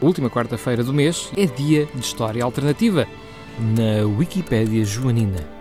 última 0.00 0.30
quarta-feira 0.30 0.84
do 0.84 0.92
mês, 0.92 1.30
é 1.36 1.46
dia 1.46 1.88
de 1.94 2.00
História 2.00 2.44
Alternativa, 2.44 3.06
na 3.58 4.06
Wikipédia 4.06 4.84
Joanina. 4.84 5.55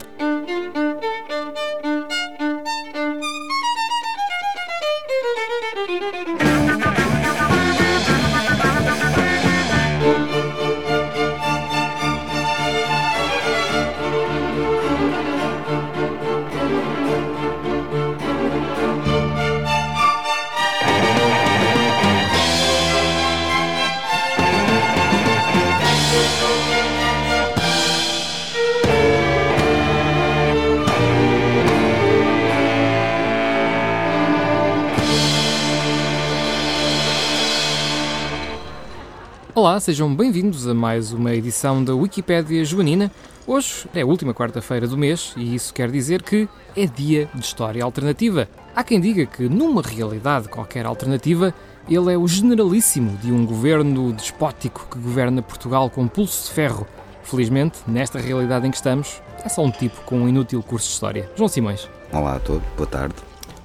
Olá, 39.75 39.81
sejam 39.81 40.15
bem-vindos 40.15 40.65
a 40.69 40.73
mais 40.73 41.11
uma 41.11 41.35
edição 41.35 41.83
da 41.83 41.93
Wikipédia 41.93 42.63
Joanina. 42.63 43.11
Hoje 43.45 43.85
é 43.93 44.03
a 44.03 44.05
última 44.05 44.33
quarta-feira 44.33 44.87
do 44.87 44.97
mês 44.97 45.33
e 45.35 45.53
isso 45.53 45.73
quer 45.73 45.91
dizer 45.91 46.23
que 46.23 46.47
é 46.77 46.85
dia 46.85 47.29
de 47.35 47.41
história 47.41 47.83
alternativa. 47.83 48.47
Há 48.73 48.85
quem 48.85 49.01
diga 49.01 49.25
que, 49.25 49.49
numa 49.49 49.81
realidade 49.81 50.47
qualquer 50.47 50.85
alternativa, 50.85 51.53
ele 51.89 52.13
é 52.13 52.17
o 52.17 52.25
generalíssimo 52.25 53.17
de 53.17 53.33
um 53.33 53.45
governo 53.45 54.13
despótico 54.13 54.87
que 54.89 54.97
governa 54.97 55.41
Portugal 55.41 55.89
com 55.89 56.07
pulso 56.07 56.47
de 56.47 56.53
ferro. 56.53 56.87
Felizmente, 57.21 57.79
nesta 57.85 58.17
realidade 58.17 58.65
em 58.65 58.71
que 58.71 58.77
estamos, 58.77 59.21
é 59.43 59.49
só 59.49 59.61
um 59.61 59.71
tipo 59.71 59.99
com 60.05 60.19
um 60.19 60.29
inútil 60.29 60.63
curso 60.63 60.87
de 60.87 60.93
história. 60.93 61.29
João 61.35 61.49
Simões. 61.49 61.89
Olá 62.13 62.37
a 62.37 62.39
todos, 62.39 62.63
boa 62.77 62.87
tarde. 62.87 63.15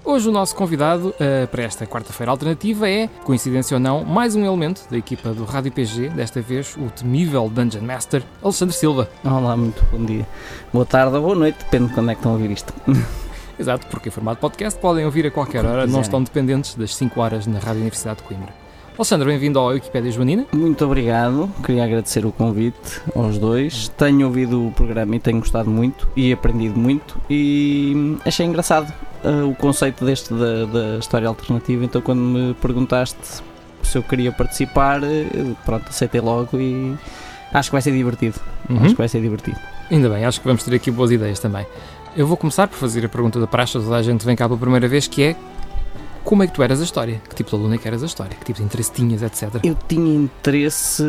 Hoje 0.03 0.29
o 0.29 0.33
nosso 0.33 0.57
convidado 0.57 1.09
uh, 1.09 1.47
para 1.49 1.63
esta 1.63 1.87
quarta-feira 1.87 2.31
alternativa 2.31 2.89
é, 2.89 3.07
coincidência 3.23 3.77
ou 3.77 3.81
não, 3.81 4.03
mais 4.03 4.35
um 4.35 4.45
elemento 4.45 4.83
da 4.91 4.97
equipa 4.97 5.31
do 5.33 5.45
Rádio 5.45 5.71
PG, 5.71 6.09
desta 6.09 6.41
vez 6.41 6.75
o 6.77 6.91
temível 6.91 7.51
Dungeon 7.51 7.83
Master, 7.83 8.23
Alexandre 8.43 8.75
Silva. 8.75 9.11
Olá, 9.23 9.55
muito 9.57 9.85
bom 9.93 10.03
dia. 10.05 10.27
Boa 10.73 10.87
tarde 10.87 11.17
ou 11.17 11.23
boa 11.23 11.35
noite, 11.35 11.59
depende 11.59 11.89
de 11.89 11.95
quando 11.95 12.11
é 12.11 12.15
que 12.15 12.21
estão 12.21 12.33
a 12.33 12.35
ouvir 12.35 12.51
isto. 12.51 12.73
Exato, 13.59 13.87
porque 13.89 14.09
em 14.09 14.13
formato 14.13 14.41
podcast 14.41 14.81
podem 14.81 15.05
ouvir 15.05 15.27
a 15.27 15.31
qualquer 15.31 15.67
hora, 15.67 15.87
não 15.87 16.01
estão 16.01 16.23
dependentes 16.23 16.75
das 16.75 16.97
5 16.97 17.21
horas 17.21 17.47
na 17.47 17.59
Rádio 17.59 17.83
Universidade 17.83 18.21
de 18.21 18.23
Coimbra. 18.23 18.55
Alexandre, 18.97 19.29
bem-vindo 19.29 19.59
ao 19.59 19.69
Wikipédia 19.69 20.11
Joanina. 20.11 20.47
Muito 20.53 20.85
obrigado, 20.85 21.51
queria 21.65 21.85
agradecer 21.85 22.25
o 22.25 22.33
convite 22.33 23.03
aos 23.15 23.39
dois. 23.39 23.89
Tenho 23.89 24.27
ouvido 24.27 24.67
o 24.67 24.73
programa 24.73 25.15
e 25.17 25.21
tenho 25.21 25.41
gostado 25.41 25.71
muito 25.71 26.09
e 26.17 26.33
aprendido 26.33 26.79
muito 26.79 27.21
e 27.29 28.17
achei 28.25 28.47
engraçado 28.47 28.93
uh, 29.25 29.49
o 29.49 29.55
conceito 29.55 30.05
deste 30.05 30.33
da, 30.33 30.65
da, 30.67 30.99
história 30.99 31.29
alternativa. 31.29 31.85
Então, 31.85 32.01
quando 32.01 32.21
me 32.21 32.55
perguntaste 32.55 33.43
se 33.83 33.97
eu 33.97 34.03
queria 34.03 34.33
participar, 34.33 35.03
uh, 35.03 35.57
pronto, 35.65 35.89
aceitei 35.89 36.21
logo 36.21 36.59
e 36.59 36.97
acho 37.53 37.71
que 37.71 37.75
vai 37.75 37.83
ser 37.83 37.93
divertido. 37.93 38.39
Uhum. 38.69 38.79
Acho 38.79 38.91
que 38.91 38.99
vai 38.99 39.09
ser 39.09 39.21
divertido. 39.21 39.59
Ainda 39.91 40.09
bem, 40.09 40.25
acho 40.25 40.41
que 40.41 40.47
vamos 40.47 40.63
ter 40.63 40.75
aqui 40.75 40.91
boas 40.91 41.11
ideias 41.11 41.41
também. 41.41 41.67
Eu 42.17 42.27
vou 42.27 42.37
começar 42.37 42.67
por 42.69 42.77
fazer 42.77 43.05
a 43.05 43.09
pergunta 43.09 43.39
da 43.41 43.47
praxe, 43.47 43.75
toda 43.75 43.97
a 43.97 44.03
gente 44.03 44.25
vem 44.25 44.37
cá 44.37 44.47
pela 44.47 44.59
primeira 44.59 44.89
vez, 44.89 45.07
que 45.07 45.23
é 45.23 45.37
como 46.25 46.43
é 46.43 46.47
que 46.47 46.53
tu 46.53 46.63
eras 46.63 46.81
a 46.81 46.85
história? 46.85 47.21
Que 47.29 47.35
tipo 47.35 47.51
de 47.51 47.57
aluno 47.57 47.75
é 47.75 47.79
que 47.79 47.89
eras 47.89 48.03
a 48.03 48.07
história? 48.07 48.37
Que 48.37 48.45
tipo 48.45 48.59
de 48.59 48.65
interesse 48.65 48.93
tinhas, 48.93 49.23
etc? 49.23 49.61
Eu 49.65 49.77
tinha 49.89 50.15
interesse. 50.15 51.03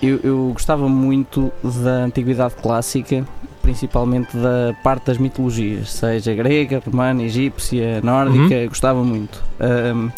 Eu, 0.00 0.20
eu 0.22 0.50
gostava 0.52 0.88
muito 0.88 1.52
da 1.62 2.04
antiguidade 2.04 2.54
clássica, 2.56 3.24
principalmente 3.62 4.36
da 4.36 4.74
parte 4.82 5.06
das 5.06 5.18
mitologias, 5.18 5.92
seja 5.92 6.34
grega, 6.34 6.82
romana, 6.84 7.22
egípcia, 7.22 8.00
nórdica, 8.02 8.54
uhum. 8.54 8.68
gostava 8.68 9.02
muito. 9.02 9.42
Um, 9.60 10.10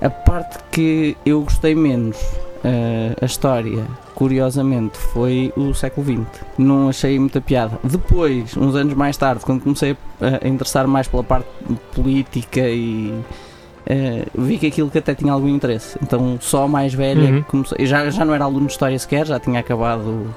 a 0.00 0.10
parte 0.10 0.58
que 0.70 1.16
eu 1.24 1.42
gostei 1.42 1.74
menos, 1.74 2.16
uh, 2.16 3.16
a 3.20 3.24
história, 3.24 3.84
curiosamente, 4.14 4.98
foi 4.98 5.52
o 5.56 5.72
século 5.74 6.06
XX. 6.06 6.44
Não 6.58 6.88
achei 6.88 7.18
muita 7.18 7.40
piada. 7.40 7.78
Depois, 7.84 8.56
uns 8.56 8.74
anos 8.74 8.94
mais 8.94 9.16
tarde, 9.16 9.44
quando 9.44 9.62
comecei 9.62 9.96
a 10.20 10.46
interessar 10.46 10.86
mais 10.86 11.06
pela 11.06 11.22
parte 11.22 11.48
política 11.94 12.60
e 12.60 13.12
uh, 13.12 14.42
vi 14.42 14.58
que 14.58 14.66
aquilo 14.66 14.90
que 14.90 14.98
até 14.98 15.14
tinha 15.14 15.32
algum 15.32 15.48
interesse. 15.48 15.98
Então, 16.02 16.38
só 16.40 16.66
mais 16.66 16.92
velha, 16.92 17.36
uhum. 17.36 17.42
comecei, 17.42 17.86
já, 17.86 18.10
já 18.10 18.24
não 18.24 18.34
era 18.34 18.44
aluno 18.44 18.66
de 18.66 18.72
História 18.72 18.98
sequer, 18.98 19.26
já 19.26 19.38
tinha 19.38 19.60
acabado. 19.60 20.34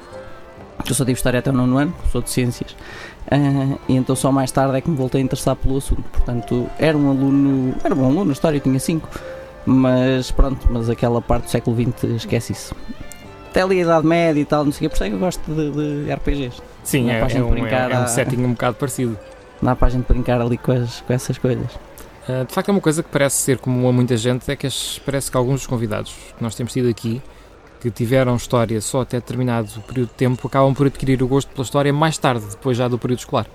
Eu 0.87 0.95
só 0.95 1.03
tive 1.03 1.17
História 1.17 1.39
até 1.39 1.49
o 1.49 1.53
nono 1.53 1.77
ano, 1.77 1.93
sou 2.11 2.21
de 2.21 2.29
Ciências. 2.29 2.75
Uh, 3.31 3.79
e 3.87 3.95
então 3.95 4.15
só 4.15 4.31
mais 4.31 4.51
tarde 4.51 4.75
é 4.77 4.81
que 4.81 4.89
me 4.89 4.95
voltei 4.95 5.21
a 5.21 5.23
interessar 5.23 5.55
pelo 5.55 5.77
assunto. 5.77 6.03
Portanto, 6.03 6.69
era 6.79 6.97
um 6.97 7.09
aluno, 7.09 7.75
era 7.83 7.93
um 7.93 7.97
bom 7.97 8.05
aluno, 8.05 8.31
História 8.31 8.59
tinha 8.59 8.79
5, 8.79 9.07
mas 9.65 10.31
pronto, 10.31 10.67
mas 10.71 10.89
aquela 10.89 11.21
parte 11.21 11.43
do 11.43 11.49
século 11.49 11.75
XX 11.75 12.03
esquece 12.15 12.53
isso. 12.53 12.75
Até 13.49 13.61
ali 13.61 13.79
a 13.79 13.81
Idade 13.81 14.05
Média 14.07 14.41
e 14.41 14.45
tal, 14.45 14.65
não 14.65 14.71
sei 14.71 14.87
o 14.87 14.89
que, 14.89 14.95
por 14.95 14.95
isso 14.95 15.03
é 15.03 15.09
que 15.09 15.15
eu 15.15 15.19
gosto 15.19 15.51
de, 15.51 16.05
de 16.05 16.13
RPGs. 16.13 16.61
Sim, 16.83 17.09
é, 17.09 17.19
é, 17.19 17.43
um, 17.43 17.65
é, 17.65 17.91
é 17.91 17.99
um 17.99 18.07
setting 18.07 18.37
um 18.37 18.51
bocado 18.51 18.75
parecido. 18.77 19.17
Dá 19.61 19.75
para 19.75 19.87
a 19.87 19.91
gente 19.91 20.07
brincar 20.07 20.39
ali 20.41 20.57
com, 20.57 20.71
as, 20.71 21.01
com 21.01 21.13
essas 21.13 21.37
coisas. 21.37 21.67
Uh, 22.27 22.45
de 22.45 22.53
facto, 22.53 22.69
é 22.69 22.71
uma 22.71 22.81
coisa 22.81 23.03
que 23.03 23.09
parece 23.09 23.37
ser 23.37 23.57
comum 23.57 23.87
a 23.87 23.91
muita 23.91 24.15
gente, 24.15 24.49
é 24.49 24.55
que 24.55 24.67
as, 24.67 24.99
parece 25.05 25.29
que 25.29 25.37
alguns 25.37 25.61
dos 25.61 25.67
convidados 25.67 26.13
que 26.37 26.41
nós 26.41 26.55
temos 26.55 26.71
tido 26.71 26.87
aqui, 26.87 27.21
que 27.79 27.89
tiveram 27.89 28.35
história 28.35 28.79
só 28.81 29.01
até 29.01 29.17
determinado 29.17 29.69
período 29.87 30.09
de 30.09 30.15
tempo, 30.15 30.47
acabam 30.47 30.73
por 30.73 30.87
adquirir 30.87 31.23
o 31.23 31.27
gosto 31.27 31.49
pela 31.49 31.63
história 31.63 31.93
mais 31.93 32.17
tarde, 32.17 32.45
depois 32.49 32.77
já 32.77 32.87
do 32.87 32.97
período 32.97 33.19
escolar. 33.19 33.47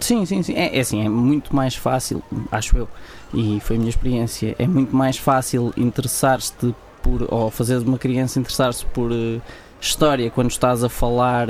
Sim, 0.00 0.26
sim, 0.26 0.42
sim. 0.42 0.54
É, 0.54 0.76
é 0.76 0.80
assim, 0.80 1.04
é 1.04 1.08
muito 1.08 1.54
mais 1.54 1.74
fácil, 1.74 2.22
acho 2.50 2.76
eu, 2.76 2.88
e 3.32 3.60
foi 3.60 3.76
a 3.76 3.78
minha 3.78 3.90
experiência, 3.90 4.54
é 4.58 4.66
muito 4.66 4.94
mais 4.94 5.16
fácil 5.16 5.72
interessar-te 5.76 6.74
por, 7.02 7.26
ou 7.28 7.50
fazer 7.50 7.78
uma 7.78 7.98
criança 7.98 8.38
interessar-se 8.38 8.84
por 8.86 9.10
uh, 9.10 9.40
história 9.80 10.30
quando 10.30 10.50
estás 10.50 10.82
a 10.82 10.88
falar 10.88 11.48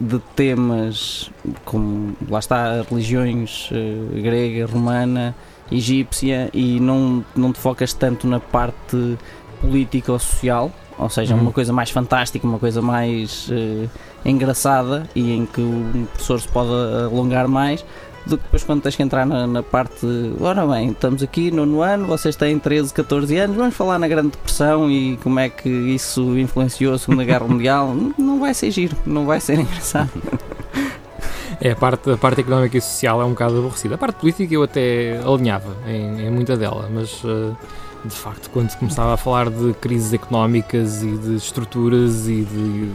de 0.00 0.18
temas 0.36 1.30
como, 1.64 2.14
lá 2.28 2.38
está, 2.38 2.82
religiões 2.82 3.70
uh, 3.70 4.22
grega, 4.22 4.66
romana, 4.66 5.34
egípcia 5.72 6.50
e 6.52 6.78
não, 6.80 7.24
não 7.34 7.52
te 7.52 7.58
focas 7.58 7.92
tanto 7.92 8.26
na 8.26 8.40
parte 8.40 9.16
política 9.60 10.12
ou 10.12 10.18
social, 10.18 10.70
ou 10.98 11.08
seja, 11.08 11.34
uhum. 11.34 11.42
uma 11.42 11.52
coisa 11.52 11.72
mais 11.72 11.90
fantástica, 11.90 12.46
uma 12.46 12.58
coisa 12.58 12.82
mais 12.82 13.48
uh, 13.48 13.88
engraçada 14.24 15.08
e 15.14 15.32
em 15.32 15.46
que 15.46 15.60
o 15.60 16.06
professor 16.12 16.40
se 16.40 16.48
pode 16.48 16.70
alongar 17.04 17.48
mais 17.48 17.84
do 18.26 18.36
que 18.36 18.44
depois 18.44 18.64
quando 18.64 18.82
tens 18.82 18.96
que 18.96 19.02
entrar 19.02 19.26
na, 19.26 19.46
na 19.46 19.62
parte. 19.62 20.06
Ora 20.40 20.66
bem, 20.66 20.90
estamos 20.90 21.22
aqui 21.22 21.50
no 21.50 21.80
ano, 21.82 22.06
vocês 22.06 22.36
têm 22.36 22.58
13, 22.58 22.92
14 22.92 23.36
anos, 23.36 23.56
vamos 23.56 23.74
falar 23.74 23.98
na 23.98 24.08
Grande 24.08 24.30
Depressão 24.30 24.90
e 24.90 25.16
como 25.18 25.38
é 25.40 25.48
que 25.48 25.68
isso 25.68 26.38
influenciou 26.38 26.94
a 26.94 26.98
Segunda 26.98 27.24
Guerra 27.24 27.46
Mundial. 27.46 27.94
Não 28.18 28.38
vai 28.38 28.54
ser 28.54 28.70
giro, 28.70 28.96
não 29.04 29.26
vai 29.26 29.40
ser 29.40 29.58
engraçado. 29.58 30.10
É, 31.60 31.72
a 31.72 31.76
parte, 31.76 32.10
a 32.10 32.16
parte 32.16 32.40
económica 32.40 32.78
e 32.78 32.80
social 32.80 33.20
é 33.20 33.24
um 33.24 33.30
bocado 33.30 33.58
aborrecida. 33.58 33.94
A 33.96 33.98
parte 33.98 34.16
política 34.16 34.54
eu 34.54 34.62
até 34.62 35.18
alinhava 35.18 35.76
em, 35.86 36.26
em 36.26 36.30
muita 36.30 36.56
dela, 36.56 36.88
mas 36.90 37.22
uh, 37.22 37.54
de 38.04 38.14
facto, 38.14 38.50
quando 38.50 38.74
começava 38.76 39.14
a 39.14 39.16
falar 39.16 39.50
de 39.50 39.74
crises 39.74 40.12
económicas 40.12 41.02
e 41.02 41.10
de 41.18 41.36
estruturas 41.36 42.26
e 42.26 42.42
de 42.42 42.90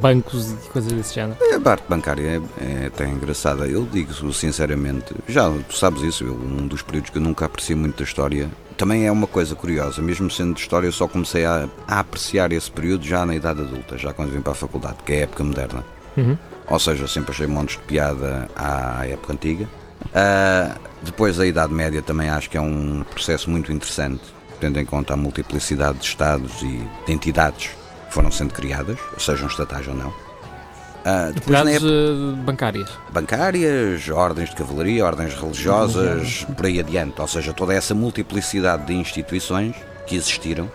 bancos 0.00 0.52
e 0.52 0.68
coisas 0.70 0.92
desse 0.92 1.14
género. 1.14 1.38
A 1.54 1.60
parte 1.60 1.84
bancária 1.88 2.42
é, 2.60 2.82
é 2.82 2.86
até 2.86 3.08
engraçada. 3.08 3.66
Eu 3.66 3.86
digo 3.86 4.12
sinceramente, 4.32 5.14
já 5.28 5.50
tu 5.68 5.76
sabes 5.76 6.02
isso, 6.02 6.24
eu, 6.24 6.34
um 6.34 6.66
dos 6.66 6.82
períodos 6.82 7.10
que 7.10 7.18
eu 7.18 7.22
nunca 7.22 7.46
apreciei 7.46 7.76
muito 7.76 7.98
da 7.98 8.04
história. 8.04 8.50
Também 8.76 9.06
é 9.06 9.12
uma 9.12 9.26
coisa 9.26 9.56
curiosa, 9.56 10.00
mesmo 10.00 10.30
sendo 10.30 10.54
de 10.54 10.60
história, 10.60 10.86
eu 10.86 10.92
só 10.92 11.08
comecei 11.08 11.44
a, 11.44 11.68
a 11.86 12.00
apreciar 12.00 12.52
esse 12.52 12.70
período 12.70 13.04
já 13.04 13.26
na 13.26 13.34
idade 13.34 13.60
adulta, 13.60 13.98
já 13.98 14.12
quando 14.12 14.30
vim 14.30 14.40
para 14.40 14.52
a 14.52 14.56
faculdade, 14.56 14.98
que 15.04 15.12
é 15.14 15.16
a 15.16 15.20
época 15.22 15.42
moderna. 15.42 15.84
Uhum. 16.16 16.36
Ou 16.68 16.78
seja, 16.78 17.08
sempre 17.08 17.32
achei 17.32 17.46
montes 17.46 17.76
de 17.76 17.82
piada 17.82 18.48
à 18.54 19.06
época 19.06 19.32
antiga. 19.32 19.68
Uh, 20.06 20.78
depois 21.02 21.40
a 21.40 21.46
Idade 21.46 21.72
Média 21.72 22.02
também 22.02 22.28
acho 22.28 22.48
que 22.48 22.56
é 22.56 22.60
um 22.60 23.04
processo 23.10 23.50
muito 23.50 23.72
interessante, 23.72 24.22
tendo 24.60 24.78
em 24.78 24.84
conta 24.84 25.14
a 25.14 25.16
multiplicidade 25.16 25.98
de 25.98 26.04
Estados 26.04 26.62
e 26.62 26.86
de 27.06 27.12
entidades 27.12 27.70
foram 28.10 28.30
sendo 28.30 28.54
criadas, 28.54 28.98
sejam 29.18 29.46
estatais 29.46 29.86
ou 29.86 29.94
não. 29.94 30.08
Uh, 30.08 31.32
depois 31.32 31.68
época, 31.68 31.86
eh, 31.86 32.42
bancárias. 32.44 32.90
Bancárias, 33.10 34.08
ordens 34.08 34.50
de 34.50 34.56
cavalaria, 34.56 35.04
ordens 35.04 35.34
religiosas, 35.34 36.44
por 36.56 36.66
aí 36.66 36.80
adiante. 36.80 37.20
Ou 37.20 37.28
seja, 37.28 37.52
toda 37.52 37.72
essa 37.72 37.94
multiplicidade 37.94 38.86
de 38.86 38.94
instituições 38.94 39.74
que 40.06 40.16
existiram 40.16 40.70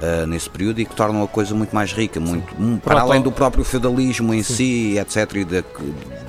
uh, 0.00 0.26
nesse 0.26 0.48
período 0.48 0.80
e 0.80 0.84
que 0.84 0.94
tornam 0.94 1.22
a 1.22 1.28
coisa 1.28 1.54
muito 1.54 1.74
mais 1.74 1.92
rica, 1.92 2.20
muito, 2.20 2.54
um, 2.60 2.78
para 2.78 3.00
além 3.00 3.20
do 3.20 3.32
próprio 3.32 3.64
feudalismo 3.64 4.32
em 4.32 4.42
Sim. 4.42 4.54
si, 4.54 4.98
etc., 4.98 5.34
e 5.34 5.44
da, 5.44 5.64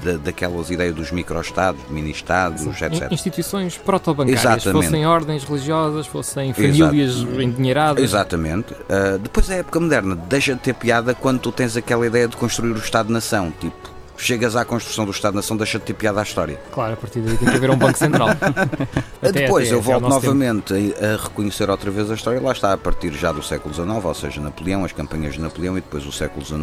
da, 0.04 0.18
daquelas 0.18 0.69
ideias 0.69 0.95
dos 0.95 1.12
micro-estados, 1.12 1.81
mini-estados, 1.89 2.66
etc. 2.66 3.12
Instituições 3.12 3.77
proto-bancárias, 3.77 4.63
fossem 4.63 5.06
ordens 5.06 5.44
religiosas, 5.44 6.07
fossem 6.07 6.54
famílias 6.54 7.18
Exato. 7.18 7.42
endinheiradas. 7.42 8.04
Exatamente. 8.04 8.74
Uh, 8.74 9.19
depois 9.19 9.50
a 9.50 9.56
época 9.56 9.80
moderna 9.80 10.16
deixa 10.16 10.54
de 10.54 10.60
ter 10.60 10.74
piada 10.74 11.13
quando 11.13 11.39
tu 11.39 11.51
tens 11.51 11.75
aquela 11.77 12.06
ideia 12.06 12.27
de 12.27 12.38
construir 12.38 12.71
o 12.71 12.77
Estado-nação, 12.77 13.51
tipo 13.60 13.99
chegas 14.19 14.56
à 14.56 14.66
construção 14.66 15.06
do 15.06 15.12
Estado-nação, 15.12 15.56
deixa 15.56 15.80
de 15.80 15.86
ter 15.86 15.94
piada 15.94 16.19
à 16.19 16.24
história. 16.24 16.60
Claro, 16.71 16.94
a 16.94 16.98
partir 16.98 17.21
daí 17.21 17.38
tem 17.38 17.48
que 17.48 17.56
haver 17.56 17.69
um 17.71 17.77
banco 17.77 17.98
central. 17.98 18.30
até, 19.21 19.31
Depois 19.31 19.68
até, 19.68 19.75
eu 19.75 19.81
volto 19.81 20.07
novamente 20.07 20.74
a, 20.74 21.13
a, 21.13 21.24
reconhecer 21.24 21.69
outra 21.69 21.89
vez 21.89 22.12
a 22.12 22.16
história, 22.16 22.42
lá 22.42 22.51
está 22.51 22.74
a 22.74 22.77
partir 22.77 23.13
já 23.13 23.31
do 23.31 23.42
século 23.42 23.74
XIX, 23.74 24.04
ou 24.04 24.13
seja, 24.13 24.42
Napoleão, 24.42 24.83
as 24.83 24.92
campanhas 24.92 25.33
de 25.33 25.42
Napoleão 25.42 25.77
e 25.77 25.81
depois 25.81 26.06
o 26.06 26.12
século 26.12 26.45
XIX 26.45 26.60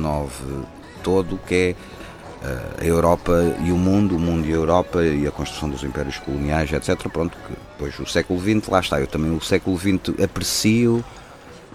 todo, 1.03 1.39
que 1.47 1.55
é 1.55 2.47
uh, 2.47 2.83
a 2.83 2.85
Europa 2.85 3.33
e 3.65 3.73
o 3.73 3.77
mundo, 3.77 4.17
o 4.17 4.19
mundo 4.19 4.47
e 4.47 4.53
a 4.53 4.57
Europa 4.57 5.05
e 5.05 5.27
a 5.27 5.31
construção 5.31 5.71
dos 5.71 5.83
impérios 5.83 6.19
coloniais, 6.19 6.73
etc. 6.73 7.09
Pronto, 7.09 7.37
que 7.47 7.55
depois 7.73 7.99
o 7.99 8.07
século 8.07 8.39
XX, 8.41 8.69
lá 8.69 8.81
está, 8.81 9.01
eu 9.01 9.07
também 9.07 9.35
o 9.35 9.41
século 9.41 9.79
XX 9.79 10.23
aprecio, 10.23 11.05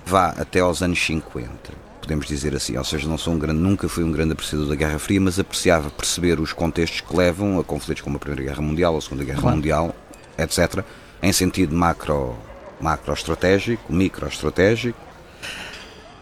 vá 0.06 0.28
até 0.30 0.60
aos 0.60 0.82
anos 0.82 1.04
50 1.04 1.91
podemos 2.02 2.26
dizer 2.26 2.56
assim. 2.56 2.76
Ou 2.78 2.84
seja, 2.84 3.08
não 3.08 3.18
sou 3.18 3.34
um 3.34 3.40
grande, 3.40 3.60
nunca 3.60 3.88
fui 3.88 4.04
um 4.04 4.12
grande 4.12 4.34
apreciador 4.34 4.68
da 4.68 4.76
Guerra 4.76 5.00
Fria, 5.00 5.22
mas 5.22 5.40
apreciava 5.40 5.90
perceber 5.90 6.40
os 6.40 6.52
contextos 6.52 7.02
que 7.02 7.16
levam 7.16 7.60
a 7.60 7.64
conflitos 7.64 8.02
como 8.02 8.18
a 8.18 8.20
Primeira 8.20 8.44
Guerra 8.44 8.62
Mundial, 8.62 8.98
a 8.98 9.02
Segunda 9.02 9.24
Guerra 9.24 9.52
Mundial, 9.52 9.96
etc., 10.38 10.84
em 11.22 11.32
sentido 11.32 11.76
macro, 11.76 12.36
macro 12.80 13.14
estratégico, 13.14 13.94
micro 13.94 14.28
estratégico, 14.28 15.00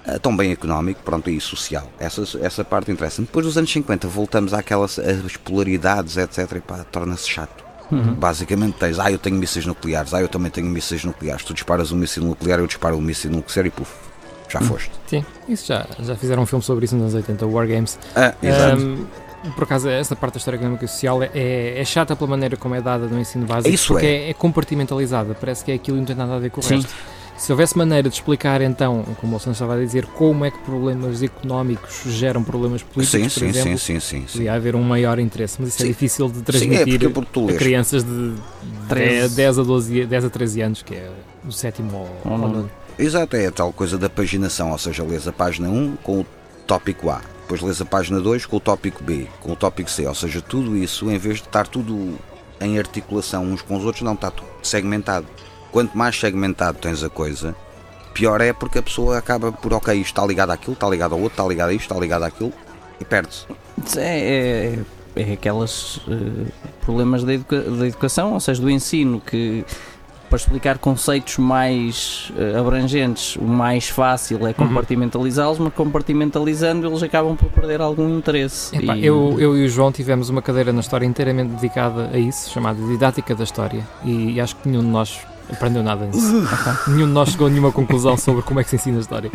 eh, 0.06 0.20
também 0.20 0.52
económico, 0.52 1.02
pronto, 1.04 1.30
e 1.30 1.40
social. 1.40 1.90
Essa, 2.00 2.24
essa 2.42 2.64
parte 2.64 2.92
interessa. 2.92 3.22
Depois 3.22 3.46
dos 3.46 3.58
anos 3.58 3.72
50 3.72 4.08
voltamos 4.08 4.54
àquelas 4.54 5.00
as 5.00 5.38
polaridades, 5.38 6.18
etc. 6.18 6.58
E 6.58 6.62
pá, 6.62 6.84
torna-se 6.92 7.30
chato. 7.30 7.64
Uhum. 7.92 8.14
Basicamente 8.14 8.78
tens, 8.78 9.00
ah, 9.00 9.12
eu 9.12 9.18
tenho 9.18 9.36
mísseis 9.36 9.66
nucleares, 9.66 10.14
ah, 10.14 10.22
eu 10.22 10.28
também 10.28 10.52
tenho 10.52 10.68
mísseis 10.68 11.04
nucleares. 11.04 11.44
Tu 11.44 11.54
disparas 11.54 11.92
um 11.92 11.98
míssil 11.98 12.24
nuclear, 12.24 12.60
eu 12.60 12.68
disparo 12.68 12.98
um 12.98 13.02
míssil 13.02 13.32
nuclear 13.32 13.66
e 13.66 13.70
puf, 13.70 13.92
já 14.50 14.62
foste. 14.62 14.92
Sim, 15.08 15.24
isso 15.48 15.68
já, 15.68 15.86
já 16.00 16.16
fizeram 16.16 16.44
um 16.44 16.46
filme 16.46 16.64
sobre 16.64 16.86
isso 16.86 16.96
nos 16.96 17.14
anos 17.14 17.16
80, 17.16 17.46
War 17.46 17.68
Games. 17.68 18.00
Ah, 18.16 18.34
exato. 18.42 18.82
Um, 18.82 19.06
por 19.56 19.64
acaso, 19.64 19.88
essa 19.88 20.16
parte 20.16 20.34
da 20.34 20.38
história 20.40 20.58
económica 20.58 20.84
e 20.84 20.88
social 20.88 21.24
é, 21.24 21.30
é, 21.34 21.80
é 21.80 21.86
chata 21.86 22.16
pela 22.16 22.30
maneira 22.30 22.58
como 22.58 22.76
é 22.76 22.82
dada 22.82 23.06
no 23.08 23.20
ensino 23.20 23.46
básico, 23.46 23.74
isso 23.74 23.94
porque 23.94 24.06
é. 24.06 24.28
é, 24.28 24.30
é 24.32 24.34
compartimentalizada, 24.34 25.34
parece 25.34 25.64
que 25.64 25.72
é 25.72 25.76
aquilo 25.76 25.98
e 25.98 26.00
não 26.00 26.06
tem 26.06 26.16
nada 26.16 26.36
a 26.36 26.40
ver 26.40 26.50
com 26.50 26.60
o 26.60 26.64
Sim. 26.64 26.78
resto. 26.78 26.94
Se 27.38 27.54
houvesse 27.54 27.78
maneira 27.78 28.10
de 28.10 28.16
explicar, 28.16 28.60
então, 28.60 29.02
como 29.16 29.32
o 29.32 29.36
Alexandre 29.36 29.54
estava 29.54 29.76
a 29.76 29.78
dizer, 29.78 30.06
como 30.08 30.44
é 30.44 30.52
que 30.52 30.58
problemas 30.58 31.24
económicos 31.24 32.04
geram 32.08 32.44
problemas 32.44 32.84
políticos, 32.84 33.32
sim, 33.32 33.40
por 33.40 33.40
sim, 33.40 33.60
exemplo, 33.60 33.78
sim, 33.78 34.00
sim, 34.00 34.26
sim, 34.28 34.34
podia 34.34 34.54
haver 34.54 34.76
um 34.76 34.84
maior 34.84 35.20
interesse, 35.20 35.56
mas 35.58 35.70
isso 35.70 35.78
é 35.78 35.86
sim. 35.86 35.90
é 35.90 35.94
difícil 35.94 36.28
de 36.28 36.42
transmitir 36.42 37.00
sim, 37.00 37.06
é 37.06 37.10
porque, 37.10 37.40
a 37.40 37.58
crianças 37.58 38.04
de 38.04 38.36
13. 38.90 39.36
10 39.36 39.60
a 39.60 39.64
12, 39.64 40.06
10 40.06 40.26
a 40.26 40.30
13 40.30 40.62
anos, 40.62 40.82
que 40.82 40.96
é 40.96 41.10
o 41.48 41.52
sétimo 41.54 42.10
ou, 42.26 42.32
ou, 42.34 42.70
Exato, 43.00 43.38
é 43.38 43.48
a 43.48 43.52
tal 43.52 43.72
coisa 43.72 43.98
da 43.98 44.10
paginação, 44.10 44.72
ou 44.72 44.78
seja, 44.78 45.06
lês 45.06 45.26
a 45.26 45.32
página 45.32 45.70
1 45.70 45.96
com 46.04 46.20
o 46.20 46.26
tópico 46.68 47.10
A, 47.10 47.22
depois 47.44 47.62
lês 47.62 47.80
a 47.80 47.86
página 47.86 48.20
2 48.20 48.46
com 48.46 48.58
o 48.58 48.60
tópico 48.60 49.02
B, 49.02 49.26
com 49.40 49.54
o 49.54 49.56
tópico 49.56 49.90
C, 49.90 50.06
ou 50.06 50.14
seja, 50.14 50.42
tudo 50.42 50.76
isso, 50.76 51.10
em 51.10 51.18
vez 51.18 51.38
de 51.38 51.44
estar 51.44 51.66
tudo 51.66 52.20
em 52.60 52.78
articulação 52.78 53.46
uns 53.46 53.62
com 53.62 53.78
os 53.78 53.86
outros, 53.86 54.04
não, 54.04 54.16
está 54.16 54.30
tudo 54.30 54.50
segmentado. 54.62 55.26
Quanto 55.72 55.98
mais 55.98 56.20
segmentado 56.20 56.78
tens 56.78 57.02
a 57.02 57.10
coisa, 57.10 57.56
pior 58.14 58.42
é 58.42 58.52
porque 58.52 58.80
a 58.80 58.84
pessoa 58.84 59.18
acaba 59.18 59.50
por, 59.50 59.72
ok, 59.72 59.94
isto 59.96 60.08
está 60.08 60.26
ligado 60.26 60.50
àquilo, 60.50 60.74
está 60.74 60.90
ligado 60.90 61.14
ao 61.14 61.22
outro, 61.22 61.36
está 61.36 61.48
ligado 61.48 61.70
a 61.70 61.74
isto, 61.74 61.84
está 61.84 61.98
ligado 61.98 62.24
àquilo, 62.24 62.52
e 63.00 63.06
perde-se. 63.06 63.46
É, 63.98 64.76
é, 65.16 65.22
é 65.22 65.34
aqueles 65.34 65.98
uh, 66.00 66.52
problemas 66.82 67.24
da, 67.24 67.34
educa 67.34 67.62
da 67.62 67.88
educação, 67.88 68.34
ou 68.34 68.42
seja, 68.42 68.62
do 68.62 68.70
ensino, 68.70 69.22
que 69.22 69.64
para 70.30 70.38
explicar 70.38 70.78
conceitos 70.78 71.38
mais 71.38 72.32
uh, 72.36 72.60
abrangentes, 72.60 73.36
o 73.36 73.44
mais 73.44 73.90
fácil 73.90 74.46
é 74.46 74.50
uhum. 74.50 74.54
compartimentalizá-los, 74.54 75.58
mas 75.58 75.74
compartimentalizando 75.74 76.88
eles 76.88 77.02
acabam 77.02 77.36
por 77.36 77.50
perder 77.50 77.82
algum 77.82 78.18
interesse. 78.18 78.76
Epá, 78.76 78.96
e... 78.96 79.06
eu, 79.06 79.36
eu 79.40 79.58
e 79.58 79.66
o 79.66 79.70
João 79.70 79.92
tivemos 79.92 80.30
uma 80.30 80.42
cadeira 80.42 80.72
na 80.72 80.82
história 80.82 81.06
inteiramente 81.06 81.50
dedicada 81.56 82.12
a 82.14 82.18
isso, 82.18 82.52
chamada 82.52 82.80
Didática 82.80 83.34
da 83.34 83.44
História, 83.44 83.86
e, 84.04 84.34
e 84.34 84.42
acho 84.42 84.56
que 84.58 84.70
nenhum 84.70 84.84
de 84.84 84.90
nós 84.90 85.20
aprendeu 85.52 85.82
nada 85.82 86.06
nisso. 86.06 86.48
nenhum 86.88 87.08
de 87.08 87.14
nós 87.14 87.30
chegou 87.30 87.48
a 87.48 87.50
nenhuma 87.50 87.72
conclusão 87.72 88.16
sobre 88.16 88.44
como 88.44 88.60
é 88.60 88.64
que 88.64 88.70
se 88.70 88.76
ensina 88.76 88.98
a 88.98 89.02
história. 89.02 89.32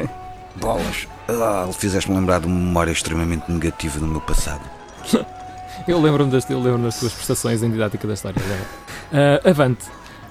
Bolas, 0.56 1.08
ah, 1.28 1.68
fizeste-me 1.72 2.16
lembrar 2.16 2.40
de 2.40 2.46
uma 2.46 2.56
memória 2.56 2.92
extremamente 2.92 3.50
negativa 3.50 3.98
do 3.98 4.06
meu 4.06 4.20
passado. 4.20 4.62
eu 5.88 6.00
lembro-me 6.00 6.30
das, 6.30 6.48
lembro 6.48 6.78
das 6.78 7.00
tuas 7.00 7.12
prestações 7.12 7.62
em 7.64 7.70
Didática 7.70 8.06
da 8.06 8.14
História. 8.14 8.40
Uh, 9.12 9.48
avante. 9.48 9.84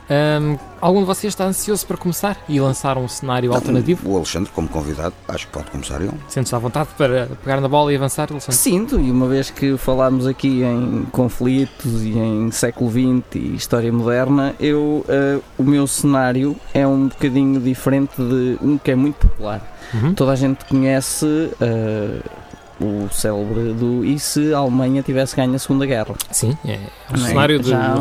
Um, 0.10 0.58
algum 0.82 1.00
de 1.00 1.06
vocês 1.06 1.32
está 1.34 1.46
ansioso 1.46 1.86
para 1.88 1.98
começar 1.98 2.38
e 2.50 2.60
lançar 2.60 2.98
um 2.98 3.08
cenário 3.08 3.50
Não, 3.50 3.56
alternativo? 3.56 4.10
O 4.10 4.18
Alexandre, 4.18 4.52
como 4.54 4.68
convidado, 4.68 5.14
acho 5.28 5.48
que 5.48 5.54
pode 5.54 5.72
começar 5.72 6.02
ele. 6.02 6.12
Sentes-te 6.28 6.56
à 6.56 6.60
vontade 6.60 6.90
para 6.98 7.28
pegar 7.44 7.62
na 7.62 7.68
bola 7.68 7.92
e 7.94 7.96
avançar, 7.96 8.28
Alexandre? 8.30 8.56
Sinto, 8.56 9.00
e 9.00 9.10
uma 9.10 9.28
vez 9.28 9.50
que 9.50 9.78
falámos 9.78 10.28
aqui 10.28 10.64
em 10.64 11.06
conflitos 11.12 12.04
e 12.04 12.18
em 12.18 12.52
século 12.52 12.92
XX 12.92 13.24
e 13.36 13.56
história 13.56 13.92
moderna, 13.92 14.54
eu, 14.60 15.06
uh, 15.08 15.44
o 15.58 15.64
meu 15.64 15.88
cenário 15.88 16.56
é 16.74 16.86
um 16.86 17.08
bocadinho 17.08 17.60
diferente 17.60 18.16
de 18.18 18.58
um 18.62 18.78
que 18.78 18.92
é 18.92 18.96
muito 18.96 19.16
popular. 19.16 19.62
Uhum. 19.94 20.14
Toda 20.14 20.32
a 20.32 20.36
gente 20.36 20.66
conhece. 20.66 21.26
Uh, 21.26 22.43
o 22.84 23.10
célebre 23.12 23.74
do 23.74 24.04
e 24.04 24.20
se 24.20 24.54
a 24.54 24.58
Alemanha 24.58 25.02
tivesse 25.02 25.36
ganho 25.36 25.56
a 25.56 25.60
Segunda 25.60 25.86
Guerra. 25.86 26.16
Sim, 26.32 26.58
é 26.66 26.80
um 27.12 27.16
é? 27.16 27.28
cenário 27.28 27.60
de 27.60 27.70
Já... 27.70 27.96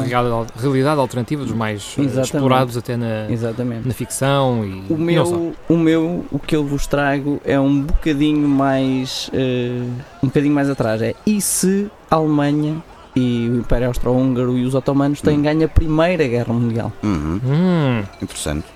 realidade 0.56 1.00
alternativa 1.00 1.44
dos 1.44 1.54
mais 1.54 1.94
eh, 1.98 2.02
Exatamente. 2.02 2.34
explorados 2.34 2.76
até 2.76 2.96
na, 2.96 3.30
Exatamente. 3.30 3.86
na 3.86 3.94
ficção 3.94 4.64
e 4.64 4.92
o 4.92 4.96
meu, 4.96 5.54
o 5.68 5.76
meu, 5.76 6.24
o 6.30 6.38
que 6.38 6.56
eu 6.56 6.64
vos 6.64 6.86
trago 6.86 7.40
é 7.44 7.58
um 7.58 7.82
bocadinho 7.82 8.48
mais 8.48 9.30
uh, 9.32 9.90
um 10.22 10.26
bocadinho 10.26 10.54
mais 10.54 10.68
atrás, 10.68 11.00
é 11.00 11.14
e 11.26 11.40
se 11.40 11.90
a 12.10 12.16
Alemanha 12.16 12.82
e 13.14 13.48
o 13.50 13.58
Império 13.58 13.88
Austro-Húngaro 13.88 14.56
e 14.56 14.64
os 14.64 14.74
otomanos 14.74 15.20
têm 15.20 15.38
hum. 15.38 15.42
ganho 15.42 15.64
a 15.64 15.68
Primeira 15.68 16.26
Guerra 16.26 16.52
Mundial. 16.52 16.92
Uhum. 17.02 17.40
Hum. 17.44 18.02
Interessante. 18.22 18.66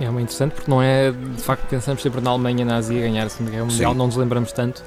É 0.00 0.08
uma 0.08 0.22
interessante 0.22 0.52
porque 0.52 0.70
não 0.70 0.80
é, 0.80 1.10
de 1.12 1.42
facto, 1.42 1.66
pensamos 1.68 2.00
sempre 2.00 2.20
na 2.20 2.30
Alemanha 2.30 2.64
nazi 2.64 2.96
a 2.96 3.00
ganhar 3.00 3.26
a 3.26 3.28
Segunda 3.28 3.50
Guerra 3.50 3.64
Mundial, 3.64 3.92
Sim. 3.92 3.98
não 3.98 4.06
nos 4.06 4.16
lembramos 4.16 4.52
tanto 4.52 4.82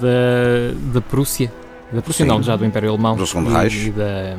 da, 0.00 0.92
da 0.92 1.00
Prússia, 1.00 1.52
da 1.92 2.00
Prússia 2.00 2.24
Sim, 2.24 2.28
não, 2.30 2.42
já 2.42 2.56
do 2.56 2.64
Império 2.64 2.90
Alemão 2.90 3.16
do 3.16 3.26
segundo 3.26 3.50
e, 3.50 3.86
e, 3.86 3.90
da, 3.90 4.36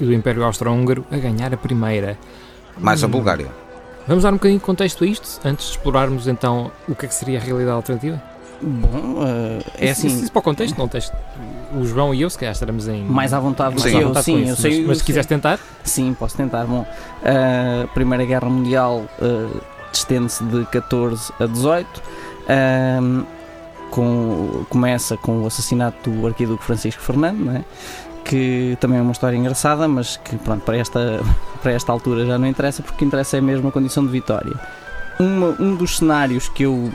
e 0.00 0.04
do 0.04 0.12
Império 0.12 0.44
Austro-Húngaro 0.44 1.04
a 1.10 1.16
ganhar 1.16 1.52
a 1.52 1.56
primeira. 1.56 2.18
Mais 2.78 3.02
a 3.02 3.06
hum. 3.06 3.10
Bulgária. 3.10 3.48
Vamos 4.06 4.24
dar 4.24 4.30
um 4.30 4.36
bocadinho 4.36 4.58
de 4.58 4.64
contexto 4.64 5.04
a 5.04 5.06
isto, 5.06 5.40
antes 5.44 5.66
de 5.66 5.72
explorarmos 5.72 6.26
então 6.26 6.72
o 6.88 6.94
que 6.94 7.04
é 7.04 7.08
que 7.08 7.14
seria 7.14 7.38
a 7.38 7.42
realidade 7.42 7.76
alternativa? 7.76 8.22
Bom, 8.60 8.88
uh, 8.88 9.64
é 9.76 9.90
assim. 9.90 10.08
Isso, 10.08 10.22
isso 10.24 10.32
para 10.32 10.40
o 10.40 10.42
contexto, 10.42 10.76
não 10.76 10.88
tens. 10.88 11.12
O 11.78 11.84
João 11.84 12.12
e 12.12 12.22
eu, 12.22 12.30
se 12.30 12.38
calhar, 12.38 12.52
estaremos 12.52 12.88
em. 12.88 13.04
Mais 13.04 13.32
à 13.32 13.38
vontade 13.38 13.76
do 13.76 13.82
que 13.82 13.88
eu, 13.88 14.14
sim, 14.16 14.42
isso, 14.42 14.50
eu 14.50 14.56
sei. 14.56 14.78
Mas, 14.78 14.88
mas 14.88 14.98
se 14.98 15.04
quiseres 15.04 15.26
tentar? 15.26 15.60
Sim, 15.84 16.16
posso 16.18 16.36
tentar. 16.36 16.64
Bom, 16.64 16.84
a 17.22 17.84
uh, 17.84 17.88
Primeira 17.88 18.24
Guerra 18.24 18.48
Mundial 18.48 19.04
uh, 19.20 19.60
estende-se 19.92 20.42
de 20.44 20.64
14 20.66 21.32
a 21.38 21.46
18. 21.46 21.86
Uh, 21.86 23.26
com, 23.90 24.64
começa 24.68 25.16
com 25.16 25.42
o 25.42 25.46
assassinato 25.46 26.10
do 26.10 26.26
arquiduque 26.26 26.64
Francisco 26.64 27.02
Fernando, 27.02 27.50
é? 27.50 27.64
que 28.24 28.76
também 28.80 28.98
é 28.98 29.02
uma 29.02 29.12
história 29.12 29.36
engraçada, 29.36 29.88
mas 29.88 30.16
que 30.18 30.36
pronto, 30.36 30.62
para, 30.62 30.76
esta, 30.76 31.20
para 31.62 31.72
esta 31.72 31.90
altura 31.92 32.26
já 32.26 32.38
não 32.38 32.46
interessa, 32.46 32.82
porque 32.82 33.04
interessa 33.04 33.38
é 33.38 33.40
mesmo 33.40 33.68
a 33.68 33.72
condição 33.72 34.04
de 34.04 34.12
vitória. 34.12 34.54
Uma, 35.18 35.56
um 35.58 35.74
dos 35.74 35.98
cenários 35.98 36.48
que 36.48 36.62
eu 36.62 36.92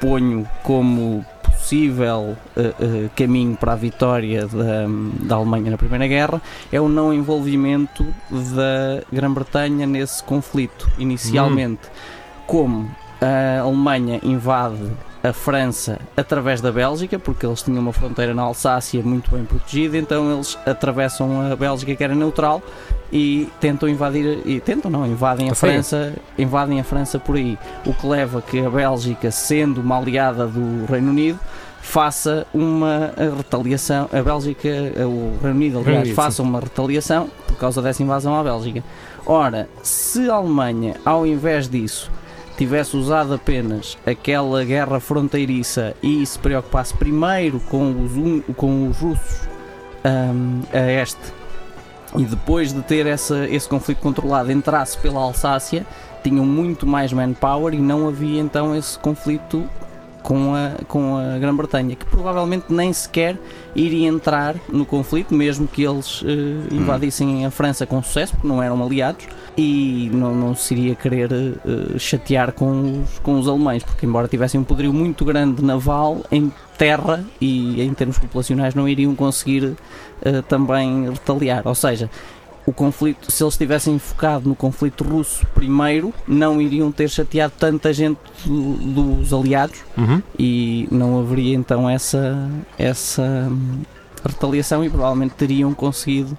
ponho 0.00 0.46
como 0.62 1.24
possível 1.42 2.36
uh, 2.56 2.60
uh, 2.60 3.10
caminho 3.16 3.56
para 3.56 3.72
a 3.72 3.76
vitória 3.76 4.46
da, 4.46 4.86
da 5.20 5.34
Alemanha 5.36 5.70
na 5.70 5.76
Primeira 5.76 6.06
Guerra 6.06 6.40
é 6.70 6.80
o 6.80 6.88
não 6.88 7.12
envolvimento 7.12 8.04
da 8.30 9.02
Grã-Bretanha 9.12 9.86
nesse 9.86 10.22
conflito, 10.22 10.88
inicialmente. 10.98 11.86
Hum. 11.86 12.42
Como 12.46 12.90
a 13.20 13.60
Alemanha 13.60 14.20
invade 14.22 14.92
a 15.28 15.32
França 15.32 15.98
através 16.16 16.60
da 16.60 16.70
Bélgica, 16.70 17.18
porque 17.18 17.46
eles 17.46 17.62
tinham 17.62 17.80
uma 17.80 17.92
fronteira 17.92 18.34
na 18.34 18.42
Alsácia 18.42 19.02
muito 19.02 19.30
bem 19.30 19.44
protegida, 19.44 19.96
então 19.96 20.32
eles 20.32 20.58
atravessam 20.66 21.52
a 21.52 21.56
Bélgica 21.56 21.94
que 21.94 22.04
era 22.04 22.14
neutral 22.14 22.62
e 23.12 23.48
tentam 23.60 23.88
invadir 23.88 24.40
e 24.44 24.60
tentam 24.60 24.90
não, 24.90 25.06
invadem 25.06 25.48
a, 25.48 25.52
a 25.52 25.54
França, 25.54 26.14
invadem 26.38 26.80
a 26.80 26.84
França 26.84 27.18
por 27.18 27.36
aí, 27.36 27.58
o 27.84 27.92
que 27.92 28.06
leva 28.06 28.42
que 28.42 28.58
a 28.64 28.70
Bélgica, 28.70 29.30
sendo 29.30 29.80
uma 29.80 29.98
aliada 29.98 30.46
do 30.46 30.84
Reino 30.86 31.10
Unido, 31.10 31.38
faça 31.80 32.46
uma 32.52 33.12
retaliação, 33.36 34.08
a 34.12 34.22
Bélgica, 34.22 34.68
o 34.98 35.38
Reino 35.40 35.56
Unido, 35.56 35.78
aliás, 35.78 36.02
Reino 36.02 36.14
faça 36.14 36.42
uma 36.42 36.60
retaliação 36.60 37.30
por 37.46 37.56
causa 37.56 37.80
dessa 37.80 38.02
invasão 38.02 38.38
à 38.38 38.42
Bélgica. 38.42 38.82
Ora, 39.24 39.68
se 39.82 40.28
a 40.28 40.34
Alemanha, 40.34 40.96
ao 41.04 41.26
invés 41.26 41.68
disso, 41.68 42.10
tivesse 42.56 42.96
usado 42.96 43.34
apenas 43.34 43.96
aquela 44.06 44.64
guerra 44.64 44.98
fronteiriça 44.98 45.94
e 46.02 46.24
se 46.24 46.38
preocupasse 46.38 46.94
primeiro 46.94 47.60
com 47.60 47.90
os, 48.04 48.54
com 48.54 48.88
os 48.88 48.98
russos 48.98 49.48
hum, 50.04 50.62
a 50.72 50.90
este 50.92 51.36
e 52.16 52.24
depois 52.24 52.72
de 52.72 52.82
ter 52.82 53.06
essa, 53.06 53.46
esse 53.48 53.68
conflito 53.68 53.98
controlado 53.98 54.50
entrasse 54.50 54.96
pela 54.98 55.20
Alsácia, 55.20 55.86
tinham 56.22 56.44
muito 56.44 56.86
mais 56.86 57.12
manpower 57.12 57.74
e 57.74 57.78
não 57.78 58.08
havia 58.08 58.40
então 58.40 58.74
esse 58.74 58.98
conflito 58.98 59.68
com 60.26 60.56
a, 60.56 60.84
com 60.88 61.16
a 61.16 61.38
Grã-Bretanha, 61.38 61.94
que 61.94 62.04
provavelmente 62.04 62.64
nem 62.68 62.92
sequer 62.92 63.38
iria 63.76 64.08
entrar 64.08 64.56
no 64.68 64.84
conflito, 64.84 65.32
mesmo 65.32 65.68
que 65.68 65.84
eles 65.84 66.20
eh, 66.26 66.74
invadissem 66.74 67.46
a 67.46 67.50
França 67.52 67.86
com 67.86 68.02
sucesso, 68.02 68.32
porque 68.32 68.48
não 68.48 68.60
eram 68.60 68.82
aliados, 68.82 69.24
e 69.56 70.10
não, 70.12 70.34
não 70.34 70.52
se 70.52 70.74
iria 70.74 70.96
querer 70.96 71.30
eh, 71.32 71.96
chatear 71.96 72.50
com 72.50 73.02
os, 73.04 73.20
com 73.20 73.38
os 73.38 73.46
alemães, 73.46 73.84
porque 73.84 74.04
embora 74.04 74.26
tivessem 74.26 74.58
um 74.58 74.64
poderio 74.64 74.92
muito 74.92 75.24
grande 75.24 75.64
naval, 75.64 76.24
em 76.32 76.52
terra 76.76 77.24
e 77.40 77.80
em 77.80 77.94
termos 77.94 78.18
populacionais 78.18 78.74
não 78.74 78.88
iriam 78.88 79.14
conseguir 79.14 79.76
eh, 80.22 80.42
também 80.42 81.08
retaliar. 81.08 81.62
Ou 81.68 81.74
seja, 81.76 82.10
o 82.66 82.72
conflito, 82.72 83.30
se 83.30 83.42
eles 83.44 83.56
tivessem 83.56 83.96
focado 83.98 84.48
no 84.48 84.54
conflito 84.56 85.04
russo 85.04 85.46
primeiro, 85.54 86.12
não 86.26 86.60
iriam 86.60 86.90
ter 86.90 87.08
chateado 87.08 87.52
tanta 87.58 87.92
gente 87.92 88.18
do- 88.44 88.74
dos 89.18 89.32
aliados 89.32 89.78
Uhum. 89.96 90.20
e 90.38 90.88
não 90.90 91.20
haveria 91.20 91.54
então 91.54 91.88
essa, 91.88 92.50
essa 92.76 93.22
hum, 93.50 93.82
retaliação 94.24 94.84
e 94.84 94.90
provavelmente 94.90 95.34
teriam 95.34 95.72
conseguido 95.72 96.36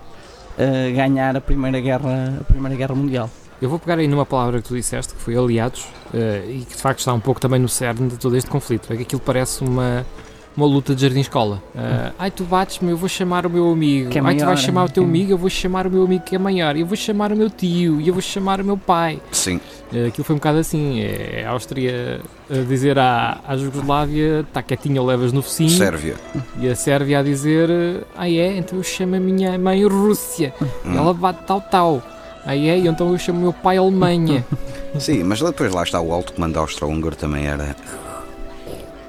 eh, 0.58 0.92
ganhar 0.92 1.38
a 1.38 1.42
primeira 1.42 1.80
guerra 1.80 2.38
a 2.42 2.44
primeira 2.44 2.76
guerra 2.76 2.96
mundial 2.96 3.30
Eu 3.62 3.70
vou 3.70 3.80
pegar 3.80 3.98
aí 3.98 4.08
numa 4.08 4.26
palavra 4.26 4.62
que 4.62 4.68
tu 4.68 4.76
disseste, 4.76 5.14
que 5.16 5.22
foi 5.22 5.36
aliados, 5.38 5.86
eh, 6.14 6.44
e 6.48 6.60
que 6.66 6.76
de 6.76 6.82
facto 6.82 7.00
está 7.00 7.14
um 7.14 7.20
pouco 7.20 7.40
também 7.40 7.60
no 7.60 7.68
cerne 7.70 8.08
de 8.10 8.18
todo 8.18 8.36
este 8.38 8.50
conflito. 8.50 8.92
É 8.94 8.96
que 8.98 9.02
aquilo 9.04 9.22
parece 9.22 9.64
uma, 9.64 10.06
uma 10.58 10.66
luta 10.66 10.96
de 10.96 11.02
jardim-escola. 11.04 11.62
Eh, 11.76 12.12
ai, 12.18 12.32
tu 12.32 12.44
bates-me, 12.44 12.90
eu 12.90 12.98
vou 12.98 13.08
chamar 13.08 13.46
o 13.46 13.50
meu 13.50 13.72
amigo. 13.72 14.10
Que 14.10 14.18
é 14.18 14.22
ai, 14.22 14.34
tu 14.36 14.40
maior, 14.40 14.48
vais 14.48 14.60
chamar 14.60 14.86
o 14.86 14.90
teu 14.90 15.04
é. 15.04 15.06
amigo, 15.06 15.32
eu 15.32 15.38
vou 15.38 15.50
chamar 15.50 15.86
o 15.86 15.92
meu 15.92 16.04
amigo 16.04 16.24
que 16.24 16.36
é 16.36 16.40
maior. 16.40 16.76
Eu 16.76 16.86
vou 16.88 16.98
chamar 16.98 17.32
o 17.32 17.38
meu 17.38 17.50
tio, 17.50 18.02
e 18.02 18.08
eu 18.08 18.14
vou 18.14 18.22
chamar 18.24 18.60
o 18.60 18.66
meu 18.66 18.78
pai. 18.78 19.22
Sim, 19.32 19.62
Eh, 19.94 20.08
aquilo 20.08 20.26
foi 20.26 20.36
um 20.36 20.40
bocado 20.40 20.58
assim. 20.58 21.00
É 21.00 21.46
a 21.48 21.52
Áustria 21.52 22.20
a 22.50 22.54
dizer 22.68 22.98
à, 23.00 23.40
à 23.48 23.56
Jugoslávia, 23.56 24.42
está 24.42 24.62
quietinho, 24.62 25.06
levas 25.06 25.32
no 25.32 25.42
focinho. 25.42 25.70
Sérvia. 25.70 26.16
E 26.60 26.68
a 26.68 26.76
Sérvia 26.76 27.20
a 27.20 27.24
dizer, 27.24 27.70
ah 28.18 28.30
é, 28.30 28.58
então 28.58 28.78
eu 28.80 28.84
chamo 28.84 29.16
a 29.16 29.20
minha 29.20 29.58
mãe 29.58 29.86
Rússia. 29.86 30.54
E 30.84 30.88
Hum. 30.90 30.98
ela 30.98 31.14
bate 31.14 31.44
tal 31.46 31.62
tal. 31.62 32.04
Ah 32.46 32.56
é, 32.56 32.80
e 32.80 32.88
então 32.88 33.12
eu 33.12 33.18
chamo 33.18 33.40
o 33.40 33.42
meu 33.44 33.54
pai 33.54 33.78
Alemanha. 33.78 34.46
Sim, 35.00 35.24
mas 35.24 35.40
depois 35.42 35.72
lá 35.74 35.84
está 35.84 36.02
o 36.02 36.12
alto 36.12 36.34
comando 36.34 36.58
austro-húngaro 36.60 37.16
também 37.16 37.46
era 37.46 37.76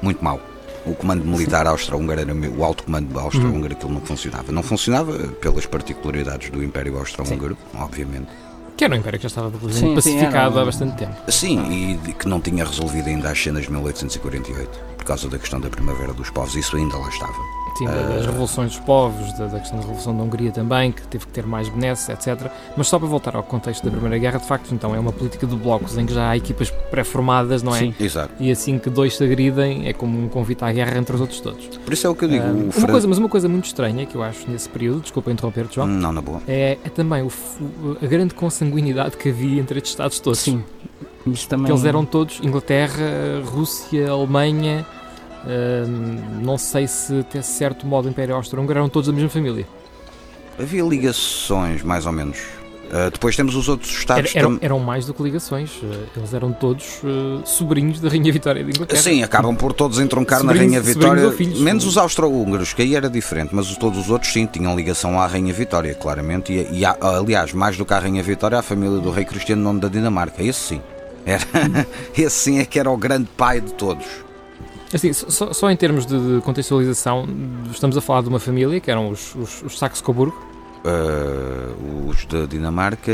muito 0.03 0.23
mau. 0.23 0.41
O 0.89 0.95
comando 0.95 1.25
militar 1.25 1.67
austro-húngaro 1.67 2.21
era 2.21 2.35
o 2.35 2.65
alto 2.65 2.85
comando 2.85 3.19
austro-húngaro, 3.19 3.75
aquilo 3.75 3.93
não 3.93 4.01
funcionava. 4.01 4.51
Não 4.51 4.63
funcionava 4.63 5.13
pelas 5.41 5.67
particularidades 5.67 6.51
do 6.51 6.63
Império 6.65 6.97
Austro-Húngaro, 6.99 7.57
obviamente. 7.75 8.29
Que 8.77 8.85
era 8.85 8.95
um 8.95 8.99
império 8.99 9.19
que 9.19 9.25
já 9.25 9.27
estava 9.29 9.51
Sim, 9.71 9.73
sim, 9.73 9.95
pacificado 9.95 10.37
era 10.37 10.51
um- 10.57 10.59
há 10.61 10.65
bastante 10.65 10.97
tempo. 10.97 11.15
Sim, 11.33 11.99
e 12.07 12.13
que 12.13 12.29
não 12.29 12.41
tinha 12.41 12.65
resolvido 12.65 13.09
ainda 13.09 13.29
as 13.31 13.43
cenas 13.43 13.65
de 13.65 13.73
1848, 13.73 14.71
por 14.97 15.05
causa 15.05 15.29
da 15.29 15.37
questão 15.39 15.61
da 15.61 15.69
Primavera 15.69 16.13
dos 16.13 16.31
Povos, 16.31 16.55
isso 16.55 16.77
ainda 16.77 16.97
lá 16.97 17.09
estava. 17.09 17.35
Sim, 17.79 17.87
das 17.87 18.27
revoluções 18.27 18.73
dos 18.73 18.81
povos, 18.81 19.33
da, 19.35 19.47
da 19.47 19.59
questão 19.61 19.79
da 19.79 19.85
Revolução 19.85 20.17
da 20.17 20.23
Hungria 20.25 20.51
também, 20.51 20.91
que 20.93 21.07
teve 21.07 21.27
que 21.27 21.33
ter 21.33 21.47
mais 21.47 21.69
benesses, 21.69 22.09
etc. 22.09 22.51
Mas 22.77 22.89
só 22.89 22.99
para 22.99 23.07
voltar 23.09 23.37
ao 23.37 23.43
contexto 23.43 23.85
da 23.85 23.91
Primeira 23.91 24.19
Guerra, 24.19 24.39
de 24.39 24.47
facto, 24.47 24.73
então 24.75 24.95
é 24.95 24.99
uma 24.99 25.13
política 25.13 25.47
de 25.47 25.55
blocos 25.55 25.97
em 25.97 26.05
que 26.05 26.13
já 26.13 26.29
há 26.31 26.37
equipas 26.37 26.71
pré-formadas, 26.91 27.63
não 27.63 27.75
é? 27.75 27.79
Sim. 27.79 27.95
Exato. 28.01 28.33
E 28.41 28.51
assim 28.51 28.79
que 28.79 28.91
dois 28.91 29.17
se 29.17 29.23
agridem, 29.25 29.87
é 29.89 29.93
como 29.93 30.19
um 30.23 30.29
convite 30.29 30.65
à 30.65 30.73
guerra 30.73 30.99
entre 30.99 31.15
os 31.15 31.21
outros 31.21 31.41
todos. 31.41 31.67
Por 31.79 31.93
isso 31.93 32.07
é 32.07 32.11
o 32.11 32.15
que 32.15 32.25
eu 32.25 32.29
digo. 32.29 32.45
Ah, 32.45 32.51
o 32.51 32.63
uma 32.65 32.73
Fran- 32.73 32.87
coisa, 32.93 33.07
mas 33.09 33.19
uma 33.19 33.29
coisa 33.29 33.49
muito 33.49 33.67
estranha 33.67 34.05
que 34.07 34.15
eu 34.17 34.23
acho 34.23 34.51
nesse 34.51 34.69
período, 34.69 35.03
desculpa 35.03 35.31
interromper-te, 35.31 35.77
João, 35.77 35.87
Não, 35.87 36.13
na 36.13 36.21
boa. 36.21 36.41
é, 36.49 36.79
é 36.85 36.89
também 36.89 37.23
o- 37.23 37.31
a 38.03 38.07
grande 38.07 38.35
consanguinidade 38.35 39.17
que 39.17 39.29
havia 39.29 39.61
entre 39.61 39.79
estes 39.79 39.93
Estados 39.93 40.19
todos. 40.21 40.41
sim 40.41 40.63
isso 41.27 41.47
também 41.49 41.67
Que 41.67 41.73
eles 41.73 41.85
eram 41.85 42.05
todos 42.07 42.41
Inglaterra, 42.43 43.43
Rússia, 43.45 44.11
Alemanha, 44.11 44.87
não 46.43 46.59
sei 46.59 46.87
se 46.87 47.21
até 47.21 47.41
certo 47.43 47.87
modo 47.87 48.07
o 48.07 48.11
Império 48.11 48.35
Austro-Húngaro 48.35 48.79
eram 48.81 48.89
todos 48.89 49.07
da 49.09 49.13
mesma 49.13 49.31
família. 49.31 49.67
Havia 50.59 50.83
ligações, 50.83 51.83
mais 51.83 52.05
ou 52.07 52.13
menos. 52.13 52.39
Ah, 52.91 53.11
depois 53.13 53.37
temos 53.37 53.55
os 53.55 53.69
outros 53.69 53.91
Era- 53.91 53.99
Estados 54.01 54.35
eram, 54.37 54.51
tam- 54.53 54.59
eram 54.63 54.79
mais 54.79 55.05
do 55.05 55.13
que 55.13 55.23
ligações, 55.23 55.71
eh, 55.83 56.05
eles 56.17 56.33
eram 56.33 56.53
todos 56.55 57.01
eh, 57.05 57.43
sobrinhos 57.45 58.01
da 58.01 58.09
Rainha 58.09 58.33
Vitória 58.33 58.65
de 58.65 58.71
Inglaterra. 58.71 59.03
Sim, 59.03 59.23
acabam 59.23 59.55
por 59.55 59.75
todos 59.75 59.99
entroncar 60.01 60.43
na 60.43 60.53
Sobrinhos- 60.53 60.73
Rainha 60.87 60.95
sobrinhos 60.95 61.17
Vitória, 61.21 61.37
filhos. 61.37 61.61
menos 61.61 61.85
os 61.85 61.99
austro-húngaros, 61.99 62.73
que 62.73 62.81
aí 62.81 62.97
era 62.97 63.11
diferente, 63.11 63.55
mas 63.55 63.71
os- 63.71 63.77
todos 63.77 63.99
os 63.99 64.11
outros 64.11 64.33
sim 64.33 64.47
tinham 64.47 64.75
ligação 64.75 65.21
à 65.21 65.27
Rainha 65.27 65.53
Vitória, 65.53 65.95
claramente. 65.95 66.51
E, 66.51 66.79
e 66.81 66.83
aliás, 66.85 67.53
mais 67.53 67.77
do 67.77 67.85
que 67.85 67.93
à 67.93 67.99
Rainha 67.99 68.23
Vitória, 68.23 68.59
à 68.59 68.63
família 68.63 68.99
do 69.01 69.11
rei 69.11 69.27
Cristiano 69.27 69.71
IX 69.71 69.81
da 69.81 69.89
Dinamarca. 69.89 70.43
Esse 70.43 70.59
sim. 70.61 70.83
Era, 71.27 71.45
esse 72.17 72.31
sim 72.37 72.59
é 72.59 72.65
que 72.65 72.81
era 72.81 72.91
o 72.91 72.97
grande 72.97 73.29
pai 73.37 73.61
de 73.61 73.75
todos. 73.75 74.07
Assim, 74.93 75.13
só, 75.13 75.53
só 75.53 75.71
em 75.71 75.77
termos 75.77 76.07
de, 76.07 76.41
contextualização, 76.43 77.27
estamos 77.71 77.97
a 77.97 78.01
falar 78.01 78.23
de 78.23 78.29
uma 78.29 78.41
família 78.41 78.81
que 78.81 78.91
eram 78.91 79.11
os, 79.11 79.35
os, 79.35 79.63
os 79.63 79.79
Saxe-Coburgo, 79.79 80.35
Ah, 80.85 81.75
os 82.09 82.25
da 82.27 82.47
Dinamarca. 82.47 83.13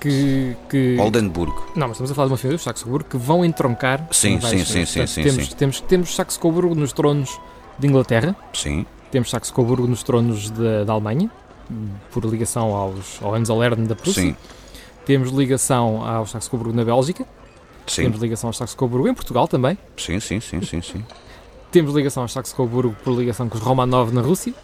que, 0.00 0.54
que 0.68 0.96
Oldenburg. 1.00 1.54
Não, 1.74 1.88
mas 1.88 1.92
estamos 1.92 2.10
a 2.10 2.14
falar 2.14 2.26
de 2.28 2.32
uma 2.32 2.38
família, 2.38 2.56
os 2.56 2.62
Saxe-Coburgo, 2.62 3.08
que 3.08 3.16
vão 3.16 3.44
entroncar. 3.44 4.06
Sim, 4.10 4.38
sim, 4.40 4.64
sim, 4.64 4.84
sim, 4.84 4.98
Portanto, 5.00 5.08
sim, 5.08 5.22
temos, 5.22 5.46
sim. 5.48 5.54
Temos, 5.56 5.80
temos 5.80 6.14
Saxe-Coburgo 6.14 6.74
nos 6.74 6.92
tronos 6.92 7.40
de 7.78 7.86
Inglaterra, 7.88 8.36
Sim, 8.52 8.84
temos 9.10 9.30
Saxe-Coburgo 9.30 9.86
nos 9.86 10.02
tronos 10.02 10.50
da, 10.50 10.84
da 10.84 10.92
Alemanha, 10.92 11.30
por 12.12 12.24
ligação 12.26 12.74
aos, 12.74 13.18
ao 13.22 13.32
Hohenzollern 13.32 13.86
da 13.86 13.96
Prússia. 13.96 14.22
sim, 14.22 14.36
Temos 15.06 15.30
ligação 15.30 16.06
aos 16.06 16.30
Saxe-Coburgo 16.30 16.74
na 16.76 16.84
Bélgica, 16.84 17.24
sim, 17.86 18.02
temos 18.04 18.20
ligação 18.20 18.48
aos 18.48 18.56
Saxe-Coburgo 18.56 19.08
em 19.08 19.14
Portugal 19.14 19.46
também, 19.48 19.76
sim, 19.96 20.20
sim, 20.20 20.40
sim, 20.40 20.60
sim, 20.62 20.80
sim. 20.82 21.04
temos 21.70 21.94
ligação 21.94 22.22
aos 22.22 22.32
Saxe-Coburgo 22.32 22.96
por 23.04 23.14
ligação 23.18 23.48
com 23.48 23.56
os 23.56 23.62
Romanov 23.62 24.12
na 24.12 24.20
Rússia. 24.20 24.54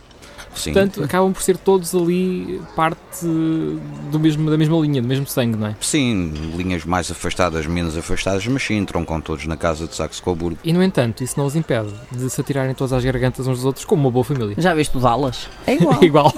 Sim. 0.55 0.73
Portanto, 0.73 1.05
acabam 1.05 1.33
por 1.33 1.43
ser 1.43 1.57
todos 1.57 1.95
ali 1.95 2.61
parte 2.75 3.25
do 3.25 4.19
mesmo, 4.19 4.51
da 4.51 4.57
mesma 4.59 4.77
linha, 4.79 5.01
do 5.01 5.07
mesmo 5.07 5.25
sangue, 5.27 5.57
não 5.57 5.69
é? 5.69 5.77
Sim, 5.81 6.33
linhas 6.57 6.85
mais 6.85 7.09
afastadas, 7.09 7.67
menos 7.67 7.97
afastadas, 7.97 8.45
mas 8.49 8.61
sim, 8.63 8.77
entroncam 8.77 9.21
todos 9.21 9.47
na 9.47 9.57
casa 9.57 9.87
de 9.87 9.95
Saxe-Coburgo. 9.95 10.59
E, 10.65 10.73
no 10.73 10.83
entanto, 10.83 11.23
isso 11.23 11.39
não 11.39 11.47
os 11.47 11.55
impede 11.55 11.91
de 12.11 12.29
se 12.29 12.41
atirarem 12.41 12.75
todas 12.75 12.93
às 12.93 13.05
gargantas 13.05 13.47
uns 13.47 13.59
dos 13.59 13.65
outros 13.65 13.85
como 13.85 14.03
uma 14.03 14.11
boa 14.11 14.25
família. 14.25 14.57
já 14.59 14.75
viste 14.75 14.97
o 14.97 15.01
Dallas 15.01 15.49
é 15.67 15.75
igual 15.77 15.99
É 16.03 16.05
igual. 16.07 16.33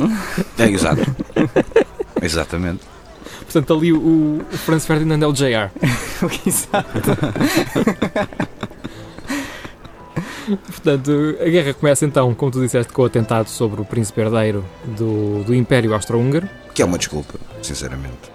É, 0.58 0.64
exato. 0.64 1.02
Exatamente. 2.20 2.91
Portanto, 3.52 3.74
ali 3.74 3.92
o, 3.92 4.40
o 4.50 4.56
Franz 4.56 4.86
Ferdinand 4.86 5.22
é 5.22 5.26
o 5.26 5.32
JR. 5.32 5.70
Exato. 6.46 6.88
Portanto, 10.66 11.36
a 11.38 11.48
guerra 11.50 11.74
começa 11.74 12.06
então, 12.06 12.34
como 12.34 12.50
tu 12.50 12.62
disseste, 12.62 12.90
com 12.94 13.02
o 13.02 13.04
atentado 13.04 13.48
sobre 13.48 13.82
o 13.82 13.84
príncipe 13.84 14.22
herdeiro 14.22 14.64
do, 14.96 15.44
do 15.44 15.54
Império 15.54 15.92
Austro-Húngaro. 15.92 16.48
Que 16.74 16.80
é 16.80 16.84
uma 16.86 16.96
desculpa, 16.96 17.34
sinceramente. 17.60 18.32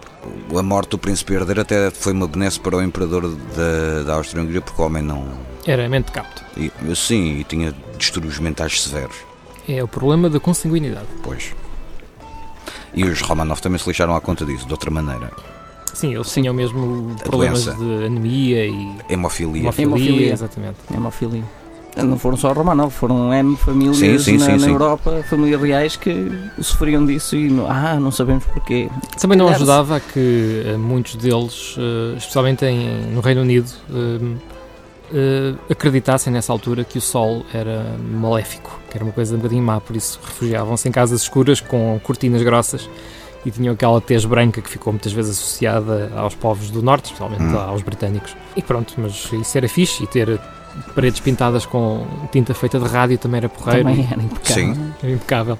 A 0.55 0.61
morte 0.61 0.91
do 0.91 0.99
príncipe 0.99 1.33
herdeiro 1.33 1.61
até 1.61 1.89
foi 1.89 2.13
uma 2.13 2.27
benesse 2.27 2.59
para 2.59 2.77
o 2.77 2.83
imperador 2.83 3.27
da, 3.27 4.03
da 4.03 4.13
Áustria-Hungria, 4.13 4.61
porque 4.61 4.79
o 4.79 4.85
homem 4.85 5.01
não. 5.01 5.27
Era 5.65 5.89
mente 5.89 6.11
capto. 6.11 6.43
E, 6.55 6.71
sim, 6.95 7.39
e 7.39 7.43
tinha 7.43 7.73
distúrbios 7.97 8.37
mentais 8.37 8.83
severos. 8.83 9.15
É 9.67 9.83
o 9.83 9.87
problema 9.87 10.29
da 10.29 10.39
consanguinidade. 10.39 11.07
Pois. 11.23 11.55
E 12.93 13.03
os 13.03 13.21
Romanov 13.21 13.59
também 13.61 13.77
se 13.79 13.87
lixaram 13.87 14.15
à 14.15 14.21
conta 14.21 14.45
disso, 14.45 14.65
de 14.65 14.71
outra 14.71 14.89
maneira. 14.89 15.31
Sim, 15.93 16.13
eles 16.13 16.31
tinham 16.31 16.53
mesmo 16.53 17.15
problemas 17.23 17.65
doença. 17.65 17.79
de 17.83 18.05
anemia 18.05 18.65
e 18.67 18.71
Hemofilia. 19.09 19.61
hemofilia. 19.63 19.69
Hemofilia. 19.87 20.33
Exatamente. 20.33 20.77
Hemofilia. 20.93 21.43
Não 21.97 22.19
foram 22.19 22.37
só 22.37 22.53
Romanov, 22.53 22.91
foram 22.93 23.33
N 23.33 23.57
famílias 23.57 23.97
Sim, 23.97 24.19
sim, 24.19 24.37
na, 24.37 24.45
sim, 24.45 24.51
na 24.51 24.59
sim. 24.59 24.69
Europa, 24.69 25.23
famílias 25.27 25.59
reais 25.59 25.95
que 25.95 26.31
sofriam 26.61 27.03
disso 27.03 27.35
e 27.35 27.49
não, 27.49 27.65
ah, 27.67 27.99
não 27.99 28.11
sabemos 28.11 28.45
porquê. 28.45 28.87
Também 29.19 29.35
não 29.35 29.47
ajudava 29.47 29.95
a 29.95 29.99
que 29.99 30.61
eh, 30.63 30.77
muitos 30.77 31.15
deles, 31.15 31.75
eh, 31.79 32.17
especialmente 32.17 32.63
em- 32.65 33.11
no 33.11 33.19
Reino 33.19 33.41
Unido, 33.41 33.67
eh, 35.13 35.53
acreditassem 35.69 36.31
nessa 36.31 36.51
altura 36.51 36.83
que 36.83 36.97
o 36.97 37.01
Sol 37.01 37.45
era 37.53 37.83
maléfico, 37.99 38.79
que 38.89 38.97
era 38.97 39.03
uma 39.03 39.13
coisa 39.13 39.33
um 39.35 39.37
bocadinho 39.37 39.63
má, 39.63 39.79
por 39.79 39.95
isso 39.95 40.19
refugiavam-se 40.23 40.87
em 40.87 40.91
casas 40.91 41.21
escuras 41.23 41.59
com 41.61 41.99
cortinas 42.03 42.41
grossas 42.43 42.89
e 43.45 43.51
tinham 43.51 43.73
aquela 43.73 44.01
tez 44.01 44.25
branca 44.25 44.61
que 44.61 44.69
ficou 44.69 44.91
muitas 44.91 45.11
vezes 45.13 45.37
associada 45.37 46.11
aos 46.15 46.35
povos 46.35 46.69
do 46.69 46.81
Norte, 46.81 47.05
especialmente 47.05 47.43
Hum. 47.43 47.57
aos 47.59 47.81
britânicos. 47.81 48.35
E 48.55 48.61
pronto, 48.61 48.93
mas 48.97 49.29
isso 49.31 49.57
era 49.57 49.69
fixe 49.69 50.03
e 50.03 50.07
ter 50.07 50.39
paredes 50.93 51.19
pintadas 51.21 51.65
com 51.65 52.05
tinta 52.31 52.53
feita 52.53 52.79
de 52.79 52.85
rádio 52.87 53.17
também 53.17 53.37
era 53.39 53.49
porreiro 53.49 53.87
Também 53.87 54.07
era 54.11 54.21
impecável. 54.21 54.75
Sim. 54.75 54.93
era 55.01 55.11
impecável. 55.13 55.57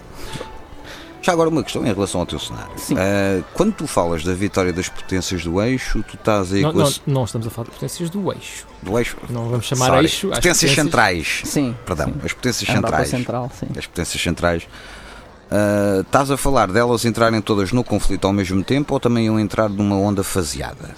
Já 1.27 1.33
agora 1.33 1.49
uma 1.49 1.61
questão 1.61 1.85
em 1.85 1.93
relação 1.93 2.21
ao 2.21 2.25
teu 2.25 2.39
cenário. 2.39 2.71
Sim. 2.77 2.93
Uh, 2.93 3.43
quando 3.53 3.73
tu 3.73 3.85
falas 3.85 4.23
da 4.23 4.33
vitória 4.33 4.71
das 4.71 4.87
potências 4.87 5.43
do 5.43 5.61
eixo, 5.61 6.01
tu 6.03 6.15
estás 6.15 6.53
aí 6.53 6.61
Não, 6.61 6.71
com 6.71 6.79
a... 6.79 6.83
não, 6.83 6.91
não 7.05 7.23
estamos 7.25 7.45
a 7.45 7.49
falar 7.49 7.65
de 7.65 7.71
potências 7.71 8.09
do 8.09 8.31
eixo. 8.31 8.65
do 8.81 8.97
eixo. 8.97 9.17
Não 9.29 9.49
vamos 9.49 9.65
chamar 9.65 9.87
Sorry. 9.87 10.05
eixo. 10.05 10.31
às 10.31 10.37
Potências 10.37 10.71
centrais. 10.71 11.41
Sim. 11.43 11.75
Perdão, 11.85 12.05
sim. 12.05 12.13
as 12.23 12.31
potências 12.31 12.69
centrais. 12.73 13.09
Central, 13.09 13.51
sim. 13.59 13.67
As 13.77 13.85
potências 13.85 14.23
centrais. 14.23 14.63
Uh, 14.63 15.99
estás 15.99 16.31
a 16.31 16.37
falar 16.37 16.71
delas 16.71 17.03
entrarem 17.03 17.41
todas 17.41 17.73
no 17.73 17.83
conflito 17.83 18.25
ao 18.25 18.31
mesmo 18.31 18.63
tempo 18.63 18.93
ou 18.93 18.99
também 19.01 19.25
iam 19.25 19.37
entrar 19.37 19.67
numa 19.67 19.97
onda 19.97 20.23
faseada? 20.23 20.95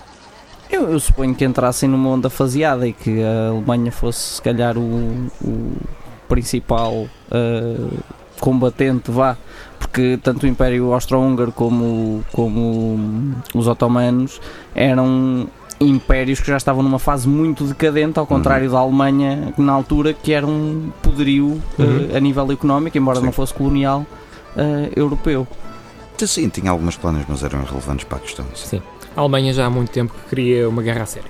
Eu, 0.69 0.91
eu 0.91 0.99
suponho 0.99 1.33
que 1.33 1.43
entrassem 1.43 1.89
numa 1.89 2.07
onda 2.07 2.29
faseada 2.29 2.87
e 2.87 2.93
que 2.93 3.23
a 3.23 3.49
Alemanha 3.49 3.91
fosse, 3.91 4.35
se 4.35 4.41
calhar, 4.43 4.77
o, 4.77 5.31
o 5.41 5.71
principal 6.27 6.93
uh, 6.93 7.99
combatente, 8.39 9.09
vá, 9.09 9.35
porque 9.91 10.19
tanto 10.21 10.43
o 10.43 10.47
Império 10.47 10.93
Austro-Húngaro 10.93 11.51
como, 11.51 12.23
como 12.31 13.35
os 13.55 13.67
otomanos 13.67 14.39
eram 14.75 15.47
impérios 15.81 16.39
que 16.39 16.47
já 16.47 16.57
estavam 16.57 16.83
numa 16.83 16.99
fase 16.99 17.27
muito 17.27 17.63
decadente, 17.63 18.19
ao 18.19 18.27
contrário 18.27 18.69
da 18.69 18.77
Alemanha, 18.77 19.53
na 19.57 19.73
altura, 19.73 20.13
que 20.13 20.31
era 20.33 20.45
um 20.45 20.91
poderio 21.01 21.45
uh, 21.79 21.81
Uhum. 21.81 22.09
a 22.15 22.19
nível 22.19 22.51
económico, 22.51 22.97
embora 22.97 23.19
Sim. 23.19 23.25
não 23.25 23.31
fosse 23.31 23.53
colonial 23.53 24.05
uh, 24.55 24.91
europeu. 24.95 25.47
Sim, 26.17 26.49
tinha 26.49 26.69
algumas 26.69 26.97
planos, 26.97 27.23
mas 27.27 27.43
eram 27.43 27.61
irrelevantes 27.63 28.03
para 28.05 28.17
a 28.17 28.21
questão. 28.21 28.45
Sim, 28.53 28.67
Sim. 28.77 28.81
A 29.15 29.21
Alemanha 29.21 29.53
já 29.53 29.65
há 29.65 29.69
muito 29.69 29.89
tempo 29.89 30.13
que 30.13 30.29
queria 30.29 30.67
uma 30.69 30.83
guerra 30.83 31.03
a 31.03 31.05
sério. 31.05 31.29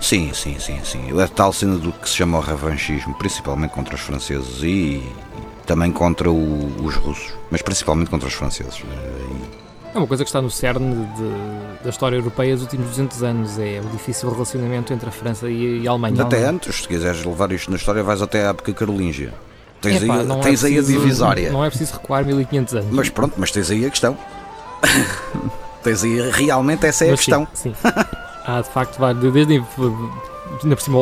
sim, 0.00 0.30
sim, 0.32 0.56
sim. 0.58 0.78
sim. 0.82 1.20
A 1.20 1.26
tal 1.28 1.52
cena 1.52 1.76
do 1.76 1.92
que 1.92 2.08
se 2.08 2.14
chama 2.16 2.38
o 2.38 2.40
revanchismo, 2.40 3.14
principalmente 3.14 3.72
contra 3.72 3.94
os 3.96 4.00
franceses 4.00 4.62
e 4.62 5.02
também 5.68 5.92
contra 5.92 6.28
o- 6.30 6.84
os 6.84 6.96
russos, 6.96 7.32
mas 7.50 7.62
principalmente 7.62 8.10
contra 8.10 8.26
os 8.26 8.34
franceses. 8.34 8.80
Uh, 8.80 9.58
É 9.94 9.98
uma 9.98 10.06
coisa 10.06 10.22
que 10.22 10.28
está 10.28 10.40
no 10.42 10.50
cerne 10.50 10.94
de- 11.16 11.82
da 11.84 11.90
história 11.90 12.16
europeia 12.16 12.54
dos 12.54 12.62
últimos 12.64 12.88
200 12.90 13.22
anos. 13.22 13.58
É 13.58 13.80
o 13.82 13.88
difícil 13.88 14.30
relacionamento 14.30 14.92
entre 14.92 15.08
a 15.08 15.12
França 15.12 15.48
e, 15.50 15.82
e 15.82 15.88
a 15.88 15.90
Alemanha. 15.90 16.22
até 16.22 16.40
Não- 16.42 16.50
antes, 16.50 16.82
se 16.82 16.88
quiseres 16.88 17.24
levar 17.24 17.50
isto 17.52 17.70
na 17.70 17.76
história, 17.78 18.02
vais 18.02 18.20
até 18.20 18.44
à 18.46 18.50
época 18.50 18.72
carolíngia. 18.74 19.32
Tens, 19.80 20.02
Epá, 20.02 20.14
aí, 20.20 20.30
é 20.30 20.34
tens 20.40 20.64
aí 20.64 20.72
a 20.72 20.76
preciso- 20.82 21.00
divisória. 21.00 21.50
Não 21.52 21.64
é 21.64 21.68
preciso 21.68 21.92
recuar 21.94 22.24
1500 22.24 22.74
anos. 22.74 22.88
Mas 22.90 23.08
pronto, 23.08 23.34
mas 23.38 23.50
tens 23.50 23.70
aí 23.70 23.86
a 23.86 23.90
questão. 23.90 24.16
tens 25.82 26.02
aí 26.04 26.30
realmente 26.32 26.84
essa 26.86 27.04
é 27.04 27.08
a 27.08 27.10
Mas 27.12 27.20
questão. 27.20 27.48
Sim, 27.54 27.74
sim. 27.74 27.90
Há 28.46 28.60
de 28.60 28.68
facto. 28.68 28.98
Desde. 29.32 29.62
Ainda 30.62 30.74
por 30.76 30.82
cima 30.82 30.98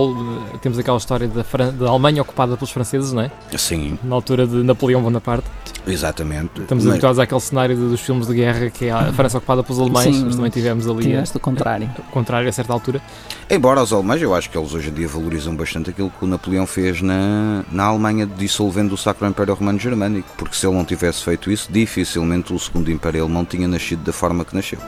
temos 0.61 0.79
aquela 0.79 0.99
história 0.99 1.27
da, 1.29 1.43
Fran- 1.43 1.73
da 1.73 1.89
Alemanha 1.89 2.21
ocupada 2.23 2.57
pelos 2.57 2.71
franceses, 2.71 3.13
não 3.13 3.23
é? 3.23 3.31
Sim, 3.57 3.99
Na 4.05 4.15
altura 4.15 4.47
de 4.47 4.57
Napoleão 4.57 5.01
Bonaparte. 5.03 5.47
exatamente. 5.87 6.61
Estamos 6.61 6.85
Mas- 6.85 6.93
habituados 6.93 7.19
àquele 7.19 7.41
cenário 7.41 7.77
dos 7.77 8.01
filmes 8.01 8.27
de 8.27 8.35
guerra 8.35 8.69
que 8.71 8.87
é 8.87 8.91
a 8.91 9.13
França 9.13 9.39
ocupada 9.39 9.63
pelos 9.63 9.81
alemães, 9.81 10.15
Sim. 10.17 10.25
mas 10.27 10.37
também 10.37 10.51
tivemos 10.51 10.87
ali 10.89 11.03
Tiveste 11.05 11.37
o 11.37 11.41
contrário. 11.41 11.89
o 11.99 12.03
contrário 12.13 12.49
a 12.49 12.53
certa 12.53 12.73
altura. 12.73 13.01
Embora 13.49 13.83
os 13.83 13.93
alemães, 13.93 14.21
eu 14.21 14.35
acho 14.35 14.51
que 14.51 14.59
eles 14.59 14.75
hoje 14.75 14.91
em 14.91 14.93
dia 14.93 15.09
valorizam 15.09 15.55
bastante 15.57 15.91
aquilo 15.91 16.11
que 16.11 16.25
o 16.25 16.29
Napoleão 16.29 16.67
fez 16.67 17.01
na, 17.01 17.65
na 17.71 17.85
Alemanha, 17.85 18.27
dissolvendo 18.27 18.93
o 18.93 18.97
Sacro 18.99 19.27
Império 19.27 19.55
Romano 19.55 19.79
Germânico, 19.79 20.29
porque 20.37 20.55
se 20.57 20.67
ele 20.67 20.77
não 20.77 20.85
tivesse 20.85 21.23
feito 21.25 21.51
isso, 21.51 21.69
dificilmente 21.71 22.53
o 22.53 22.59
Segundo 22.59 22.91
Império 22.91 23.23
Alemão 23.23 23.45
tinha 23.45 23.67
nascido 23.69 24.03
da 24.03 24.13
forma 24.13 24.45
que 24.45 24.55
nasceu. 24.55 24.79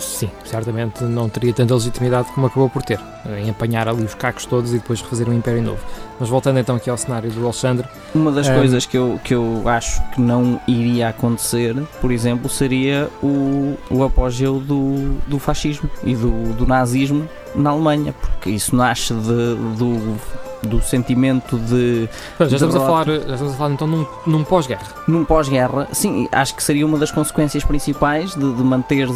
Sim, 0.00 0.30
certamente 0.44 1.02
não 1.04 1.28
teria 1.28 1.52
tanta 1.52 1.74
legitimidade 1.74 2.28
como 2.32 2.46
acabou 2.46 2.70
por 2.70 2.82
ter, 2.82 3.00
em 3.38 3.50
apanhar 3.50 3.88
ali 3.88 4.04
os 4.04 4.14
cacos 4.14 4.46
todos 4.46 4.70
e 4.72 4.78
depois 4.78 5.00
refazer 5.00 5.28
um 5.28 5.32
Império 5.32 5.60
Novo. 5.62 5.80
Mas 6.20 6.28
voltando 6.28 6.58
então 6.60 6.76
aqui 6.76 6.88
ao 6.88 6.96
cenário 6.96 7.30
do 7.30 7.42
Alexandre, 7.44 7.86
Uma 8.14 8.30
das 8.30 8.48
Um, 8.48 8.54
coisas 8.54 8.86
que 8.86 8.96
eu, 8.96 9.18
que 9.24 9.34
eu 9.34 9.62
acho 9.66 10.00
que 10.10 10.20
não 10.20 10.60
iria 10.68 11.08
acontecer, 11.08 11.74
por 12.00 12.12
exemplo, 12.12 12.48
seria 12.48 13.08
o, 13.22 13.76
o 13.90 14.04
apogeu 14.04 14.60
do, 14.60 15.18
do 15.26 15.38
fascismo 15.38 15.90
e 16.04 16.14
do, 16.14 16.52
do 16.54 16.66
nazismo 16.66 17.28
na 17.54 17.70
Alemanha, 17.70 18.12
porque 18.20 18.50
isso 18.50 18.76
nasce 18.76 19.12
de- 19.12 19.56
do, 19.76 20.16
do 20.62 20.80
sentimento 20.82 21.58
de. 21.58 22.08
Já 22.38 22.46
estamos 22.46 22.76
a 22.76 22.80
falar, 22.80 23.06
já 23.06 23.16
estamos 23.16 23.52
a 23.54 23.56
falar 23.56 23.72
então 23.74 23.86
num, 23.86 24.06
num 24.26 24.44
pós-guerra. 24.44 24.86
num 25.08 25.24
pós-guerra, 25.24 25.88
sim, 25.92 26.28
acho 26.32 26.54
que 26.54 26.62
seria 26.62 26.86
uma 26.86 26.98
das 26.98 27.10
consequências 27.10 27.64
principais 27.64 28.34
de, 28.34 28.52
de 28.54 28.62
manter 28.62 29.08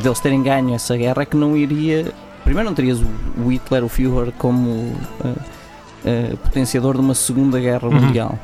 deles 0.00 0.20
terem 0.20 0.42
ganho 0.42 0.74
essa 0.74 0.96
guerra, 0.96 1.24
que 1.26 1.36
não 1.36 1.56
iria. 1.56 2.12
Primeiro, 2.44 2.68
não 2.68 2.74
terias 2.74 2.98
o, 3.00 3.48
Hitler, 3.48 3.84
o 3.84 3.88
Führer, 3.88 4.32
como 4.38 4.92
eh, 5.24 5.28
eh, 6.04 6.36
potenciador 6.42 6.94
de 6.94 7.00
uma 7.00 7.14
segunda 7.14 7.60
guerra 7.60 7.86
Uhum. 7.88 8.00
mundial. 8.00 8.38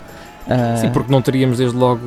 Ah, 0.49 0.77
Sim, 0.77 0.91
porque 0.91 1.11
não 1.11 1.21
teríamos 1.21 1.59
desde 1.59 1.77
logo 1.77 2.01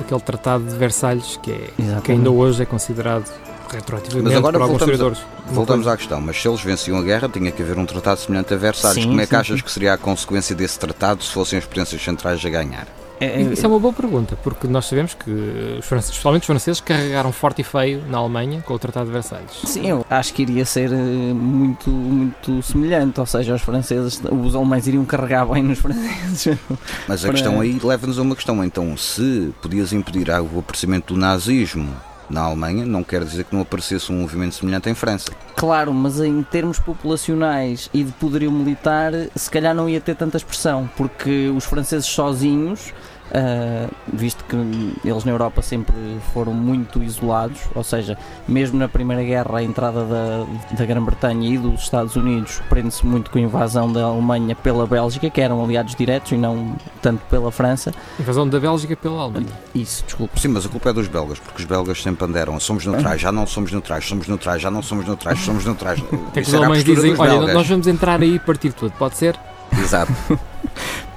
aquele 0.00 0.20
tratado 0.20 0.64
de 0.64 0.74
Versalhes, 0.74 1.38
que, 1.42 1.50
é, 1.52 1.70
que 2.02 2.12
ainda 2.12 2.30
hoje 2.30 2.62
é 2.62 2.64
considerado 2.66 3.30
retroativamente 3.74 4.24
Mas 4.28 4.36
agora 4.36 4.58
por 4.58 4.62
alguns 4.62 4.78
voltamos 4.80 5.18
a-. 5.18 5.52
Voltamos 5.52 5.86
à 5.86 5.96
questão, 5.96 6.20
mas 6.20 6.40
se 6.40 6.48
eles 6.48 6.60
venciam 6.62 6.98
a 6.98 7.02
guerra, 7.02 7.28
tinha 7.28 7.50
que 7.52 7.62
haver 7.62 7.78
um 7.78 7.84
tratado 7.86 8.18
semelhante 8.20 8.54
a 8.54 8.56
Versalhes. 8.56 9.02
Sim, 9.02 9.08
Como 9.10 9.20
é 9.20 9.24
que 9.26 9.30
sim, 9.34 9.40
achas 9.40 9.58
sim. 9.58 9.64
que 9.64 9.70
seria 9.72 9.92
a 9.94 9.98
consequência 9.98 10.54
desse 10.56 10.78
tratado 10.78 11.22
se 11.22 11.30
fossem 11.32 11.58
as 11.58 11.64
potências 11.64 12.02
centrais 12.02 12.44
a 12.44 12.48
ganhar? 12.48 12.86
É- 13.20 13.40
Isso 13.40 13.64
é 13.64 13.68
uma 13.68 13.78
boa 13.78 13.92
pergunta, 13.94 14.36
porque 14.42 14.66
nós 14.66 14.86
sabemos 14.86 15.14
que, 15.14 15.30
os 15.78 15.86
franceses, 15.86 16.10
especialmente 16.10 16.42
os 16.42 16.46
franceses, 16.46 16.80
carregaram 16.80 17.30
forte 17.30 17.60
e 17.60 17.64
feio 17.64 18.02
na 18.08 18.18
Alemanha 18.18 18.60
com 18.66 18.74
o 18.74 18.78
Tratado 18.78 19.06
de 19.06 19.12
Versalhes. 19.12 19.52
Sim, 19.64 19.86
eu 19.88 20.04
acho 20.10 20.34
que 20.34 20.42
iria 20.42 20.64
ser 20.64 20.90
eh, 20.92 20.96
muito, 21.32 21.88
muito 21.90 22.60
semelhante, 22.62 23.20
ou 23.20 23.24
seja, 23.26 23.54
os 23.54 23.62
franceses, 23.62 24.20
os 24.30 24.54
alemães 24.56 24.88
iriam 24.88 25.04
carregar 25.04 25.46
bem 25.46 25.62
nos 25.62 25.78
franceses. 25.78 26.58
Mas 27.06 27.20
a 27.24 27.28
Para- 27.28 27.32
questão 27.34 27.60
aí 27.60 27.78
leva-nos 27.82 28.18
a 28.18 28.22
uma 28.22 28.34
questão. 28.34 28.62
Então, 28.64 28.96
se 28.96 29.52
podias 29.62 29.92
impedir 29.92 30.28
o 30.30 30.58
aparecimento 30.58 31.14
do 31.14 31.20
nazismo 31.20 31.88
na 32.28 32.42
Alemanha, 32.42 32.84
não 32.84 33.02
quer 33.02 33.24
dizer 33.24 33.44
que 33.44 33.54
não 33.54 33.62
aparecesse 33.62 34.10
um 34.10 34.20
movimento 34.20 34.54
semelhante 34.54 34.88
em 34.88 34.94
França. 34.94 35.32
Claro, 35.56 35.92
mas 35.92 36.20
em 36.20 36.42
termos 36.42 36.78
populacionais 36.78 37.88
e 37.92 38.02
de 38.02 38.12
poderio 38.12 38.50
militar, 38.50 39.12
se 39.34 39.50
calhar 39.50 39.74
não 39.74 39.88
ia 39.88 40.00
ter 40.00 40.16
tanta 40.16 40.36
expressão, 40.36 40.88
porque 40.96 41.48
os 41.54 41.64
franceses 41.64 42.06
sozinhos, 42.06 42.92
ah, 43.32 43.88
visto 44.12 44.44
que 44.44 44.56
eles 45.04 45.24
na 45.24 45.32
Europa 45.32 45.62
sempre 45.62 45.94
foram 46.32 46.52
muito 46.52 47.02
isolados, 47.02 47.60
ou 47.74 47.82
seja, 47.82 48.16
mesmo 48.46 48.78
na 48.78 48.88
Primeira 48.88 49.22
Guerra, 49.22 49.58
a 49.58 49.62
entrada 49.62 50.04
da, 50.04 50.46
da 50.76 50.84
Grã-Bretanha 50.84 51.48
e 51.48 51.58
dos 51.58 51.82
Estados 51.82 52.16
Unidos 52.16 52.60
prende-se 52.68 53.04
muito 53.06 53.30
com 53.30 53.38
a 53.38 53.42
invasão 53.42 53.92
da 53.92 54.02
Alemanha 54.04 54.54
pela 54.54 54.86
Bélgica, 54.86 55.30
que 55.30 55.40
eram 55.40 55.62
aliados 55.64 55.94
diretos 55.94 56.32
e 56.32 56.36
não 56.36 56.76
tanto 57.00 57.20
pela 57.26 57.50
França. 57.50 57.92
Invasão 58.18 58.48
da 58.48 58.60
Bélgica 58.60 58.96
pela 58.96 59.22
Alemanha. 59.22 59.46
Isso, 59.74 60.04
desculpa. 60.04 60.38
Sim, 60.38 60.48
mas 60.48 60.66
a 60.66 60.68
culpa 60.68 60.90
é 60.90 60.92
dos 60.92 61.08
belgas, 61.08 61.38
porque 61.38 61.62
os 61.62 61.64
belgas 61.66 62.02
sempre 62.02 62.24
andaram. 62.26 62.58
Somos 62.60 62.86
neutrais, 62.86 63.20
já 63.20 63.32
não 63.32 63.46
somos 63.46 63.72
neutrais, 63.72 64.04
somos 64.06 64.28
neutrais, 64.28 64.62
já 64.62 64.70
não 64.70 64.82
somos 64.82 65.06
neutrais, 65.06 65.38
somos 65.40 65.64
neutrais. 65.64 66.00
Até 66.28 66.40
que 66.40 66.40
os 66.40 66.48
Isso 66.48 66.56
era 66.56 66.64
a 66.64 66.68
alemães 66.68 66.84
dizem: 66.84 67.10
dos 67.10 67.20
olha, 67.20 67.30
belgas. 67.32 67.54
nós 67.54 67.68
vamos 67.68 67.86
entrar 67.86 68.20
aí 68.22 68.34
e 68.36 68.38
partir 68.38 68.72
tudo, 68.72 68.92
pode 68.98 69.16
ser? 69.16 69.38
Exato. 69.72 70.12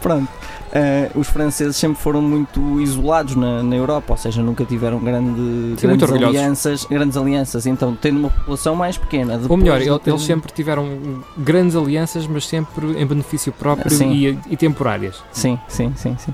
Pronto. 0.01 0.46
Eh, 0.73 1.09
os 1.15 1.27
franceses 1.27 1.75
sempre 1.77 1.97
foram 2.01 2.21
muito 2.21 2.81
isolados 2.81 3.35
na, 3.35 3.63
na 3.63 3.75
Europa, 3.75 4.13
ou 4.13 4.17
seja, 4.17 4.41
nunca 4.43 4.65
tiveram 4.65 4.99
grande, 4.99 5.75
Sim, 5.79 5.87
grandes, 5.87 6.11
alianças, 6.11 6.85
grandes 6.85 7.15
alianças. 7.17 7.65
Então, 7.65 7.95
tendo 7.95 8.19
uma 8.19 8.29
população 8.29 8.75
mais 8.75 8.97
pequena, 8.97 9.39
Ou 9.47 9.55
melhor, 9.57 9.81
ele- 9.81 9.97
ter- 9.99 10.09
eles 10.11 10.23
sempre 10.23 10.51
tiveram 10.51 10.89
grandes 11.37 11.75
alianças, 11.75 12.27
mas 12.27 12.45
sempre 12.45 13.01
em 13.01 13.05
benefício 13.05 13.51
próprio 13.53 13.91
Sim. 13.91 14.11
e, 14.11 14.39
e 14.49 14.57
temporárias. 14.57 15.23
Sim, 15.31 15.57
sim, 15.69 15.93
sim, 15.95 16.15
sim. 16.19 16.33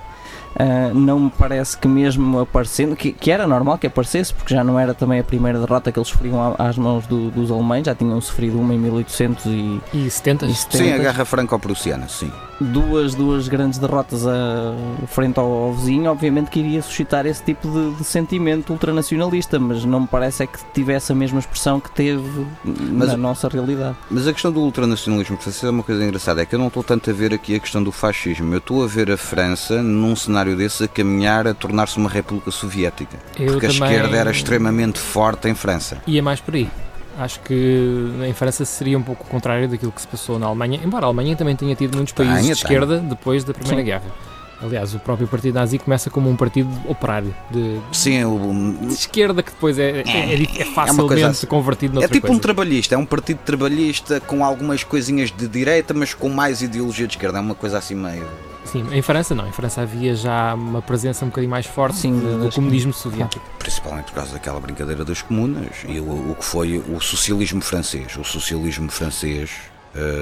Ah, 0.56 0.92
não 0.94 1.20
me 1.20 1.32
parece 1.32 1.76
que 1.76 1.88
mesmo 1.88 2.40
aparecendo, 2.40 2.96
que, 2.96 3.12
que 3.12 3.32
era 3.32 3.48
normal 3.48 3.78
que 3.80 3.88
aparecesse, 3.88 4.32
porque 4.34 4.54
já 4.54 4.64
não 4.64 4.80
era 4.80 4.94
também 4.94 5.20
a 5.20 5.24
primeira 5.24 5.58
derrota 5.60 5.92
que 5.92 5.98
eles 5.98 6.08
sofriam 6.08 6.56
às 6.60 6.78
mãos 6.78 7.08
do- 7.08 7.32
dos 7.32 7.50
alemães, 7.50 7.86
já 7.86 7.96
tinham 7.96 8.22
sofrido 8.22 8.60
uma 8.60 8.72
em 8.74 8.78
1800 8.78 9.46
e, 9.48 9.82
E 9.94 10.10
70 10.10 10.46
e 10.46 10.54
Sim, 10.54 10.54
a 10.54 10.72
70. 10.72 10.98
Guerra 11.00 11.26
Franco-Prussiana, 11.26 12.08
sim. 12.08 12.32
Duas, 12.60 13.16
duas 13.16 13.48
grandes 13.48 13.80
derrotas 13.80 14.26
a, 14.26 14.74
frente 15.08 15.40
ao, 15.40 15.52
ao 15.52 15.74
vizinho, 15.74 16.10
obviamente 16.12 16.50
que 16.50 16.60
iria 16.60 16.82
suscitar 16.82 17.26
esse 17.26 17.44
tipo 17.44 17.68
de, 17.70 17.96
de 17.98 18.04
sentimento 18.04 18.72
ultranacionalista, 18.72 19.60
mas 19.60 19.84
não 19.86 20.02
me 20.02 20.08
parece 20.08 20.44
é 20.44 20.48
que 20.48 20.60
tivesse 20.74 21.12
a 21.12 21.16
mesma 21.16 21.40
expressão 21.40 21.80
que 21.80 21.92
teve 21.92 22.46
Mas- 22.64 23.10
na 23.10 23.18
nossa 23.18 23.48
realidade. 23.48 23.96
Mas 24.10 24.28
a 24.28 24.34
questão 24.34 24.52
do 24.52 24.62
ultranacionalismo 24.62 25.38
francês 25.38 25.64
é 25.64 25.70
uma 25.70 25.84
coisa 25.84 26.04
engraçada, 26.04 26.42
é 26.42 26.46
que 26.46 26.56
eu 26.56 26.60
não 26.60 26.68
estou 26.68 26.84
tanto 26.84 27.10
a 27.10 27.14
ver 27.14 27.34
aqui 27.34 27.56
a 27.56 27.60
questão 27.60 27.84
do 27.84 27.92
fascismo, 27.92 28.54
eu 28.54 28.58
estou 28.60 28.84
a 28.84 28.88
ver 28.88 29.12
a 29.12 29.18
França 29.18 29.82
num 29.82 30.16
cenário 30.16 30.56
desse 30.56 30.84
a 30.84 30.88
caminhar 30.88 31.48
a 31.48 31.54
tornar-se 31.54 31.98
uma 31.98 32.10
república 32.10 32.52
soviética. 32.52 33.18
Eu 33.40 33.54
porque 33.54 33.66
a 33.66 33.70
também 33.70 33.90
esquerda 33.92 34.18
era 34.18 34.32
extremamente 34.32 35.00
forte 35.00 35.48
em 35.50 35.56
França. 35.56 36.02
ia 36.08 36.22
mais 36.22 36.40
por 36.40 36.56
aí. 36.56 36.70
Acho 37.18 37.40
que 37.42 38.12
em 38.28 38.34
França 38.34 38.66
seria 38.66 38.98
um 38.98 39.04
pouco 39.04 39.24
o 39.24 39.28
contrário 39.28 39.68
daquilo 39.68 39.92
que 39.92 40.02
se 40.02 40.08
passou 40.08 40.40
na 40.40 40.48
Alemanha, 40.48 40.80
embora 40.84 41.06
a 41.06 41.08
Alemanha 41.08 41.36
também 41.36 41.56
tenha 41.56 41.76
tido 41.76 41.96
muitos 41.96 42.14
países 42.14 42.42
Tenha, 42.42 42.56
de 42.56 42.60
esquerda 42.60 42.98
depois 43.00 43.44
da 43.44 43.54
Primeira 43.54 43.82
Sim. 43.82 43.86
Guerra. 43.86 44.33
Aliás, 44.64 44.96
o 44.96 45.00
próprio 45.00 45.28
Partido 45.28 45.56
Nazi 45.56 45.78
começa 45.78 46.10
como 46.10 46.30
um 46.30 46.36
partido 46.36 46.70
operário, 46.88 47.36
de, 47.52 47.80
Sim, 47.92 48.24
o- 48.24 48.78
de 48.88 48.94
esquerda, 48.94 49.44
que 49.44 49.52
depois 49.52 49.78
é, 49.78 50.02
é, 50.02 50.34
é, 50.34 50.34
é 50.62 50.66
facilmente 50.66 51.08
coisa 51.10 51.28
assim. 51.28 51.48
convertido 51.48 51.92
é 51.92 51.96
noutra 51.96 52.10
tipo 52.10 52.28
um 52.28 52.30
coisa. 52.30 52.42
trabalhista, 52.42 52.96
é 52.96 52.98
um 52.98 53.06
partido 53.06 53.40
trabalhista 53.46 54.20
com 54.22 54.44
algumas 54.44 54.84
coisinhas 54.84 55.32
de 55.32 55.48
direita, 55.48 55.94
mas 55.94 56.14
com 56.14 56.30
mais 56.30 56.62
ideologia 56.62 57.08
de 57.08 57.14
esquerda. 57.16 57.38
É 57.40 57.42
uma 57.42 57.56
coisa 57.56 57.78
assim 57.78 57.96
meio. 57.96 58.26
Sim, 58.66 58.86
em 58.94 59.02
França 59.02 59.36
não. 59.36 59.46
Em 59.48 59.52
França 59.52 59.82
havia 59.82 60.16
já 60.16 60.54
uma 60.54 60.82
presença 60.82 61.26
um 61.26 61.28
bocadinho 61.28 61.52
mais 61.52 61.66
forte 61.66 61.98
Sim, 61.98 62.18
do 62.18 62.50
comunismo 62.54 62.94
soviético. 62.94 63.44
Principalmente 63.60 64.06
por 64.06 64.14
causa 64.16 64.32
daquela 64.34 64.60
brincadeira 64.60 65.04
das 65.04 65.22
comunas 65.22 65.68
e 65.88 66.00
o, 66.00 66.32
o 66.32 66.36
que 66.40 66.46
foi 66.46 66.78
o 66.78 67.02
socialismo 67.02 67.62
francês. 67.62 68.16
O 68.18 68.24
socialismo 68.24 68.90
francês, 68.90 69.50
eh, 69.52 69.73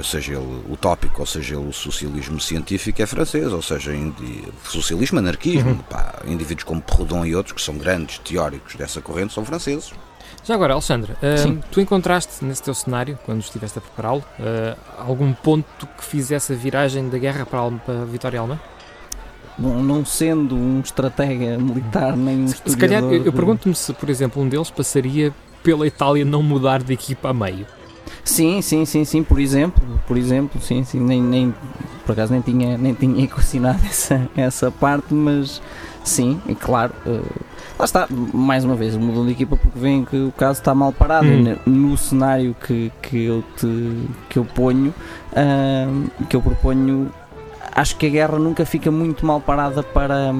seja 0.03 0.33
ele 0.33 0.63
utópico 0.69 1.21
ou 1.21 1.25
seja 1.25 1.55
ele 1.55 1.67
o 1.67 1.73
socialismo 1.73 2.39
científico, 2.39 3.01
é 3.01 3.05
francês, 3.05 3.51
ou 3.53 3.61
seja, 3.61 3.91
socialismo, 4.65 5.19
anarquismo. 5.19 5.71
Uhum. 5.71 5.77
Pá, 5.77 6.21
indivíduos 6.25 6.63
como 6.63 6.81
Proudhon 6.81 7.25
e 7.25 7.35
outros, 7.35 7.53
que 7.55 7.61
são 7.61 7.77
grandes 7.77 8.17
teóricos 8.19 8.75
dessa 8.75 9.01
corrente, 9.01 9.33
são 9.33 9.45
franceses. 9.45 9.91
Já 10.43 10.55
agora, 10.55 10.73
Alexandre, 10.73 11.13
Sim. 11.37 11.61
tu 11.71 11.79
encontraste 11.79 12.43
nesse 12.43 12.63
teu 12.63 12.73
cenário, 12.73 13.17
quando 13.25 13.41
estiveste 13.41 13.77
a 13.77 13.81
prepará-lo, 13.81 14.23
ah, 14.39 14.75
algum 14.97 15.31
ponto 15.33 15.85
que 15.97 16.03
fizesse 16.03 16.53
a 16.53 16.55
viragem 16.55 17.09
da 17.09 17.17
guerra 17.19 17.45
para 17.45 17.59
a, 17.59 17.61
Alma- 17.61 17.79
para 17.85 18.01
a 18.01 18.05
vitória 18.05 18.39
alemã? 18.39 18.59
Bom, 19.57 19.83
não 19.83 20.03
sendo 20.03 20.55
um 20.55 20.79
estratega 20.79 21.57
militar 21.59 22.17
nem 22.17 22.43
um 22.43 22.47
Se, 22.47 22.61
se 22.65 22.77
calhar, 22.77 23.03
eu, 23.03 23.25
eu 23.25 23.33
pergunto-me 23.33 23.75
se, 23.75 23.93
por 23.93 24.09
exemplo, 24.09 24.41
um 24.41 24.49
deles 24.49 24.71
passaria 24.71 25.31
pela 25.61 25.85
Itália 25.85 26.25
não 26.25 26.41
mudar 26.41 26.81
de 26.81 26.91
equipa 26.93 27.29
a 27.29 27.33
meio. 27.33 27.67
Sim, 28.23 28.61
sim, 28.61 28.85
sim, 28.85 29.03
sim, 29.03 29.23
por 29.23 29.39
exemplo, 29.39 29.83
por 30.07 30.17
exemplo, 30.17 30.61
sim, 30.61 30.83
sim, 30.83 30.99
nem, 30.99 31.21
nem 31.21 31.53
por 32.05 32.13
acaso 32.13 32.31
nem 32.31 32.41
tinha, 32.41 32.77
nem 32.77 32.93
tinha 32.93 33.23
equacionado 33.25 33.79
essa, 33.85 34.29
essa 34.37 34.71
parte, 34.71 35.13
mas 35.13 35.61
sim, 36.03 36.39
é 36.47 36.53
claro, 36.53 36.93
eh, 37.05 37.21
lá 37.79 37.85
está, 37.85 38.07
mais 38.33 38.63
uma 38.63 38.75
vez, 38.75 38.95
mudam 38.95 39.25
de 39.25 39.31
equipa 39.31 39.57
porque 39.57 39.77
veem 39.79 40.05
que 40.05 40.15
o 40.17 40.31
caso 40.31 40.59
está 40.59 40.73
mal 40.75 40.91
parado 40.93 41.27
Hum. 41.27 41.41
né, 41.43 41.57
no 41.65 41.97
cenário 41.97 42.55
que, 42.65 42.91
que 43.01 43.23
eu 43.25 43.43
te 43.57 44.07
que 44.29 44.37
eu 44.39 44.45
ponho, 44.45 44.93
ahm, 45.35 46.05
que 46.29 46.35
eu 46.35 46.41
proponho. 46.41 47.09
Acho 47.73 47.95
que 47.95 48.05
a 48.05 48.09
guerra 48.09 48.37
nunca 48.37 48.65
fica 48.65 48.91
muito 48.91 49.25
mal 49.25 49.39
parada 49.39 49.81
para, 49.81 50.33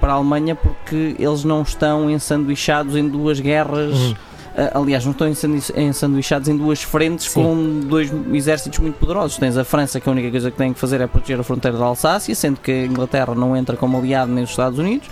para 0.00 0.12
a 0.12 0.16
Alemanha 0.16 0.54
porque 0.54 1.16
eles 1.18 1.42
não 1.42 1.62
estão 1.62 2.08
ensanduichados 2.08 2.94
em 2.94 3.08
duas 3.08 3.40
guerras 3.40 3.92
Uhum. 3.98 4.14
Uh, 4.56 4.80
aliás, 4.80 5.04
não 5.04 5.12
estão 5.12 5.28
ensanduichados 5.76 6.48
em 6.48 6.56
duas 6.56 6.82
frentes 6.82 7.30
Sim. 7.30 7.42
com 7.42 7.80
dois 7.80 8.10
exércitos 8.32 8.78
muito 8.78 8.98
poderosos. 8.98 9.36
Tens 9.36 9.54
a 9.58 9.64
França, 9.64 10.00
que 10.00 10.08
a 10.08 10.12
única 10.12 10.30
coisa 10.30 10.50
que 10.50 10.56
tem 10.56 10.72
que 10.72 10.78
fazer 10.80 10.98
é 11.02 11.06
proteger 11.06 11.38
a 11.38 11.42
fronteira 11.42 11.76
da 11.76 11.84
Alsácia, 11.84 12.34
sendo 12.34 12.58
que 12.60 12.70
a 12.72 12.86
Inglaterra 12.86 13.34
não 13.34 13.54
entra 13.54 13.76
como 13.76 13.98
aliado 13.98 14.32
nem 14.32 14.44
os 14.44 14.50
Estados 14.50 14.78
Unidos. 14.78 15.08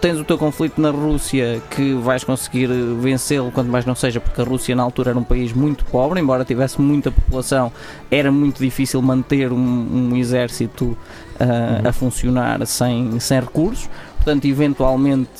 Tens 0.00 0.20
o 0.20 0.24
teu 0.24 0.36
conflito 0.36 0.80
na 0.80 0.90
Rússia 0.90 1.60
que 1.70 1.94
vais 1.94 2.22
conseguir 2.22 2.68
vencê-lo, 3.00 3.50
quanto 3.50 3.70
mais 3.70 3.86
não 3.86 3.94
seja, 3.94 4.20
porque 4.20 4.40
a 4.40 4.44
Rússia 4.44 4.76
na 4.76 4.82
altura 4.82 5.10
era 5.10 5.18
um 5.18 5.24
país 5.24 5.52
muito 5.54 5.84
pobre, 5.86 6.20
embora 6.20 6.44
tivesse 6.44 6.80
muita 6.80 7.10
população, 7.10 7.72
era 8.10 8.30
muito 8.30 8.62
difícil 8.62 9.00
manter 9.00 9.50
um, 9.50 10.10
um 10.12 10.16
exército 10.16 10.84
uh, 10.84 10.96
Uhum. 11.40 11.88
a 11.88 11.92
funcionar 11.92 12.66
sem, 12.66 13.18
sem 13.18 13.40
recursos. 13.40 13.88
Portanto, 14.22 14.44
eventualmente, 14.44 15.30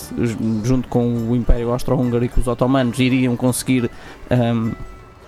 junto 0.65 0.89
com 0.89 1.07
o 1.29 1.37
Império 1.37 1.71
Austro-Húngaro 1.73 2.25
e 2.25 2.29
com 2.31 2.41
os 2.41 2.47
otomanos, 2.49 2.99
iriam 2.99 3.37
conseguir 3.37 3.91
ahm, 4.31 4.73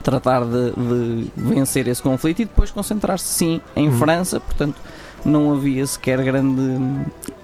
tratar 0.02 0.44
de, 0.46 0.70
de 0.72 1.30
vencer 1.36 1.86
esse 1.86 2.00
conflito 2.02 2.40
e 2.40 2.44
depois 2.46 2.70
concentrar-se 2.70 3.26
sim 3.26 3.60
em 3.76 3.88
Uhum. 3.88 3.98
França. 3.98 4.40
Portanto, 4.40 4.76
não 5.24 5.52
havia 5.52 5.86
sequer 5.86 6.20
grande. 6.24 6.80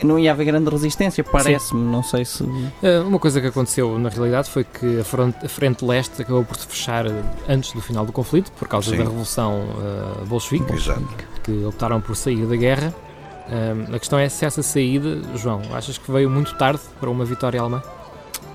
Não 0.02 0.18
ia 0.18 0.32
haver 0.32 0.46
grande 0.46 0.68
resistência, 0.70 1.22
parece-me. 1.22 1.80
Não 1.82 2.02
sei 2.02 2.24
se. 2.24 2.42
Ah, 2.82 3.06
Uma 3.06 3.18
coisa 3.18 3.38
que 3.40 3.46
aconteceu 3.46 3.98
na 3.98 4.08
realidade 4.08 4.48
foi 4.50 4.64
que 4.64 5.00
a 5.00 5.04
frente, 5.04 5.44
a 5.44 5.48
frente 5.48 5.84
leste 5.84 6.22
acabou 6.22 6.42
por 6.42 6.56
se 6.56 6.66
fechar 6.66 7.04
antes 7.48 7.72
do 7.72 7.80
final 7.82 8.06
do 8.06 8.12
conflito, 8.12 8.50
por 8.58 8.66
causa 8.66 8.90
Sim. 8.90 8.96
da 8.96 9.04
revolução 9.04 9.62
ah, 9.78 10.24
bolchevique, 10.24 10.72
Exato. 10.72 11.06
que 11.44 11.64
optaram 11.66 12.00
por 12.00 12.16
sair 12.16 12.46
da 12.46 12.56
guerra. 12.56 12.94
Ah, 13.50 13.94
a 13.94 13.98
questão 13.98 14.18
é 14.18 14.28
se 14.28 14.44
essa 14.44 14.62
saída, 14.62 15.20
João, 15.37 15.62
achas 15.72 15.96
que 15.98 16.11
veio 16.11 16.28
muito 16.28 16.54
tarde 16.56 16.80
para 17.00 17.08
uma 17.08 17.24
vitória 17.24 17.61
alemã? 17.61 17.82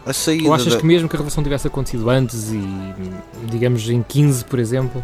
A 0.06 0.13
saída 0.13 0.47
Ou 0.47 0.53
achas 0.53 0.73
da- 0.73 0.79
que 0.79 0.86
mesmo 0.86 1.08
que 1.10 1.15
a 1.15 1.17
revolução 1.17 1.43
tivesse 1.43 1.65
acontecido 1.67 2.10
antes 2.10 2.51
e, 2.51 2.62
digamos, 3.49 3.89
em 3.89 4.03
15, 4.03 4.43
por 4.45 4.60
exemplo? 4.60 5.03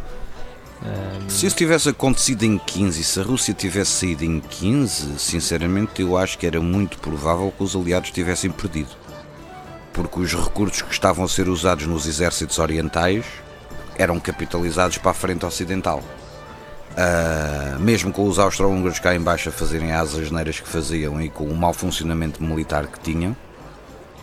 ah, 0.83 1.19
Se 1.27 1.45
isso 1.47 1.55
tivesse 1.55 1.89
acontecido 1.89 2.43
em 2.43 2.57
15 2.57 3.01
e 3.01 3.03
se 3.03 3.19
a 3.19 3.23
Rússia 3.23 3.53
tivesse 3.53 3.91
saído 3.91 4.23
em 4.25 4.39
15, 4.39 5.17
sinceramente 5.17 6.01
eu 6.01 6.17
acho 6.17 6.37
que 6.37 6.45
era 6.45 6.59
muito 6.61 6.97
provável 6.99 7.51
que 7.57 7.63
os 7.63 7.75
aliados 7.75 8.11
tivessem 8.11 8.51
perdido. 8.51 8.89
Porque 9.93 10.19
os 10.19 10.33
recursos 10.33 10.81
que 10.83 10.91
estavam 10.93 11.25
a 11.25 11.27
ser 11.27 11.49
usados 11.49 11.87
nos 11.87 12.05
exércitos 12.05 12.59
orientais 12.59 13.25
eram 13.97 14.19
capitalizados 14.19 14.97
para 14.97 15.11
a 15.11 15.13
frente 15.15 15.45
ocidental. 15.45 16.03
Ah, 17.01 17.77
mesmo 17.79 18.11
com 18.11 18.27
os 18.27 18.37
austro-húngaros 18.37 18.99
cá 18.99 19.15
em 19.15 19.21
baixo 19.21 19.47
a 19.47 19.51
fazerem 19.53 19.93
as 19.93 20.13
asneiras 20.15 20.59
que 20.59 20.67
faziam 20.67 21.21
e 21.21 21.29
com 21.29 21.45
o 21.45 21.55
mau 21.55 21.71
funcionamento 21.71 22.43
militar 22.43 22.87
que 22.87 22.99
tinham, 22.99 23.33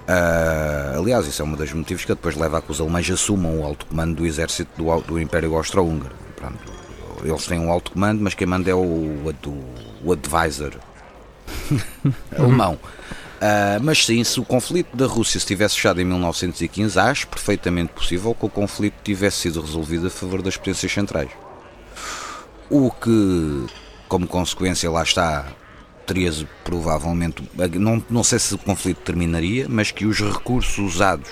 ah, 0.06 0.92
aliás, 0.98 1.26
isso 1.26 1.40
é 1.40 1.44
um 1.44 1.52
dos 1.52 1.72
motivos 1.72 2.04
que 2.04 2.12
depois 2.14 2.36
leva 2.36 2.58
a 2.58 2.62
que 2.62 2.70
os 2.70 2.78
alemães 2.80 3.10
assumam 3.10 3.60
o 3.60 3.64
alto 3.64 3.86
comando 3.86 4.16
do 4.16 4.26
exército 4.26 4.70
do, 4.76 5.00
do 5.00 5.18
Império 5.18 5.54
Austro-Húngaro. 5.56 6.14
Eles 7.24 7.46
têm 7.46 7.58
um 7.58 7.70
alto 7.72 7.92
comando, 7.92 8.20
mas 8.20 8.34
quem 8.34 8.46
manda 8.46 8.70
é 8.70 8.74
o, 8.74 9.28
ad- 9.28 9.48
o 10.04 10.12
advisor 10.12 10.74
alemão. 12.38 12.78
Ah, 13.40 13.78
mas 13.80 14.04
sim, 14.04 14.22
se 14.22 14.38
o 14.38 14.44
conflito 14.44 14.94
da 14.94 15.06
Rússia 15.06 15.40
se 15.40 15.46
tivesse 15.46 15.76
fechado 15.76 15.98
em 16.00 16.04
1915, 16.04 16.98
acho 16.98 17.26
perfeitamente 17.28 17.92
possível 17.94 18.34
que 18.34 18.44
o 18.44 18.50
conflito 18.50 18.96
tivesse 19.02 19.38
sido 19.38 19.62
resolvido 19.62 20.08
a 20.08 20.10
favor 20.10 20.42
das 20.42 20.58
potências 20.58 20.92
centrais. 20.92 21.30
O 22.68 22.90
que, 22.90 23.66
como 24.08 24.26
consequência, 24.26 24.90
lá 24.90 25.02
está, 25.02 25.46
teria 26.06 26.32
provavelmente. 26.64 27.42
Não, 27.74 28.02
não 28.08 28.24
sei 28.24 28.38
se 28.38 28.54
o 28.54 28.58
conflito 28.58 28.98
terminaria, 28.98 29.66
mas 29.68 29.90
que 29.90 30.06
os 30.06 30.20
recursos 30.20 30.78
usados 30.78 31.30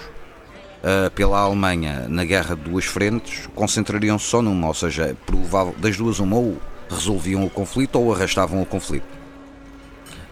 ah, 0.84 1.10
pela 1.14 1.38
Alemanha 1.38 2.06
na 2.08 2.26
guerra 2.26 2.54
de 2.54 2.62
duas 2.62 2.84
frentes 2.84 3.48
concentrariam-se 3.54 4.26
só 4.26 4.42
numa, 4.42 4.66
ou 4.68 4.74
seja, 4.74 5.16
provável, 5.24 5.74
das 5.78 5.96
duas, 5.96 6.18
uma 6.18 6.36
ou 6.36 6.58
resolviam 6.90 7.42
o 7.42 7.48
conflito 7.48 7.98
ou 7.98 8.12
arrastavam 8.12 8.60
o 8.60 8.66
conflito. 8.66 9.06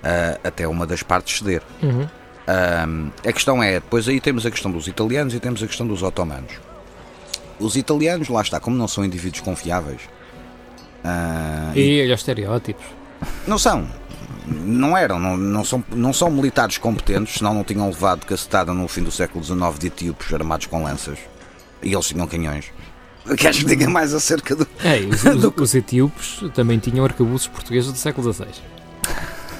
Ah, 0.04 0.38
até 0.44 0.68
uma 0.68 0.86
das 0.86 1.02
partes 1.02 1.38
ceder. 1.38 1.62
uhum. 1.82 2.06
Ahm, 2.44 3.10
a 3.24 3.32
questão 3.32 3.62
é, 3.62 3.74
depois 3.74 4.08
aí 4.08 4.20
temos 4.20 4.44
a 4.44 4.50
questão 4.50 4.68
dos 4.68 4.88
italianos 4.88 5.32
e 5.32 5.38
temos 5.38 5.62
a 5.62 5.66
questão 5.66 5.86
dos 5.86 6.02
otomanos. 6.02 6.52
Os 7.60 7.76
italianos, 7.76 8.28
lá 8.28 8.42
está, 8.42 8.58
como 8.58 8.76
não 8.76 8.88
são 8.88 9.04
indivíduos 9.04 9.40
confiáveis, 9.40 10.00
ah, 11.04 11.72
E 11.74 12.02
olha 12.02 12.14
os 12.14 12.20
estereótipos. 12.20 12.84
não 13.46 13.58
são, 13.58 13.86
não 14.46 14.96
eram, 14.96 15.18
não, 15.18 15.36
não, 15.36 15.64
são, 15.64 15.84
não 15.94 16.12
são 16.12 16.30
militares 16.30 16.78
competentes, 16.78 17.34
senão 17.38 17.54
não 17.54 17.64
tinham 17.64 17.86
levado 17.86 18.26
cacetada 18.26 18.72
no 18.72 18.86
fim 18.88 19.02
do 19.02 19.10
século 19.10 19.42
XIX 19.44 19.78
de 19.78 19.86
etíopes 19.88 20.32
armados 20.32 20.66
com 20.66 20.82
lanças. 20.82 21.18
E 21.82 21.92
eles 21.92 22.06
tinham 22.06 22.26
canhões. 22.26 22.66
Queres 23.36 23.58
que 23.58 23.64
diga 23.64 23.88
mais 23.88 24.12
acerca 24.14 24.54
do. 24.56 24.66
É, 24.82 25.00
e 25.00 25.06
os, 25.06 25.22
os, 25.24 25.44
os 25.56 25.74
etíopes 25.74 26.40
também 26.54 26.78
tinham 26.78 27.04
arcabuzes 27.04 27.46
portugueses 27.46 27.92
do 27.92 27.98
século 27.98 28.32
XVI. 28.32 28.48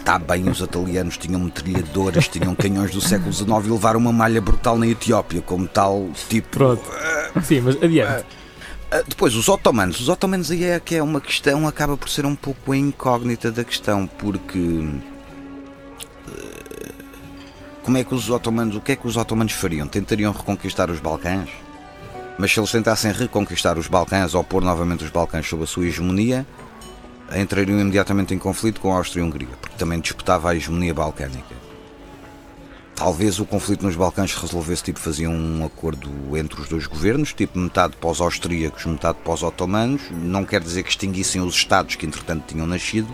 Está 0.01 0.19
bem, 0.19 0.49
os 0.49 0.61
italianos 0.61 1.17
tinham 1.17 1.39
metralhadoras, 1.39 2.27
tinham 2.27 2.57
canhões 2.57 2.91
do 2.91 3.01
século 3.01 3.33
XIX 3.33 3.49
e 3.67 3.71
levaram 3.71 4.01
uma 4.01 4.13
malha 4.13 4.41
brutal 4.41 4.77
na 4.77 4.89
Etiópia, 4.89 5.41
como 5.41 5.69
tal, 5.69 6.09
tipo. 6.29 6.49
Pronto. 6.49 6.83
Sim, 7.45 7.61
mas 7.61 7.81
adiante. 7.81 8.25
Ah, 8.95 9.03
Depois, 9.09 9.35
os 9.35 9.49
otomanos. 9.49 9.99
Os 10.01 10.09
otomanos 10.11 10.51
aí 10.51 10.65
é 10.65 10.79
que 10.79 10.95
é 10.97 11.03
uma 11.03 11.19
questão, 11.21 11.67
acaba 11.67 11.97
por 11.97 12.11
ser 12.11 12.27
um 12.27 12.35
pouco 12.37 12.73
a 12.73 12.77
incógnita 12.77 13.51
da 13.51 13.65
questão, 13.65 14.07
porque. 14.07 14.59
eh, 16.29 16.93
Como 17.83 17.97
é 17.97 18.05
que 18.05 18.15
os 18.15 18.29
otomanos. 18.29 18.77
O 18.77 18.81
que 18.83 18.93
é 18.93 18.97
que 18.97 19.07
os 19.07 19.17
otomanos 19.17 19.53
fariam? 19.55 19.89
Tentariam 19.89 20.31
reconquistar 20.33 20.91
os 20.91 21.01
Balcãs? 21.01 21.49
Mas 22.39 22.53
se 22.53 22.61
eles 22.61 22.71
tentassem 22.71 23.13
reconquistar 23.13 23.79
os 23.79 23.89
Balcãs 23.89 24.35
ou 24.35 24.45
pôr 24.45 24.63
novamente 24.63 25.05
os 25.05 25.11
Balcãs 25.11 25.47
sob 25.49 25.65
a 25.65 25.67
sua 25.67 25.87
hegemonia, 25.87 26.47
entrariam 27.35 27.81
imediatamente 27.81 28.35
em 28.35 28.39
conflito 28.39 28.79
com 28.81 28.93
a 28.93 28.97
Áustria-Hungria, 28.97 29.49
porque 29.61 29.77
também 29.77 30.01
disputava 30.01 30.51
a 30.51 30.55
hegemonia 30.57 30.93
balcânica. 30.93 31.62
Talvez 33.03 33.41
o 33.41 33.45
conflito 33.45 33.85
nos 33.85 33.97
Balcãs 33.97 34.31
se 34.31 34.41
resolvesse, 34.41 34.85
tipo, 34.85 35.01
faziam 35.01 35.33
um 35.33 35.67
acordo 35.67 36.09
entre 36.37 36.61
os 36.61 36.69
dois 36.69 36.87
governos, 36.87 37.33
tipo, 37.33 37.59
metade 37.59 37.97
para 37.97 38.09
os 38.09 38.21
austríacos, 38.21 38.87
metade 38.87 39.19
para 39.25 39.33
os 39.33 39.43
otomanos. 39.43 40.03
Não 40.13 40.45
quer 40.45 40.61
dizer 40.61 40.85
que 40.85 40.91
extinguissem 40.91 41.41
os 41.41 41.57
Estados 41.57 41.97
que, 41.97 42.07
entretanto, 42.07 42.45
tinham 42.47 42.65
nascido, 42.65 43.09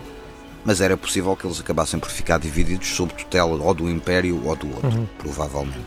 mas 0.63 0.79
era 0.79 0.95
possível 0.95 1.35
que 1.35 1.47
eles 1.47 1.59
acabassem 1.59 1.99
por 1.99 2.11
ficar 2.11 2.37
divididos 2.37 2.87
sob 2.87 3.11
tutela 3.15 3.63
ou 3.63 3.73
do 3.73 3.89
Império 3.89 4.39
ou 4.45 4.55
do 4.55 4.67
outro, 4.67 5.09
provavelmente. 5.17 5.79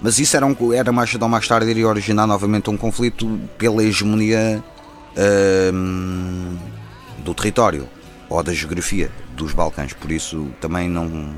Mas 0.00 0.18
isso 0.18 0.34
era, 0.34 0.46
um, 0.46 0.72
era 0.72 0.90
mais 0.90 1.10
cedo 1.10 1.24
ou 1.24 1.28
mais 1.28 1.46
tarde 1.46 1.68
iria 1.68 1.86
originar 1.86 2.26
novamente 2.26 2.70
um 2.70 2.76
conflito 2.78 3.38
pela 3.58 3.84
hegemonia 3.84 4.64
hum, 5.74 6.56
do 7.18 7.34
território 7.34 7.86
ou 8.30 8.42
da 8.42 8.54
geografia 8.54 9.10
dos 9.36 9.52
Balcãs. 9.52 9.92
Por 9.92 10.10
isso 10.10 10.48
também 10.58 10.88
não. 10.88 11.34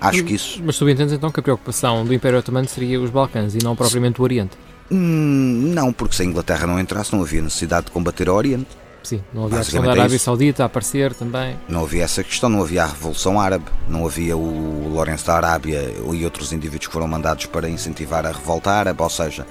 Acho 0.00 0.24
que 0.24 0.34
isso. 0.34 0.60
Mas 0.64 0.76
tu 0.76 0.88
entendes 0.88 1.12
então 1.12 1.30
que 1.30 1.40
a 1.40 1.42
preocupação 1.42 2.04
do 2.04 2.14
Império 2.14 2.38
Otomano 2.38 2.68
seria 2.68 3.00
os 3.00 3.10
Balcãs 3.10 3.54
e 3.54 3.58
não 3.62 3.74
propriamente 3.74 4.20
o 4.20 4.24
Oriente? 4.24 4.56
Hum, 4.90 5.72
não, 5.74 5.92
porque 5.92 6.14
se 6.16 6.22
a 6.22 6.24
Inglaterra 6.24 6.66
não 6.66 6.78
entrasse, 6.78 7.14
não 7.14 7.22
havia 7.22 7.42
necessidade 7.42 7.86
de 7.86 7.92
combater 7.92 8.28
o 8.28 8.34
Oriente. 8.34 8.68
Sim, 9.02 9.22
não 9.32 9.44
havia 9.44 9.58
a 9.58 9.60
questão 9.60 9.82
da 9.82 9.88
é 9.88 9.92
Arábia 9.92 10.16
isso. 10.16 10.24
Saudita 10.24 10.62
a 10.62 10.66
aparecer 10.66 11.14
também. 11.14 11.56
Não 11.68 11.82
havia 11.82 12.04
essa 12.04 12.22
questão, 12.22 12.48
não 12.48 12.62
havia 12.62 12.84
a 12.84 12.86
Revolução 12.86 13.40
Árabe, 13.40 13.64
não 13.88 14.06
havia 14.06 14.36
o 14.36 14.88
Lourenço 14.92 15.26
da 15.26 15.36
Arábia 15.36 15.94
e 16.12 16.24
outros 16.24 16.52
indivíduos 16.52 16.88
que 16.88 16.92
foram 16.92 17.08
mandados 17.08 17.46
para 17.46 17.68
incentivar 17.68 18.26
a 18.26 18.32
revolta 18.32 18.70
árabe, 18.70 19.02
ou 19.02 19.10
seja, 19.10 19.46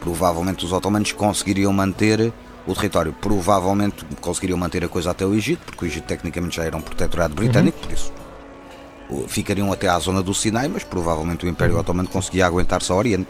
provavelmente 0.00 0.64
os 0.64 0.72
otomanos 0.72 1.12
conseguiriam 1.12 1.72
manter 1.72 2.32
o 2.66 2.74
território, 2.74 3.12
provavelmente 3.20 4.04
conseguiriam 4.20 4.58
manter 4.58 4.84
a 4.84 4.88
coisa 4.88 5.10
até 5.10 5.26
o 5.26 5.34
Egito, 5.34 5.60
porque 5.66 5.84
o 5.84 5.88
Egito 5.88 6.04
tecnicamente 6.04 6.56
já 6.56 6.64
era 6.64 6.76
um 6.76 6.80
protetorado 6.80 7.34
britânico, 7.34 7.78
por 7.80 7.92
isso 7.92 8.12
ficariam 9.28 9.72
até 9.72 9.88
à 9.88 9.98
zona 9.98 10.22
do 10.22 10.32
Sinai, 10.34 10.68
mas 10.68 10.84
provavelmente 10.84 11.44
o 11.44 11.48
Império 11.48 11.78
Otomano 11.78 12.08
conseguia 12.08 12.46
aguentar-se 12.46 12.90
ao 12.92 12.98
Oriente, 12.98 13.28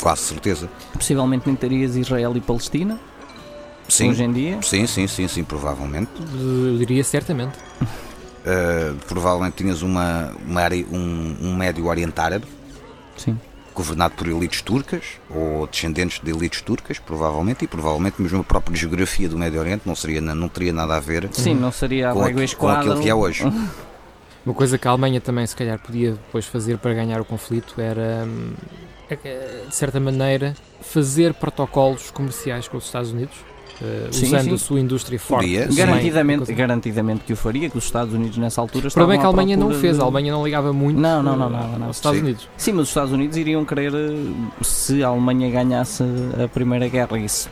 quase 0.00 0.22
certeza. 0.22 0.68
Possivelmente 0.92 1.46
nem 1.46 1.56
terias 1.56 1.96
Israel 1.96 2.36
e 2.36 2.40
Palestina, 2.40 2.98
Sim, 3.88 4.10
hoje 4.10 4.22
em 4.22 4.32
dia. 4.32 4.58
sim, 4.62 4.86
sim, 4.86 5.06
sim, 5.06 5.26
sim, 5.28 5.44
provavelmente. 5.44 6.10
Eu 6.34 6.76
diria 6.78 7.02
certamente. 7.02 7.56
Uh, 7.82 8.94
provavelmente 9.08 9.54
tinhas 9.56 9.82
uma, 9.82 10.32
uma 10.46 10.60
área- 10.60 10.84
um, 10.90 11.36
um 11.40 11.56
Médio 11.56 11.86
Oriente 11.86 12.18
Árabe, 12.20 12.44
Sim. 13.16 13.38
governado 13.74 14.14
por 14.14 14.26
elites 14.28 14.60
turcas 14.62 15.02
ou 15.30 15.66
descendentes 15.66 16.20
de 16.22 16.30
elites 16.30 16.60
turcas, 16.60 16.98
provavelmente, 16.98 17.64
e 17.64 17.68
provavelmente 17.68 18.20
mesmo 18.20 18.40
a 18.40 18.44
própria 18.44 18.76
geografia 18.76 19.28
do 19.28 19.38
Médio 19.38 19.58
Oriente 19.60 19.82
não, 19.86 19.94
seria, 19.96 20.20
não 20.20 20.48
teria 20.48 20.72
nada 20.72 20.96
a 20.96 21.00
ver 21.00 21.28
Sim, 21.32 21.54
não 21.54 21.72
seria 21.72 22.10
a 22.10 22.12
com, 22.12 22.22
aqu- 22.22 22.56
com 22.56 22.68
aquilo 22.68 23.00
que 23.00 23.08
é 23.08 23.14
hoje. 23.14 23.44
Uma 24.48 24.54
coisa 24.54 24.78
que 24.78 24.88
a 24.88 24.90
Alemanha 24.90 25.20
também 25.20 25.46
se 25.46 25.54
calhar 25.54 25.78
podia 25.78 26.12
depois 26.12 26.46
fazer 26.46 26.78
para 26.78 26.94
ganhar 26.94 27.20
o 27.20 27.24
conflito 27.24 27.74
era, 27.78 28.24
hum, 28.26 28.52
eh, 29.10 29.64
de 29.68 29.76
certa 29.76 30.00
maneira, 30.00 30.54
fazer 30.80 31.34
protocolos 31.34 32.10
comerciais 32.10 32.66
com 32.66 32.78
os 32.78 32.86
Estados 32.86 33.12
Unidos, 33.12 33.34
eh, 33.82 34.08
Sim, 34.10 34.24
usando 34.24 34.44
sim. 34.44 34.54
a 34.54 34.58
sua 34.58 34.80
indústria 34.80 35.20
forte. 35.20 35.42
Podia, 35.44 35.60
também. 35.68 35.76
Garantidamente, 35.76 36.38
Coisa- 36.38 36.52
garantidamente 36.54 37.24
que 37.26 37.32
o 37.34 37.36
faria, 37.36 37.68
que 37.68 37.76
os 37.76 37.84
Estados 37.84 38.14
Unidos 38.14 38.38
nessa 38.38 38.58
altura 38.62 38.88
O 38.88 38.90
problema 38.90 39.12
é 39.12 39.16
que 39.16 39.26
a 39.26 39.28
estavam 39.28 39.38
Alemanha 39.40 39.56
não 39.58 39.68
o 39.68 39.74
fez, 39.78 39.96
de- 39.96 40.00
a 40.00 40.04
Alemanha 40.04 40.32
não 40.32 40.42
ligava 40.46 40.72
muito 40.72 40.98
Não, 40.98 41.22
não, 41.22 41.36
não, 41.36 41.46
eh, 41.48 41.50
nada, 41.50 41.66
nada. 41.72 41.84
aos 41.84 41.96
Estados 41.98 42.18
Sim. 42.18 42.24
Unidos. 42.24 42.48
Sim, 42.56 42.72
mas 42.72 42.82
os 42.84 42.88
Estados 42.88 43.12
Unidos 43.12 43.36
iriam 43.36 43.66
querer, 43.66 43.92
se 44.62 45.04
a 45.04 45.08
Alemanha 45.08 45.50
ganhasse 45.50 46.02
a 46.42 46.48
Primeira 46.48 46.88
Guerra 46.88 47.18
e 47.18 47.28
se 47.28 47.50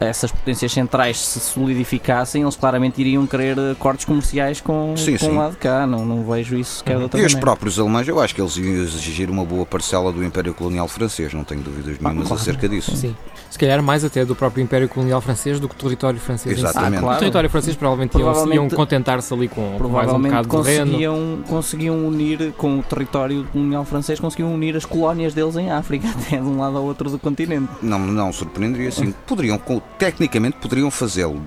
essas 0.00 0.30
potências 0.32 0.72
centrais 0.72 1.18
se 1.18 1.40
solidificassem, 1.40 2.42
eles 2.42 2.56
claramente 2.56 3.00
iriam 3.00 3.26
querer 3.26 3.56
acordos 3.72 4.04
comerciais 4.04 4.60
com, 4.60 4.94
Sim, 4.96 5.12
com 5.12 5.26
sim. 5.26 5.30
o 5.30 5.36
lado 5.36 5.52
de 5.52 5.58
cá. 5.58 5.86
Não, 5.86 6.04
não 6.04 6.24
vejo 6.24 6.56
isso 6.56 6.78
sequer 6.78 6.96
de 6.96 7.02
outra 7.04 7.20
E 7.20 7.24
os 7.24 7.34
próprios 7.34 7.78
alemães, 7.78 8.06
eu 8.08 8.20
acho 8.20 8.34
que 8.34 8.40
eles 8.40 8.56
iam 8.56 8.82
exigir 8.82 9.30
uma 9.30 9.44
boa 9.44 9.64
parcela 9.64 10.12
do 10.12 10.22
Império 10.24 10.52
Colonial 10.54 10.88
Francês, 10.88 11.32
não 11.32 11.44
tenho 11.44 11.62
dúvidas 11.62 11.98
nenhumas 11.98 12.28
claro. 12.28 12.42
acerca 12.42 12.68
disso. 12.68 12.96
Sim. 12.96 13.14
Se 13.50 13.58
calhar 13.58 13.80
mais 13.82 14.04
até 14.04 14.24
do 14.24 14.34
próprio 14.34 14.62
Império 14.64 14.88
Colonial 14.88 15.20
Francês 15.20 15.60
do 15.60 15.68
que 15.68 15.74
o 15.76 15.78
território 15.78 16.18
francês. 16.18 16.56
em 16.58 16.60
si. 16.60 16.64
Exatamente. 16.66 16.98
Ah, 16.98 17.00
claro. 17.02 17.16
O 17.16 17.18
território 17.20 17.50
francês 17.50 17.76
provavelmente, 17.76 18.14
iam- 18.14 18.22
Provavelmente- 18.24 18.56
iam 18.56 18.68
contentar-se 18.68 19.32
ali 19.32 19.46
com, 19.48 19.54
com 19.54 19.62
mais 19.62 19.74
um 19.74 19.78
Provavelmente 19.78 20.30
bocado 20.32 20.48
de 20.48 20.64
terreno. 20.64 20.86
conseguiam, 20.90 21.38
conseguiam 21.48 22.06
unir 22.06 22.52
com 22.56 22.80
o 22.80 22.82
território 22.82 23.44
colonial 23.52 23.84
francês, 23.84 24.18
conseguiam 24.18 24.52
unir 24.52 24.76
as 24.76 24.84
colónias 24.84 25.34
deles 25.34 25.56
em 25.56 25.70
África, 25.70 26.08
até 26.26 26.36
de 26.38 26.42
um 26.42 26.58
lado 26.58 26.76
ao 26.76 26.82
outro 26.84 27.08
do 27.08 27.18
continente. 27.18 27.68
Não, 27.80 27.98
não 28.00 28.32
surpreenderia 28.32 28.88
assim. 28.88 29.14
Poderiam, 29.26 29.56
tecnicamente 29.98 30.56
poderiam 30.58 30.90
fazê-lo, 30.90 31.40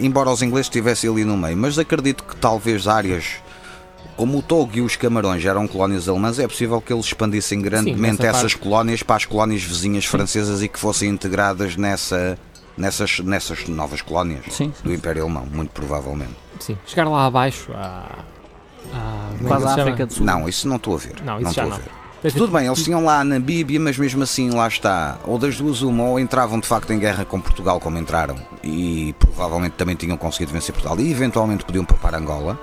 embora 0.00 0.30
os 0.30 0.42
ingleses 0.42 0.66
estivessem 0.66 1.08
ali 1.08 1.24
no 1.24 1.36
meio, 1.36 1.56
mas 1.56 1.78
acredito 1.78 2.24
que 2.24 2.36
talvez 2.36 2.86
áreas 2.88 3.36
como 4.16 4.38
o 4.38 4.42
Togo 4.42 4.76
e 4.76 4.80
os 4.80 4.94
Camarões 4.94 5.44
eram 5.44 5.66
colónias 5.66 6.08
alemãs, 6.08 6.38
é 6.38 6.46
possível 6.46 6.80
que 6.80 6.92
eles 6.92 7.06
expandissem 7.06 7.60
grandemente 7.60 8.22
nessa 8.22 8.38
essas 8.38 8.52
parte. 8.52 8.68
colónias 8.68 9.02
para 9.02 9.16
as 9.16 9.24
colónias 9.24 9.62
vizinhas 9.62 10.04
francesas 10.04 10.62
e 10.62 10.68
que 10.68 10.78
fossem 10.78 11.08
integradas 11.08 11.76
nessa, 11.76 12.38
nessas, 12.76 13.20
nessas 13.20 13.66
novas 13.68 14.02
colónias 14.02 14.44
Sim, 14.50 14.72
do 14.82 14.92
Império 14.92 15.22
Alemão, 15.22 15.46
muito 15.50 15.70
provavelmente. 15.70 16.34
Sim, 16.60 16.76
chegar 16.86 17.08
lá 17.08 17.26
abaixo 17.26 17.72
à. 17.72 18.18
à 18.92 19.30
é 19.40 19.48
quase 19.48 19.64
chama? 19.64 19.82
África 19.82 20.06
do 20.06 20.12
Sul. 20.12 20.26
Não, 20.26 20.48
isso 20.48 20.68
não 20.68 20.76
estou 20.76 20.94
a 20.94 20.98
ver. 20.98 21.14
Não, 21.24 21.40
isso 21.40 21.54
já 21.54 21.64
estou 21.64 21.68
não. 21.68 21.76
a 21.76 21.78
ver. 21.78 22.01
Tudo 22.30 22.52
bem, 22.52 22.66
eles 22.66 22.82
tinham 22.84 23.04
lá 23.04 23.20
a 23.20 23.24
Namíbia, 23.24 23.80
mas 23.80 23.98
mesmo 23.98 24.22
assim 24.22 24.50
lá 24.50 24.68
está. 24.68 25.18
Ou 25.24 25.38
das 25.38 25.56
duas 25.56 25.82
uma, 25.82 26.04
ou 26.04 26.20
entravam 26.20 26.60
de 26.60 26.66
facto 26.68 26.92
em 26.92 26.98
guerra 26.98 27.24
com 27.24 27.40
Portugal 27.40 27.80
como 27.80 27.98
entraram. 27.98 28.36
E 28.62 29.12
provavelmente 29.18 29.72
também 29.72 29.96
tinham 29.96 30.16
conseguido 30.16 30.52
vencer 30.52 30.72
Portugal. 30.72 30.98
E 31.00 31.10
eventualmente 31.10 31.64
podiam 31.64 31.84
poupar 31.84 32.14
Angola. 32.14 32.58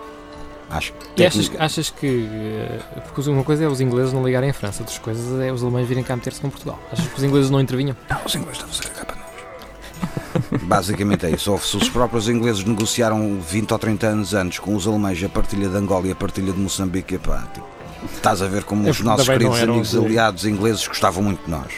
Acho 0.70 0.94
que 0.94 1.22
E 1.22 1.26
achas, 1.26 1.52
achas 1.58 1.90
que. 1.90 2.30
eh, 2.32 2.80
Porque 3.12 3.28
uma 3.30 3.44
coisa 3.44 3.64
é 3.66 3.68
os 3.68 3.82
ingleses 3.82 4.14
não 4.14 4.24
ligarem 4.24 4.52
à 4.52 4.54
França, 4.54 4.82
outras 4.84 5.00
coisas 5.00 5.42
é 5.42 5.52
os 5.52 5.62
alemães 5.64 5.88
virem 5.88 6.04
cá 6.04 6.16
meter-se 6.16 6.40
com 6.40 6.50
Portugal. 6.50 6.80
Achas 6.94 7.08
que 7.08 7.18
os 7.18 7.24
ingleses 7.24 7.50
não 7.50 7.60
intervinham? 7.60 7.98
Não, 8.10 8.18
os 8.24 8.36
ingleses 8.36 8.62
estavam 8.64 8.76
a 8.80 8.84
cagar 8.94 9.06
para 9.08 9.16
nós. 9.16 10.62
Basicamente 10.64 11.26
é 11.26 11.32
isso. 11.32 11.58
Se 11.58 11.76
os 11.76 11.90
próprios 11.90 12.30
ingleses 12.30 12.64
negociaram 12.64 13.40
20 13.42 13.72
ou 13.72 13.80
30 13.80 14.08
anos 14.08 14.34
antes 14.34 14.60
com 14.60 14.76
os 14.76 14.88
alemães 14.88 15.22
a 15.24 15.28
partilha 15.28 15.68
de 15.68 15.76
Angola 15.76 16.08
e 16.08 16.12
a 16.12 16.16
partilha 16.16 16.54
de 16.54 16.60
Moçambique, 16.60 17.16
epá, 17.16 17.48
tipo, 17.54 17.66
estás 18.14 18.42
a 18.42 18.48
ver 18.48 18.64
como 18.64 18.90
os 18.90 19.00
nossos 19.02 19.28
queridos 19.28 19.62
amigos 19.62 19.96
aliados 19.96 20.46
ingleses 20.46 20.88
gostavam 20.88 21.24
muito 21.24 21.44
de 21.46 21.52
nós. 21.52 21.72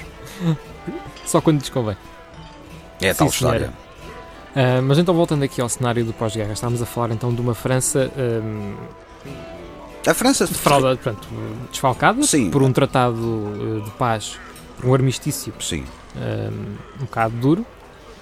Só 1.26 1.40
quando 1.42 1.60
lhes 1.60 1.70
convém. 1.70 1.96
É 3.00 3.10
a 3.10 3.14
Sim, 3.14 3.20
tal 3.20 3.32
senhora. 3.32 3.58
história. 3.58 3.74
Ah, 4.56 4.82
mas 4.82 4.98
então, 4.98 5.14
voltando 5.14 5.44
aqui 5.44 5.62
ao 5.62 5.70
cenário 5.70 6.04
do 6.04 6.14
pós-guerra, 6.14 6.54
estávamos 6.54 6.82
a 6.82 6.86
falar 6.86 7.12
então 7.12 7.34
de 7.34 7.40
uma 7.42 7.54
França 7.56 8.12
ahm, 8.18 8.74
A 10.06 10.14
França 10.14 10.46
frauda, 10.48 10.96
pronto, 10.98 11.28
desfalcada 11.72 12.22
Sim. 12.24 12.50
por 12.50 12.62
um 12.62 12.72
tratado 12.74 13.80
eh, 13.80 13.86
de 13.86 13.92
paz, 13.92 14.38
um 14.84 14.94
armistício 14.94 15.54
Sim. 15.60 15.86
ahm, 16.18 16.76
um 17.02 17.06
bocado 17.06 17.36
duro. 17.38 17.66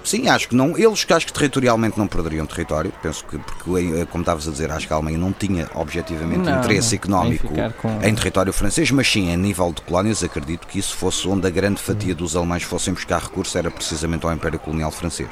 Sim, 0.10 0.28
acho 0.28 0.50
que 0.50 0.56
não. 0.56 0.76
Eles 0.76 1.04
que 1.04 1.14
acho 1.14 1.28
que 1.28 1.34
territorialmente 1.34 1.96
não 2.00 2.08
perderiam 2.08 2.44
território. 2.48 2.92
Penso 3.02 3.24
que, 3.26 3.38
porque, 3.38 4.06
como 4.08 4.24
estavas 4.24 4.48
a 4.48 4.52
dizer, 4.52 4.72
acho 4.72 4.88
que 4.88 4.94
a 4.94 4.96
Alemanha 4.96 5.20
não 5.20 5.32
tinha 5.32 5.70
objetivamente 5.76 6.50
Não, 6.50 6.58
interesse 6.58 6.96
não. 6.96 7.20
económico 7.20 7.54
Em 7.54 7.72
com- 7.74 8.02
em 8.08 8.16
território 8.16 8.52
francês, 8.52 8.90
mas 8.90 9.08
sim, 9.08 9.32
a 9.32 9.38
nível 9.38 9.72
de 9.72 9.82
colónias, 9.84 10.24
acredito 10.24 10.66
que 10.66 10.80
isso 10.80 10.96
fosse 10.98 11.28
onde 11.28 11.46
a 11.46 11.50
grande 11.52 11.80
fatia 11.80 12.16
dos 12.16 12.36
alemães 12.36 12.64
fossem 12.64 12.92
buscar 12.92 13.22
recursos, 13.22 13.56
era 13.56 13.70
precisamente 13.70 14.26
ao 14.26 14.34
Império 14.34 14.58
Colonial 14.58 14.90
Francês. 14.90 15.30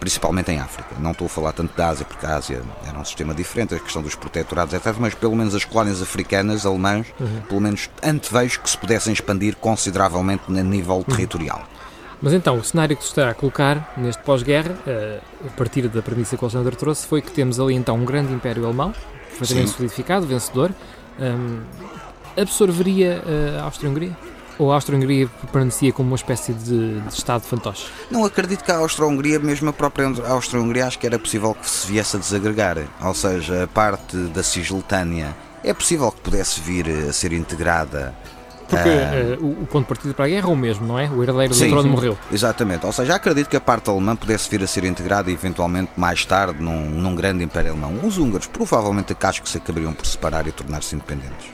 Principalmente 0.00 0.50
em 0.50 0.58
África. 0.58 0.96
Não 0.98 1.12
estou 1.12 1.26
a 1.26 1.30
falar 1.30 1.52
tanto 1.52 1.76
da 1.76 1.88
Ásia, 1.90 2.04
porque 2.04 2.26
a 2.26 2.34
Ásia 2.36 2.60
era 2.88 2.98
um 2.98 3.04
sistema 3.04 3.32
diferente, 3.32 3.72
a 3.72 3.78
questão 3.78 4.02
dos 4.02 4.16
protetorados, 4.16 4.74
etc. 4.74 4.96
Mas 4.98 5.14
pelo 5.14 5.36
menos 5.36 5.54
as 5.54 5.64
colónias 5.64 6.02
africanas, 6.02 6.66
alemãs, 6.66 7.06
pelo 7.48 7.60
menos 7.60 7.88
antevejo 8.02 8.58
que 8.60 8.68
se 8.68 8.76
pudessem 8.76 9.12
expandir 9.12 9.54
consideravelmente 9.54 10.42
a 10.48 10.50
nível 10.64 11.04
territorial. 11.04 11.62
Mas 12.22 12.32
então, 12.32 12.56
o 12.56 12.62
cenário 12.62 12.96
que 12.96 13.02
se 13.02 13.08
está 13.08 13.30
a 13.30 13.34
colocar 13.34 13.92
neste 13.96 14.22
pós-guerra, 14.22 14.76
eh, 14.86 15.18
a 15.44 15.50
partir 15.56 15.88
da 15.88 16.00
premissa 16.00 16.36
que 16.36 16.44
o 16.44 16.46
Alexandre 16.46 16.76
trouxe, 16.76 17.04
foi 17.04 17.20
que 17.20 17.32
temos 17.32 17.58
ali 17.58 17.74
então 17.74 17.96
um 17.96 18.04
grande 18.04 18.32
império 18.32 18.64
alemão, 18.64 18.94
perfeitamente 19.28 19.70
Sim. 19.70 19.76
solidificado, 19.76 20.24
vencedor. 20.24 20.70
Ahm, 21.20 21.62
absorveria 22.40 23.22
eh, 23.26 23.58
a 23.58 23.64
Áustria-Hungria? 23.64 24.16
Ou 24.56 24.70
a 24.70 24.76
Áustria-Hungria 24.76 25.28
permanecia 25.50 25.92
como 25.92 26.10
uma 26.10 26.16
espécie 26.16 26.52
de, 26.52 27.00
de 27.00 27.12
Estado 27.12 27.42
fantoche? 27.42 27.86
Não 28.08 28.24
acredito 28.24 28.62
que 28.62 28.70
a 28.70 28.76
Austro-Hungria, 28.76 29.40
mesmo 29.40 29.70
a 29.70 29.72
própria 29.72 30.06
Austro-Hungria, 30.06 30.86
acho 30.86 31.00
que 31.00 31.06
era 31.06 31.18
possível 31.18 31.54
que 31.54 31.68
se 31.68 31.88
viesse 31.88 32.16
a 32.16 32.20
desagregar. 32.20 32.78
Ou 33.02 33.14
seja, 33.14 33.64
a 33.64 33.66
parte 33.66 34.16
da 34.28 34.44
Cisletânia 34.44 35.34
é 35.64 35.74
possível 35.74 36.12
que 36.12 36.20
pudesse 36.20 36.60
vir 36.60 36.88
a 36.88 37.12
ser 37.12 37.32
integrada. 37.32 38.14
Porque 38.72 38.88
Ah. 38.88 39.14
eh, 39.14 39.38
o, 39.38 39.66
ponto 39.66 39.80
de 39.82 39.88
partida 39.88 40.14
para 40.14 40.24
a 40.24 40.28
guerra 40.28 40.48
é 40.48 40.52
o 40.52 40.56
mesmo, 40.56 40.86
não 40.86 40.98
é? 40.98 41.08
O 41.10 41.22
herdeiro 41.22 41.48
do 41.50 41.54
Sim, 41.54 41.68
trono 41.68 41.82
sim. 41.82 41.88
morreu. 41.90 42.18
Exatamente. 42.32 42.86
Ou 42.86 42.92
seja, 42.92 43.14
acredito 43.16 43.48
que 43.48 43.56
a 43.56 43.60
parte 43.60 43.90
alemã 43.90 44.16
pudesse 44.16 44.48
vir 44.48 44.62
a 44.62 44.66
ser 44.66 44.84
integrada 44.84 45.30
eventualmente 45.30 45.92
mais 45.96 46.24
tarde 46.24 46.62
num, 46.62 46.88
num 46.88 47.14
grande 47.14 47.44
império 47.44 47.72
alemão. 47.72 47.98
Os 48.02 48.16
húngaros 48.16 48.46
provavelmente 48.46 49.14
acho 49.22 49.42
que 49.42 49.48
se 49.48 49.58
acabariam 49.58 49.92
por 49.92 50.06
separar 50.06 50.46
e 50.46 50.52
tornar-se 50.52 50.94
independentes. 50.94 51.46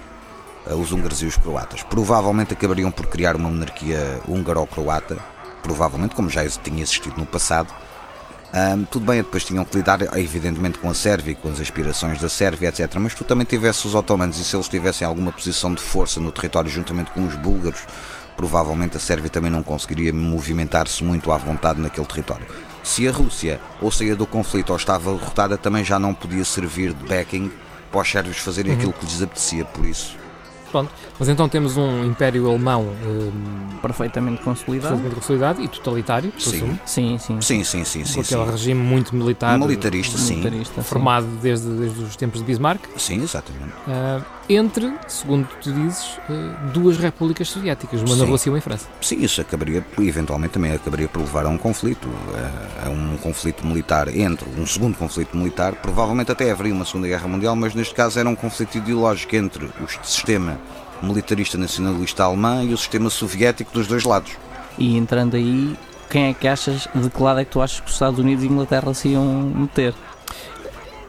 Uh, 0.66 0.74
Os 0.76 0.92
húngaros 0.92 1.22
e 1.22 1.26
os 1.26 1.36
croatas. 1.36 1.82
Provavelmente 1.82 2.52
acabariam 2.52 2.90
por 2.90 3.06
criar 3.06 3.34
uma 3.36 3.48
monarquia 3.48 4.20
húngaro-croata. 4.28 5.16
Provavelmente, 5.62 6.14
como 6.14 6.30
já 6.30 6.46
tinha 6.48 6.82
existido 6.82 7.16
no 7.18 7.26
passado. 7.26 7.68
Ahm, 8.52 8.84
tudo 8.84 9.04
bem, 9.04 9.18
depois 9.18 9.44
tinham 9.44 9.64
que 9.64 9.76
lidar, 9.76 10.00
evidentemente, 10.16 10.78
com 10.78 10.88
a 10.88 10.94
Sérvia 10.94 11.32
e 11.32 11.34
com 11.34 11.50
as 11.50 11.60
aspirações 11.60 12.20
da 12.20 12.28
Sérvia, 12.28 12.68
etc. 12.68 12.94
Mas 12.96 13.14
tu 13.14 13.24
também 13.24 13.44
tivesse 13.44 13.86
os 13.86 13.94
otomanos 13.94 14.38
e 14.38 14.44
se 14.44 14.56
eles 14.56 14.68
tivessem 14.68 15.06
alguma 15.06 15.30
posição 15.30 15.74
de 15.74 15.82
força 15.82 16.18
no 16.18 16.32
território 16.32 16.70
juntamente 16.70 17.10
com 17.10 17.26
os 17.26 17.34
búlgaros, 17.34 17.80
provavelmente 18.36 18.96
a 18.96 19.00
Sérvia 19.00 19.28
também 19.28 19.50
não 19.50 19.62
conseguiria 19.62 20.12
movimentar-se 20.12 21.04
muito 21.04 21.30
à 21.30 21.36
vontade 21.36 21.80
naquele 21.80 22.06
território. 22.06 22.46
Se 22.82 23.06
a 23.06 23.12
Rússia 23.12 23.60
ou 23.82 23.92
saía 23.92 24.16
do 24.16 24.26
conflito 24.26 24.70
ou 24.70 24.76
estava 24.76 25.12
derrotada, 25.12 25.58
também 25.58 25.84
já 25.84 25.98
não 25.98 26.14
podia 26.14 26.44
servir 26.44 26.94
de 26.94 27.06
backing 27.06 27.52
para 27.90 28.00
os 28.00 28.10
sérvios 28.10 28.38
fazerem 28.38 28.72
aquilo 28.72 28.92
que 28.92 29.04
lhes 29.04 29.22
apetecia, 29.22 29.64
por 29.64 29.84
isso. 29.84 30.17
Pronto. 30.70 30.90
Mas 31.18 31.28
então 31.28 31.48
temos 31.48 31.76
um 31.76 32.04
império 32.04 32.48
alemão 32.48 32.88
ahm, 33.02 33.78
perfeitamente 33.80 34.42
consolidado. 34.42 34.88
perfeitamente 34.96 35.14
consolidado 35.14 35.62
e 35.62 35.68
totalitário, 35.68 36.32
Sim. 36.38 36.50
presumo, 36.50 36.80
Sim, 36.84 37.18
sim. 37.18 37.40
Sim, 37.40 37.64
sim, 37.64 37.84
sim, 37.84 38.00
com 38.00 38.06
sim. 38.06 38.20
aquele 38.20 38.44
sim. 38.44 38.50
regime 38.50 38.80
muito 38.80 39.14
militar, 39.16 39.58
Militarista, 39.58 40.18
sim. 40.18 40.36
Militarista, 40.36 40.82
sim. 40.82 40.88
formado 40.88 41.26
desde, 41.42 41.68
desde 41.68 42.02
os 42.02 42.16
tempos 42.16 42.40
de 42.40 42.46
Bismarck. 42.46 42.82
Sim, 42.96 43.22
exatamente. 43.22 43.72
Ah, 43.86 44.20
entre, 44.48 44.92
segundo 45.06 45.46
tu 45.60 45.72
dizes, 45.72 46.18
eh, 46.28 46.70
duas 46.72 46.96
repúblicas 46.96 47.48
soviéticas, 47.50 48.00
uma 48.00 48.16
na 48.16 48.24
Sim. 48.24 48.30
Rússia 48.30 48.48
e 48.48 48.50
uma 48.50 48.58
em 48.58 48.60
França. 48.62 48.86
Sim, 49.00 49.22
isso 49.22 49.40
acabaria, 49.40 49.84
eventualmente 49.98 50.54
também 50.54 50.72
acabaria 50.72 51.08
por 51.08 51.20
levar 51.20 51.44
a 51.44 51.48
um 51.48 51.58
conflito, 51.58 52.08
a, 52.84 52.88
um 52.88 53.16
conflito 53.18 53.66
militar 53.66 54.08
entre, 54.08 54.48
um 54.58 54.66
segundo 54.66 54.96
conflito 54.96 55.36
militar, 55.36 55.74
provavelmente 55.74 56.32
até 56.32 56.50
haveria 56.50 56.72
uma 56.72 56.84
Segunda 56.84 57.08
Guerra 57.08 57.28
Mundial, 57.28 57.54
mas 57.54 57.74
neste 57.74 57.94
caso 57.94 58.18
era 58.18 58.28
um 58.28 58.34
conflito 58.34 58.78
ideológico 58.78 59.36
entre 59.36 59.64
o 59.66 59.88
sistema 60.02 60.58
militarista 61.02 61.58
nacionalista 61.58 62.24
alemão 62.24 62.64
e 62.64 62.72
o 62.72 62.78
sistema 62.78 63.10
soviético 63.10 63.72
dos 63.72 63.86
dois 63.86 64.04
lados. 64.04 64.32
E 64.78 64.96
entrando 64.96 65.36
aí, 65.36 65.76
quem 66.08 66.24
é 66.24 66.34
que 66.34 66.48
achas, 66.48 66.88
de 66.94 67.10
que 67.10 67.22
lado 67.22 67.40
é 67.40 67.44
que 67.44 67.50
tu 67.50 67.60
achas 67.60 67.80
que 67.80 67.86
os 67.86 67.92
Estados 67.92 68.18
Unidos 68.18 68.44
e 68.44 68.48
a 68.48 68.50
Inglaterra 68.50 68.94
se 68.94 69.08
iam 69.08 69.24
meter? 69.24 69.94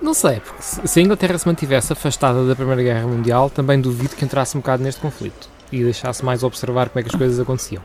Não 0.01 0.13
sei, 0.13 0.39
porque 0.39 0.61
se 0.61 0.99
a 0.99 1.03
Inglaterra 1.03 1.37
se 1.37 1.45
mantivesse 1.45 1.91
afastada 1.91 2.45
da 2.47 2.55
Primeira 2.55 2.81
Guerra 2.81 3.05
Mundial, 3.05 3.49
também 3.49 3.79
duvido 3.81 4.15
que 4.15 4.23
entrasse 4.23 4.55
um 4.55 4.61
bocado 4.61 4.81
neste 4.81 5.01
conflito 5.01 5.49
e 5.71 5.83
deixasse 5.83 6.23
mais 6.23 6.41
observar 6.41 6.89
como 6.89 6.99
é 7.01 7.03
que 7.03 7.09
as 7.13 7.15
coisas 7.15 7.39
aconteciam. 7.39 7.83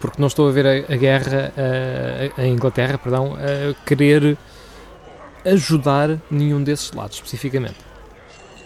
Porque 0.00 0.20
não 0.20 0.26
estou 0.26 0.48
a 0.48 0.52
ver 0.52 0.66
a, 0.66 0.92
a 0.92 0.96
guerra, 0.96 1.52
a, 2.36 2.42
a 2.42 2.46
Inglaterra, 2.46 2.98
perdão, 2.98 3.36
a 3.36 3.86
querer 3.86 4.36
ajudar 5.44 6.18
nenhum 6.30 6.62
desses 6.62 6.92
lados, 6.92 7.16
especificamente. 7.16 7.76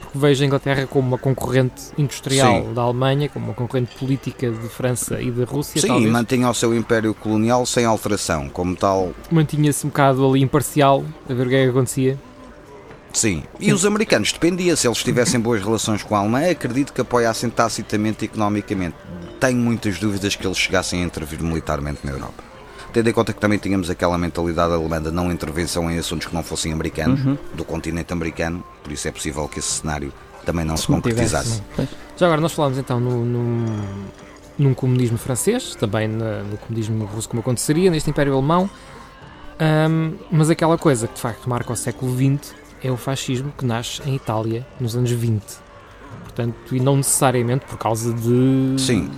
Porque 0.01 0.19
vejo 0.19 0.43
a 0.43 0.47
Inglaterra 0.47 0.87
como 0.87 1.09
uma 1.09 1.19
concorrente 1.19 1.83
industrial 1.99 2.65
Sim. 2.65 2.73
da 2.73 2.81
Alemanha, 2.81 3.29
como 3.29 3.47
uma 3.47 3.55
concorrente 3.55 3.95
política 3.97 4.51
de 4.51 4.69
França 4.69 5.21
e 5.21 5.31
da 5.31 5.45
Rússia, 5.45 5.81
Sim, 5.81 5.87
e 5.87 5.91
talvez. 5.91 6.11
mantinha 6.11 6.49
o 6.49 6.55
seu 6.55 6.75
império 6.75 7.13
colonial 7.13 7.67
sem 7.67 7.85
alteração, 7.85 8.49
como 8.49 8.75
tal. 8.75 9.13
Mantinha-se 9.31 9.85
um 9.85 9.91
bocado 9.91 10.27
ali 10.27 10.41
imparcial, 10.41 11.05
a 11.29 11.35
ver 11.35 11.47
o 11.47 11.51
que 11.51 11.57
é 11.57 11.65
que 11.65 11.71
acontecia. 11.71 12.19
Sim. 13.17 13.45
E 13.59 13.73
os 13.73 13.87
americanos, 13.87 14.31
dependia, 14.31 14.77
se 14.77 14.87
eles 14.87 14.99
tivessem 15.03 15.41
boas 15.41 15.63
relações 15.65 16.03
com 16.03 16.15
a 16.15 16.19
Alemanha, 16.19 16.51
acredito 16.51 16.93
que 16.93 17.01
apoiassem 17.01 17.49
tacitamente 17.49 18.25
e 18.25 18.27
economicamente. 18.27 18.95
Tenho 19.41 19.57
muitas 19.59 19.99
dúvidas 19.99 20.37
que 20.37 20.47
eles 20.47 20.59
chegassem 20.59 21.03
a 21.03 21.07
intervir 21.07 21.43
militarmente 21.43 22.01
na 22.05 22.13
Europa. 22.13 22.45
Tendo 22.93 23.09
em 23.09 23.13
conta 23.15 23.33
que 23.33 23.41
também 23.41 23.59
tínhamos 23.59 23.89
aquela 23.89 24.19
mentalidade 24.19 24.75
alemã 24.75 25.01
de 25.01 25.11
não 25.11 25.33
intervenção 25.33 25.91
em 25.91 25.99
assuntos 25.99 26.27
que 26.27 26.35
não 26.35 26.43
fossem 26.43 26.75
americanos, 26.75 27.25
Uhum. 27.25 27.39
do 27.55 27.65
continente 27.65 28.13
americano, 28.13 28.63
por 28.83 28.93
isso 28.93 29.09
é 29.09 29.11
possível 29.11 29.49
que 29.49 29.61
esse 29.61 29.69
cenário 29.81 30.13
também 30.45 30.65
não 30.67 30.77
se, 30.77 30.91
mantivesse, 30.91 31.33
concretizasse. 31.35 31.63
Pois. 31.75 31.89
Já 32.19 32.27
agora, 32.27 32.41
nós 32.43 32.53
falámos 32.53 32.77
então 32.79 33.01
no, 33.01 33.25
no- 33.25 33.83
num 34.59 34.75
comunismo 34.75 35.17
francês, 35.17 35.75
também 35.75 36.07
na- 36.07 36.43
no 36.43 36.59
comunismo 36.59 37.05
russo, 37.07 37.29
como 37.31 37.41
aconteceria, 37.41 37.91
neste 37.91 38.11
Império 38.11 38.35
Alemão, 38.35 38.69
mas 40.31 40.51
aquela 40.51 40.77
coisa 40.77 41.09
que 41.09 41.15
de 41.15 41.21
facto 41.21 41.49
marca 41.49 41.73
o 41.73 41.77
século 41.77 42.15
XX 42.15 42.55
é 42.87 42.91
o 42.91 42.97
fascismo 42.97 43.53
que 43.57 43.65
nasce 43.65 44.01
em 44.09 44.15
Itália 44.15 44.67
nos 44.79 44.97
anos 44.97 45.11
20. 45.11 45.43
Portanto, 46.23 46.57
e 46.75 46.81
não 46.81 46.97
necessariamente 46.97 47.65
por 47.67 47.79
causa 47.79 48.13
de. 48.13 48.77
Sim. 48.79 49.11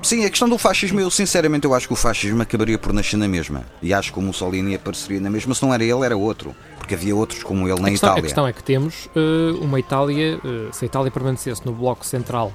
Sim, 0.00 0.24
a 0.26 0.30
questão 0.30 0.48
do 0.48 0.58
fascismo, 0.58 1.00
eu 1.00 1.10
sinceramente 1.10 1.64
eu 1.64 1.72
acho 1.72 1.86
que 1.86 1.94
o 1.94 1.96
fascismo 1.96 2.42
acabaria 2.42 2.78
por 2.78 2.92
nascer 2.92 3.16
na 3.16 3.26
mesma. 3.26 3.64
E 3.80 3.92
acho 3.92 4.12
que 4.12 4.18
o 4.18 4.22
Mussolini 4.22 4.74
apareceria 4.74 5.18
na 5.18 5.30
mesma. 5.30 5.54
Se 5.54 5.62
não 5.62 5.72
era 5.72 5.82
ele, 5.82 6.04
era 6.04 6.14
outro. 6.14 6.54
Porque 6.76 6.94
havia 6.94 7.16
outros 7.16 7.42
como 7.42 7.66
ele 7.66 7.80
na 7.80 7.88
a, 7.88 7.90
questão, 7.90 8.10
a 8.10 8.12
Itália. 8.12 8.22
questão 8.22 8.46
é 8.46 8.52
que 8.52 8.62
temos 8.62 9.08
eh, 9.16 9.58
uma 9.62 9.80
Itália, 9.80 10.38
eh, 10.44 10.68
se 10.72 10.84
a 10.84 10.86
Itália 10.86 11.10
permanecesse 11.10 11.64
no 11.64 11.72
Bloco 11.72 12.04
Central 12.04 12.52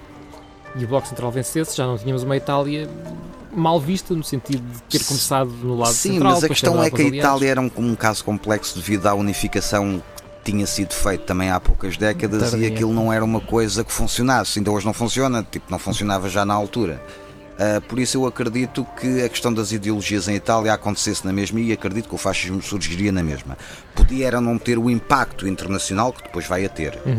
e 0.75 0.85
o 0.85 0.87
Bloco 0.87 1.07
Central 1.07 1.31
vencesse, 1.31 1.75
já 1.75 1.85
não 1.85 1.97
tínhamos 1.97 2.23
uma 2.23 2.37
Itália 2.37 2.89
mal 3.51 3.79
vista, 3.79 4.13
no 4.13 4.23
sentido 4.23 4.61
de 4.61 4.81
ter 4.83 5.03
começado 5.05 5.49
no 5.49 5.77
lado 5.77 5.93
Sim, 5.93 6.13
central. 6.13 6.33
mas 6.33 6.43
a 6.43 6.47
questão 6.47 6.83
é 6.83 6.89
que 6.89 7.01
a. 7.01 7.05
Itália 7.05 7.49
era 7.49 7.61
um, 7.61 7.71
um 7.77 7.95
caso 7.95 8.23
complexo 8.23 8.77
devido 8.77 9.07
à 9.07 9.13
unificação 9.13 10.01
que 10.43 10.51
tinha 10.51 10.65
sido 10.65 10.93
feita 10.93 11.25
também 11.25 11.49
há 11.49 11.59
poucas 11.59 11.97
décadas 11.97 12.51
Tardia. 12.51 12.69
e 12.69 12.71
aquilo 12.71 12.93
não 12.93 13.11
era 13.11 13.25
uma 13.25 13.41
coisa 13.41 13.83
que 13.83 13.91
funcionasse. 13.91 14.59
Ainda 14.59 14.71
hoje 14.71 14.85
não 14.85 14.93
funciona, 14.93 15.45
tipo, 15.49 15.69
não 15.69 15.79
funcionava 15.79 16.29
já 16.29 16.45
na 16.45 16.53
altura. 16.53 17.01
Ah, 17.59 17.81
por 17.81 17.99
isso 17.99 18.17
eu 18.17 18.25
acredito 18.25 18.87
que 18.97 19.21
a 19.21 19.27
questão 19.27 19.53
das 19.53 19.73
ideologias 19.73 20.29
em 20.29 20.35
Itália 20.35 20.73
acontecesse 20.73 21.25
na 21.25 21.33
mesma 21.33 21.59
e 21.59 21.73
acredito 21.73 22.07
que 22.07 22.15
o 22.15 22.17
fascismo 22.17 22.61
surgiria 22.61 23.11
na 23.11 23.21
mesma. 23.21 23.57
Podia 23.93 24.27
era 24.27 24.39
não 24.39 24.57
ter 24.57 24.79
o 24.79 24.89
impacto 24.89 25.45
internacional 25.45 26.13
que 26.13 26.23
depois 26.23 26.47
vai 26.47 26.63
a 26.63 26.69
ter. 26.69 26.97
Podia 26.99 27.17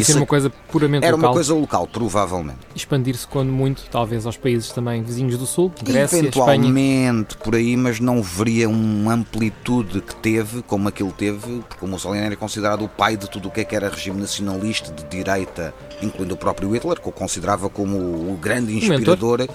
ser 0.00 0.12
Isso 0.12 0.18
uma 0.18 0.26
coisa 0.26 0.50
puramente 0.70 1.04
Era 1.04 1.16
local, 1.16 1.30
uma 1.30 1.34
coisa 1.34 1.54
local, 1.54 1.86
provavelmente. 1.86 2.58
expandir-se 2.74 3.26
quando 3.26 3.50
muito, 3.50 3.84
talvez 3.90 4.26
aos 4.26 4.36
países 4.36 4.70
também 4.70 5.02
vizinhos 5.02 5.36
do 5.36 5.46
Sul, 5.46 5.72
Grécia, 5.82 6.16
Espanha. 6.16 6.54
Eventualmente 6.56 7.36
por 7.36 7.54
aí, 7.54 7.76
mas 7.76 8.00
não 8.00 8.22
veria 8.22 8.68
uma 8.68 9.14
amplitude 9.14 10.00
que 10.00 10.14
teve, 10.16 10.62
como 10.62 10.88
aquilo 10.88 11.12
teve, 11.12 11.62
porque 11.68 11.84
o 11.84 11.88
Mussolini 11.88 12.24
era 12.24 12.36
considerado 12.36 12.84
o 12.84 12.88
pai 12.88 13.16
de 13.16 13.28
tudo 13.28 13.48
o 13.48 13.50
que 13.50 13.60
é 13.60 13.64
que 13.64 13.76
era 13.76 13.88
regime 13.88 14.20
nacionalista 14.20 14.92
de 14.92 15.04
direita, 15.04 15.74
incluindo 16.00 16.34
o 16.34 16.36
próprio 16.36 16.70
Hitler, 16.74 17.00
que 17.00 17.08
o 17.08 17.12
considerava 17.12 17.68
como 17.68 17.96
o 17.96 18.38
grande 18.40 18.76
inspirador 18.76 19.46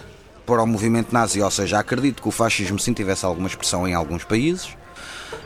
para 0.46 0.64
o 0.64 0.68
movimento 0.68 1.12
nazi. 1.12 1.42
Ou 1.42 1.52
seja, 1.52 1.80
acredito 1.80 2.22
que 2.22 2.28
o 2.28 2.32
fascismo 2.32 2.80
sim 2.80 2.94
tivesse 2.94 3.26
alguma 3.26 3.48
expressão 3.48 3.88
em 3.88 3.94
alguns 3.94 4.24
países. 4.24 4.70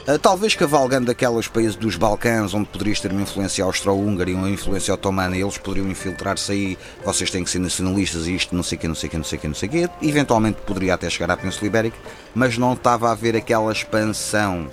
Uh, 0.07 0.17
talvez 0.17 0.55
cavalgando 0.55 1.11
aqueles 1.11 1.47
países 1.47 1.75
dos 1.75 1.95
Balcãs 1.95 2.53
onde 2.53 2.67
poderias 2.67 2.99
ter 2.99 3.11
uma 3.11 3.21
influência 3.21 3.63
austro-húngara 3.63 4.29
e 4.29 4.33
uma 4.33 4.49
influência 4.49 4.93
otomana 4.93 5.37
eles 5.37 5.57
poderiam 5.57 5.89
infiltrar-se 5.89 6.51
aí, 6.51 6.77
vocês 7.05 7.29
têm 7.29 7.43
que 7.43 7.49
ser 7.49 7.59
nacionalistas 7.59 8.27
e 8.27 8.35
isto 8.35 8.55
não 8.55 8.63
sei 8.63 8.77
o 8.77 8.81
que, 8.81 8.87
não 8.87 8.95
sei 8.95 9.07
o 9.07 9.11
que, 9.11 9.17
não 9.17 9.23
sei 9.23 9.37
o 9.37 9.41
que, 9.41 9.47
não 9.47 9.55
sei 9.55 9.69
o 9.69 9.71
que. 9.71 9.89
Eventualmente 10.01 10.59
poderia 10.61 10.93
até 10.95 11.09
chegar 11.09 11.31
à 11.31 11.37
Península 11.37 11.67
Ibérica, 11.67 11.97
mas 12.33 12.57
não 12.57 12.73
estava 12.73 13.09
a 13.09 13.11
haver 13.11 13.35
aquela 13.35 13.71
expansão 13.71 14.67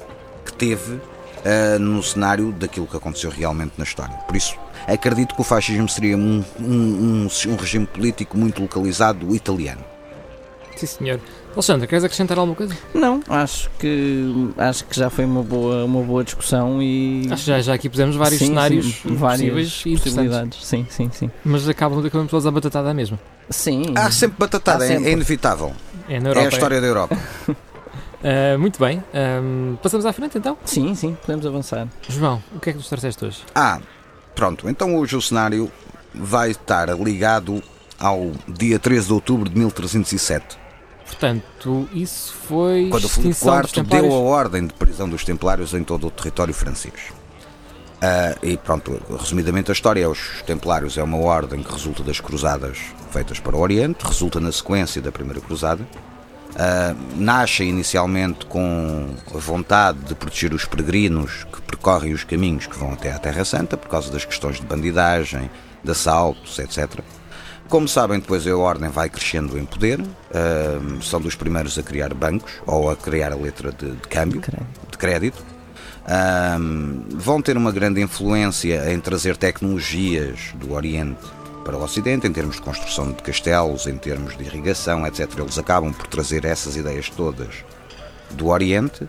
que 0.45 0.53
teve 0.53 0.95
uh, 0.95 1.79
no 1.79 2.03
cenário 2.03 2.53
daquilo 2.53 2.87
que 2.87 2.97
aconteceu 2.97 3.31
realmente 3.31 3.73
na 3.77 3.85
história. 3.85 4.15
Por 4.27 4.37
isso, 4.37 4.57
acredito 4.87 5.35
que 5.35 5.41
o 5.41 5.45
fascismo 5.45 5.89
seria 5.89 6.17
um, 6.17 6.45
um, 6.61 6.65
um, 6.65 7.29
um 7.49 7.57
regime 7.57 7.87
político 7.87 8.37
muito 8.37 8.63
localizado 8.63 9.35
italiano. 9.35 9.85
Sim, 10.77 10.87
senhor. 10.87 11.21
Alexandre, 11.59 11.89
queres 11.89 12.05
acrescentar 12.05 12.39
alguma 12.39 12.55
coisa? 12.57 12.77
Não, 12.95 13.21
acho 13.29 13.69
que 13.81 14.49
acho 14.57 14.85
que 14.85 14.97
já 14.97 15.11
foi 15.11 15.25
uma 15.25 15.43
boa, 15.43 15.85
uma 15.85 16.03
boa 16.03 16.23
discussão 16.23 16.81
e 16.81 17.27
Acho 17.31 17.43
que 17.45 17.51
já, 17.51 17.61
já 17.61 17.75
aqui 17.75 17.89
pusemos 17.89 18.15
vários 18.15 18.39
Sim, 18.39 18.47
cenários 18.47 18.87
sim, 19.03 19.15
várias 19.17 19.41
possíveis 19.41 19.83
e 19.87 19.97
possibilidades. 20.03 20.65
Sim, 20.65 20.87
sim, 20.89 21.11
sim. 21.13 21.31
Mas 21.45 21.69
acabam 21.69 21.99
acabamos 22.05 22.31
todos 22.31 22.47
a 22.47 22.51
batatada 22.53 22.91
à 22.91 22.95
mesma. 22.95 23.19
Sim. 23.51 23.83
Há 23.97 24.09
sempre 24.13 24.37
batatada, 24.39 24.85
Há 24.85 24.87
é- 24.87 24.89
sempre. 24.91 25.09
é 25.09 25.13
inevitável. 25.13 25.73
É 26.09 26.21
na 26.21 26.29
É 26.29 26.31
Europa. 26.31 26.47
a 26.47 26.49
história 26.51 26.81
da 26.81 26.87
Europa. 26.87 27.19
Ah, 28.21 28.59
muito 28.59 28.81
bem. 28.81 29.03
Ahm, 29.15 29.77
passamos 29.81 30.05
à 30.05 30.13
frente 30.13 30.37
então. 30.37 30.59
Sim, 30.65 30.93
sim, 30.97 31.17
podemos 31.25 31.47
avançar. 31.47 31.87
João, 32.09 32.43
o 32.53 32.59
que 32.59 32.71
é 32.71 32.73
que 32.73 32.79
nos 32.79 32.89
trouxeste 32.89 33.25
hoje? 33.25 33.43
Ah, 33.55 33.79
pronto. 34.35 34.69
Então 34.69 34.97
hoje 34.97 35.15
o 35.15 35.23
cenário 35.23 35.71
vai 36.13 36.51
estar 36.51 36.89
ligado 36.99 37.63
ao 37.97 38.33
dia 38.49 38.77
13 38.77 39.07
de 39.07 39.13
outubro 39.13 39.49
de 39.49 39.57
1307, 39.57 40.59
Portanto, 41.09 41.89
isso 41.93 42.35
foi 42.47 42.89
quando 42.91 43.05
o 43.05 43.09
Filipe 43.09 43.35
IV 43.35 43.83
deu 43.83 44.13
a 44.13 44.19
ordem 44.19 44.67
de 44.67 44.75
prisão 44.75 45.09
dos 45.09 45.25
templários 45.25 45.73
em 45.73 45.83
todo 45.83 46.07
o 46.07 46.11
território 46.11 46.53
francês. 46.53 46.95
Ah, 48.01 48.37
e 48.43 48.57
pronto, 48.57 49.01
resumidamente 49.19 49.71
a 49.71 49.73
história 49.73 50.05
é 50.05 50.07
os 50.07 50.43
templários 50.47 50.97
é 50.97 51.03
uma 51.03 51.17
ordem 51.17 51.63
que 51.63 51.73
resulta 51.73 52.03
das 52.05 52.21
cruzadas 52.21 52.79
feitas 53.11 53.41
para 53.41 53.57
o 53.57 53.61
Oriente, 53.61 54.05
resulta 54.05 54.39
na 54.39 54.53
sequência 54.53 55.03
da 55.03 55.11
primeira 55.11 55.41
cruzada. 55.41 55.85
Ah, 56.55 56.95
nasce 57.17 57.65
inicialmente 57.65 58.47
com 58.47 59.09
a 59.35 59.39
vontade 59.39 59.99
de 60.01 60.15
proteger 60.15 60.53
os 60.53 60.67
peregrinos 60.67 61.45
que 61.53 61.61
percorrem 61.63 62.13
os 62.13 62.23
caminhos 62.23 62.67
que 62.67 62.79
vão 62.79 62.93
até 62.93 63.13
à 63.13 63.19
Terra 63.19 63.45
Santa 63.45 63.77
por 63.77 63.89
causa 63.89 64.13
das 64.13 64.25
questões 64.27 64.61
de 64.61 64.67
bandidagem, 64.67 65.51
de 65.83 65.91
assaltos, 65.91 66.59
etc. 66.59 67.01
Como 67.69 67.87
sabem, 67.87 68.19
depois 68.19 68.47
a 68.47 68.57
ordem 68.57 68.89
vai 68.89 69.11
crescendo 69.11 69.59
em 69.59 69.65
poder, 69.67 70.01
ah, 70.33 70.81
são 71.03 71.21
dos 71.21 71.35
primeiros 71.35 71.79
a 71.79 71.83
criar 71.83 72.15
bancos 72.15 72.51
ou 72.67 72.91
a 72.91 72.97
criar 72.97 73.33
a 73.33 73.37
letra 73.37 73.71
de, 73.71 73.91
de 73.91 74.09
câmbio, 74.09 74.41
de 74.91 74.97
crédito. 74.97 75.45
Ahm, 76.07 77.03
vão 77.11 77.43
ter 77.43 77.59
uma 77.59 77.71
grande 77.71 78.01
influência 78.01 78.91
em 78.91 78.99
trazer 78.99 79.37
tecnologias 79.37 80.55
do 80.55 80.73
Oriente 80.73 81.21
para 81.63 81.77
o 81.77 81.83
Ocidente, 81.83 82.27
em 82.27 82.33
termos 82.33 82.57
de 82.57 82.63
construção 82.63 83.13
de 83.13 83.23
castelos, 83.23 83.87
em 83.87 83.99
termos 83.99 84.35
de 84.35 84.45
irrigação, 84.45 85.07
etc. 85.07 85.31
Eles 85.37 85.59
acabam 85.59 85.93
por 85.93 86.07
trazer 86.07 86.47
essas 86.47 86.77
ideias 86.77 87.11
todas 87.11 87.63
do 88.31 88.47
Oriente. 88.47 89.07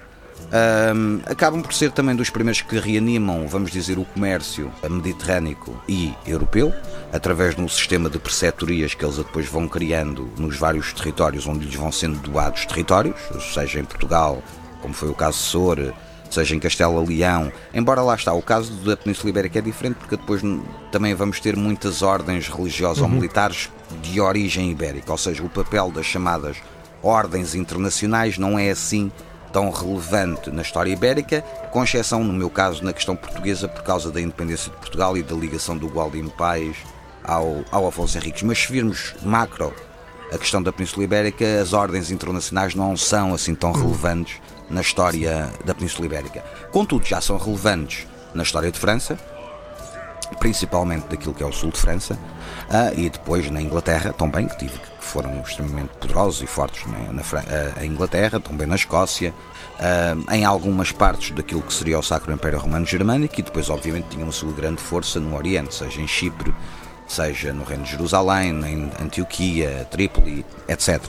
Ahm, 0.52 1.22
acabam 1.28 1.62
por 1.62 1.74
ser 1.74 1.92
também 1.92 2.16
dos 2.16 2.32
primeiros 2.32 2.62
que 2.62 2.80
reanimam, 2.80 3.48
vamos 3.48 3.72
dizer, 3.72 4.00
o 4.00 4.06
comércio 4.06 4.72
mediterrâneo 4.90 5.58
e 5.88 6.14
europeu, 6.26 6.74
através 7.14 7.56
de 7.56 7.62
um 7.62 7.70
sistema 7.70 8.10
de 8.10 8.18
preceptorias 8.18 8.96
que 8.96 9.06
eles 9.06 9.18
depois 9.18 9.48
vão 9.48 9.68
criando 9.68 10.28
nos 10.38 10.58
vários 10.58 10.92
territórios 10.92 11.46
onde 11.46 11.66
lhes 11.66 11.76
vão 11.76 11.92
sendo 11.92 12.18
doados 12.20 12.66
territórios, 12.66 13.16
seja 13.54 13.80
em 13.80 13.86
Portugal, 13.86 14.42
como 14.82 14.94
foi 14.94 15.10
o 15.10 15.14
caso 15.14 15.38
de 15.38 15.44
Sor, 15.44 15.94
seja 16.32 16.56
em 16.56 16.60
Castela 16.60 17.04
Leão, 17.04 17.52
embora 17.72 18.02
lá 18.02 18.16
está, 18.16 18.34
o 18.34 18.42
caso 18.42 18.72
da 18.84 18.98
Península 18.98 19.30
Ibérica 19.30 19.60
é 19.60 19.62
diferente 19.62 19.98
porque 19.98 20.18
depois 20.18 20.42
também 20.92 21.14
vamos 21.14 21.40
ter 21.40 21.56
muitas 21.56 22.02
ordens 22.02 22.48
religiosas 22.48 23.04
ou 23.04 23.10
militares 23.10 23.70
de 24.02 24.20
origem 24.20 24.72
ibérica, 24.72 25.12
ou 25.12 25.18
seja, 25.18 25.44
o 25.44 25.50
papel 25.50 25.92
das 25.92 26.06
chamadas 26.06 26.58
ordens 27.02 27.56
internacionais 27.56 28.38
não 28.38 28.60
é 28.60 28.72
assim 28.72 29.12
tão 29.52 29.70
relevante 29.70 30.50
na 30.52 30.62
história 30.62 30.92
ibérica, 30.92 31.42
com 31.72 31.84
exceção, 31.84 32.24
no 32.24 32.34
meu 32.34 32.50
caso, 32.50 32.84
na 32.84 32.94
questão 32.94 33.16
portuguesa, 33.16 33.68
por 33.68 33.84
causa 33.84 34.12
da 34.12 34.22
independência 34.22 34.72
de 34.72 34.78
Portugal 34.78 35.18
e 35.18 35.24
da 35.24 35.36
ligação 35.36 35.78
do 35.78 35.88
Gualdim 35.88 36.28
Pais 36.30 36.78
ao, 37.24 37.64
ao 37.72 37.88
Afonso 37.88 38.18
Henriques. 38.18 38.44
Mas 38.44 38.60
se 38.60 38.72
virmos 38.72 39.16
macro 39.24 39.74
a 40.32 40.38
questão 40.38 40.62
da 40.62 40.72
Península 40.72 41.04
Ibérica, 41.04 41.62
as 41.62 41.74
ordens 41.74 42.12
internacionais 42.12 42.76
não 42.76 42.96
são 42.96 43.34
assim 43.34 43.56
tão 43.56 43.72
relevantes 43.72 44.40
na 44.70 44.82
história 44.82 45.52
da 45.66 45.74
Península 45.74 46.06
Ibérica. 46.06 46.44
Contudo, 46.72 47.06
já 47.06 47.20
são 47.20 47.38
relevantes 47.38 48.08
na 48.34 48.44
história 48.44 48.72
de 48.72 48.78
França, 48.78 49.18
principalmente 50.40 51.08
daquilo 51.08 51.34
que 51.34 51.42
é 51.42 51.46
o 51.46 51.52
sul 51.52 51.72
de 51.72 51.80
França, 51.80 52.18
uh, 52.70 52.98
e 52.98 53.10
depois 53.10 53.50
na 53.50 53.62
Inglaterra 53.62 54.14
também, 54.14 54.48
que, 54.48 54.58
tive, 54.58 54.78
que 54.78 55.04
foram 55.04 55.42
extremamente 55.42 55.90
poderosos 56.00 56.42
e 56.42 56.48
fortes 56.48 56.86
na, 56.86 57.14
na 57.14 57.22
uh, 57.22 57.86
Inglaterra, 57.86 58.40
também 58.40 58.68
na 58.68 58.76
Escócia, 58.76 59.34
uh, 59.80 60.34
em 60.34 60.46
algumas 60.46 60.92
partes 60.92 61.32
daquilo 61.32 61.62
que 61.62 61.74
seria 61.74 62.00
o 62.00 62.04
Sacro 62.04 62.32
Império 62.32 62.60
Romano 62.60 62.86
Germânico, 62.86 63.40
e 63.40 63.44
depois, 63.44 63.70
obviamente, 63.70 64.10
tinham 64.10 64.30
a 64.30 64.32
sua 64.32 64.52
grande 64.52 64.82
força 64.82 65.20
no 65.20 65.36
Oriente, 65.36 65.74
seja 65.76 66.02
em 66.02 66.08
Chipre, 66.08 66.54
seja 67.08 67.52
no 67.52 67.64
Reino 67.64 67.84
de 67.84 67.92
Jerusalém, 67.92 68.50
em 68.66 68.92
Antioquia, 69.04 69.88
Trípoli, 69.90 70.46
etc. 70.68 71.00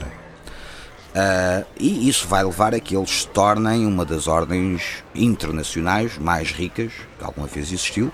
Uh, 1.11 1.65
e 1.77 2.07
isso 2.07 2.25
vai 2.25 2.41
levar 2.41 2.73
a 2.73 2.79
que 2.79 2.95
eles 2.95 3.21
se 3.21 3.27
tornem 3.27 3.85
uma 3.85 4.05
das 4.05 4.27
ordens 4.27 5.03
internacionais 5.13 6.17
mais 6.17 6.51
ricas 6.51 6.93
que 7.19 7.25
alguma 7.25 7.47
vez 7.47 7.67
existiu, 7.67 8.11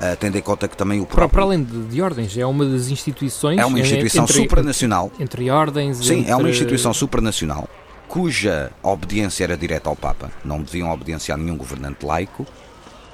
uh, 0.00 0.16
tendo 0.18 0.36
em 0.36 0.42
conta 0.42 0.66
que 0.66 0.76
também 0.76 1.00
o 1.00 1.06
próprio... 1.06 1.28
Para, 1.28 1.42
além 1.42 1.62
de, 1.62 1.86
de, 1.86 2.02
ordens, 2.02 2.36
é 2.36 2.46
uma 2.46 2.64
das 2.64 2.88
instituições... 2.88 3.58
É 3.58 3.66
uma 3.66 3.78
instituição 3.78 4.24
entre, 4.24 4.34
supranacional. 4.34 5.12
Entre 5.18 5.50
ordens... 5.50 5.98
Sim, 5.98 6.20
entre... 6.20 6.30
é 6.30 6.36
uma 6.36 6.50
instituição 6.50 6.92
supranacional 6.92 7.68
cuja 8.10 8.72
obediência 8.82 9.44
era 9.44 9.56
direta 9.56 9.88
ao 9.88 9.94
Papa, 9.94 10.32
não 10.44 10.60
deviam 10.60 10.90
obediência 10.90 11.32
a 11.32 11.36
nenhum 11.36 11.56
governante 11.56 12.04
laico, 12.04 12.44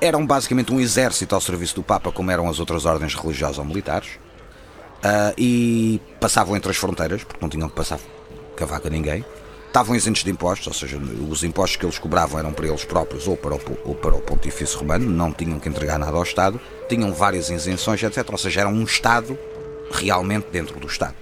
eram 0.00 0.26
basicamente 0.26 0.72
um 0.72 0.80
exército 0.80 1.34
ao 1.34 1.40
serviço 1.40 1.74
do 1.74 1.82
Papa, 1.82 2.10
como 2.10 2.30
eram 2.30 2.48
as 2.48 2.58
outras 2.58 2.86
ordens 2.86 3.14
religiosas 3.14 3.58
ou 3.58 3.64
militares, 3.66 4.12
uh, 5.04 5.34
e 5.36 6.00
passavam 6.18 6.56
entre 6.56 6.70
as 6.70 6.78
fronteiras, 6.78 7.22
porque 7.24 7.38
não 7.42 7.50
tinham 7.50 7.68
que 7.68 7.74
passar 7.74 8.00
cavaco 8.56 8.86
a 8.86 8.90
ninguém. 8.90 9.22
Estavam 9.76 9.94
isentos 9.94 10.24
de 10.24 10.30
impostos, 10.30 10.66
ou 10.68 10.72
seja, 10.72 10.96
os 10.96 11.44
impostos 11.44 11.76
que 11.76 11.84
eles 11.84 11.98
cobravam 11.98 12.38
eram 12.38 12.50
para 12.50 12.66
eles 12.66 12.82
próprios 12.86 13.28
ou 13.28 13.36
para 13.36 13.54
o, 13.54 13.60
ou 13.84 13.94
para 13.94 14.14
o 14.14 14.22
Pontifício 14.22 14.78
Romano, 14.78 15.04
não 15.04 15.30
tinham 15.30 15.60
que 15.60 15.68
entregar 15.68 15.98
nada 15.98 16.16
ao 16.16 16.22
Estado, 16.22 16.58
tinham 16.88 17.12
várias 17.12 17.50
isenções, 17.50 18.02
etc. 18.02 18.26
Ou 18.32 18.38
seja, 18.38 18.62
eram 18.62 18.72
um 18.72 18.84
Estado 18.84 19.38
realmente 19.90 20.46
dentro 20.50 20.80
do 20.80 20.86
Estado. 20.86 21.14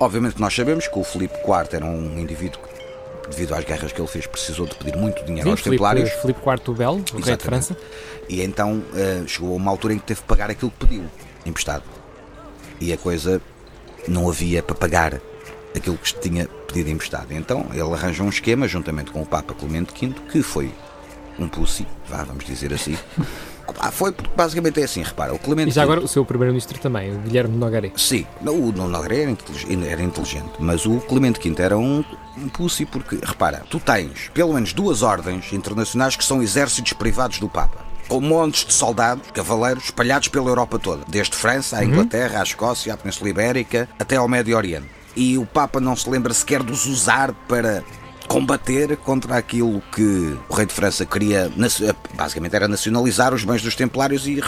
Obviamente 0.00 0.40
nós 0.40 0.52
sabemos 0.52 0.88
que 0.88 0.98
o 0.98 1.04
Filipe 1.04 1.36
IV 1.36 1.68
era 1.70 1.84
um 1.84 2.18
indivíduo 2.18 2.58
que 2.60 3.30
devido 3.30 3.54
às 3.54 3.64
guerras 3.64 3.92
que 3.92 4.00
ele 4.00 4.08
fez, 4.08 4.26
precisou 4.26 4.66
de 4.66 4.74
pedir 4.74 4.96
muito 4.96 5.24
dinheiro 5.24 5.44
Sim, 5.44 5.50
aos 5.52 5.60
Filipe, 5.60 5.76
templários. 5.76 6.10
Filipe 6.10 6.40
IV 6.40 6.62
o 6.66 6.72
Belo, 6.74 7.04
o 7.14 7.20
rei 7.20 7.36
de 7.36 7.44
França. 7.44 7.76
E 8.28 8.42
então 8.42 8.78
uh, 8.92 9.28
chegou 9.28 9.52
a 9.52 9.56
uma 9.56 9.70
altura 9.70 9.94
em 9.94 10.00
que 10.00 10.06
teve 10.06 10.20
que 10.20 10.26
pagar 10.26 10.50
aquilo 10.50 10.72
que 10.72 10.84
pediu, 10.84 11.04
emprestado. 11.46 11.84
E 12.80 12.92
a 12.92 12.96
coisa 12.98 13.40
não 14.08 14.28
havia 14.28 14.64
para 14.64 14.74
pagar 14.74 15.20
aquilo 15.74 15.96
que 15.96 16.14
tinha 16.20 16.46
pedido 16.66 16.90
emprestado. 16.90 17.32
Então 17.32 17.66
ele 17.72 17.92
arranjou 17.92 18.26
um 18.26 18.30
esquema, 18.30 18.66
juntamente 18.68 19.10
com 19.10 19.22
o 19.22 19.26
Papa 19.26 19.54
Clemente 19.54 19.92
V, 19.98 20.14
que 20.30 20.42
foi 20.42 20.72
um 21.38 21.48
pussy, 21.48 21.86
vá, 22.08 22.24
vamos 22.24 22.44
dizer 22.44 22.72
assim. 22.72 22.96
Ah, 23.78 23.90
foi 23.90 24.12
porque 24.12 24.30
basicamente 24.36 24.80
é 24.80 24.84
assim, 24.84 25.02
repara, 25.02 25.32
o 25.32 25.38
Clemente 25.38 25.70
E 25.70 25.72
já 25.72 25.82
agora 25.82 26.00
o 26.00 26.08
seu 26.08 26.24
primeiro-ministro 26.24 26.78
também, 26.78 27.14
o 27.14 27.18
Guilherme 27.18 27.56
Nogaré. 27.56 27.92
Sim, 27.96 28.26
o 28.44 28.72
Nogaré 28.72 29.22
era 29.22 29.30
inteligente, 29.30 29.88
era 29.88 30.02
inteligente, 30.02 30.52
mas 30.58 30.84
o 30.84 31.00
Clemente 31.00 31.40
V 31.40 31.62
era 31.62 31.78
um, 31.78 32.04
um 32.36 32.48
pussy 32.48 32.84
porque, 32.84 33.18
repara, 33.22 33.62
tu 33.70 33.80
tens 33.80 34.30
pelo 34.34 34.52
menos 34.52 34.72
duas 34.72 35.02
ordens 35.02 35.52
internacionais 35.52 36.16
que 36.16 36.24
são 36.24 36.42
exércitos 36.42 36.92
privados 36.92 37.38
do 37.38 37.48
Papa 37.48 37.92
com 38.08 38.20
montes 38.20 38.66
de 38.66 38.74
soldados, 38.74 39.30
cavaleiros, 39.30 39.84
espalhados 39.84 40.28
pela 40.28 40.50
Europa 40.50 40.78
toda, 40.78 41.02
desde 41.08 41.34
França 41.34 41.78
à 41.78 41.80
uhum. 41.80 41.86
Inglaterra, 41.86 42.40
à 42.40 42.42
Escócia, 42.42 42.92
à 42.92 42.96
Península 42.96 43.30
Ibérica, 43.30 43.88
até 43.98 44.16
ao 44.16 44.28
Médio 44.28 44.54
Oriente. 44.54 44.86
E 45.14 45.36
o 45.38 45.44
Papa 45.44 45.80
não 45.80 45.94
se 45.94 46.08
lembra 46.08 46.32
sequer 46.32 46.62
de 46.62 46.72
os 46.72 46.86
usar 46.86 47.32
para 47.46 47.84
combater 48.28 48.96
contra 48.96 49.36
aquilo 49.36 49.82
que 49.94 50.36
o 50.48 50.54
rei 50.54 50.64
de 50.64 50.72
França 50.72 51.04
queria, 51.04 51.52
basicamente 52.14 52.56
era 52.56 52.66
nacionalizar 52.66 53.34
os 53.34 53.44
bens 53.44 53.60
dos 53.60 53.74
templários 53.74 54.26
e 54.26 54.42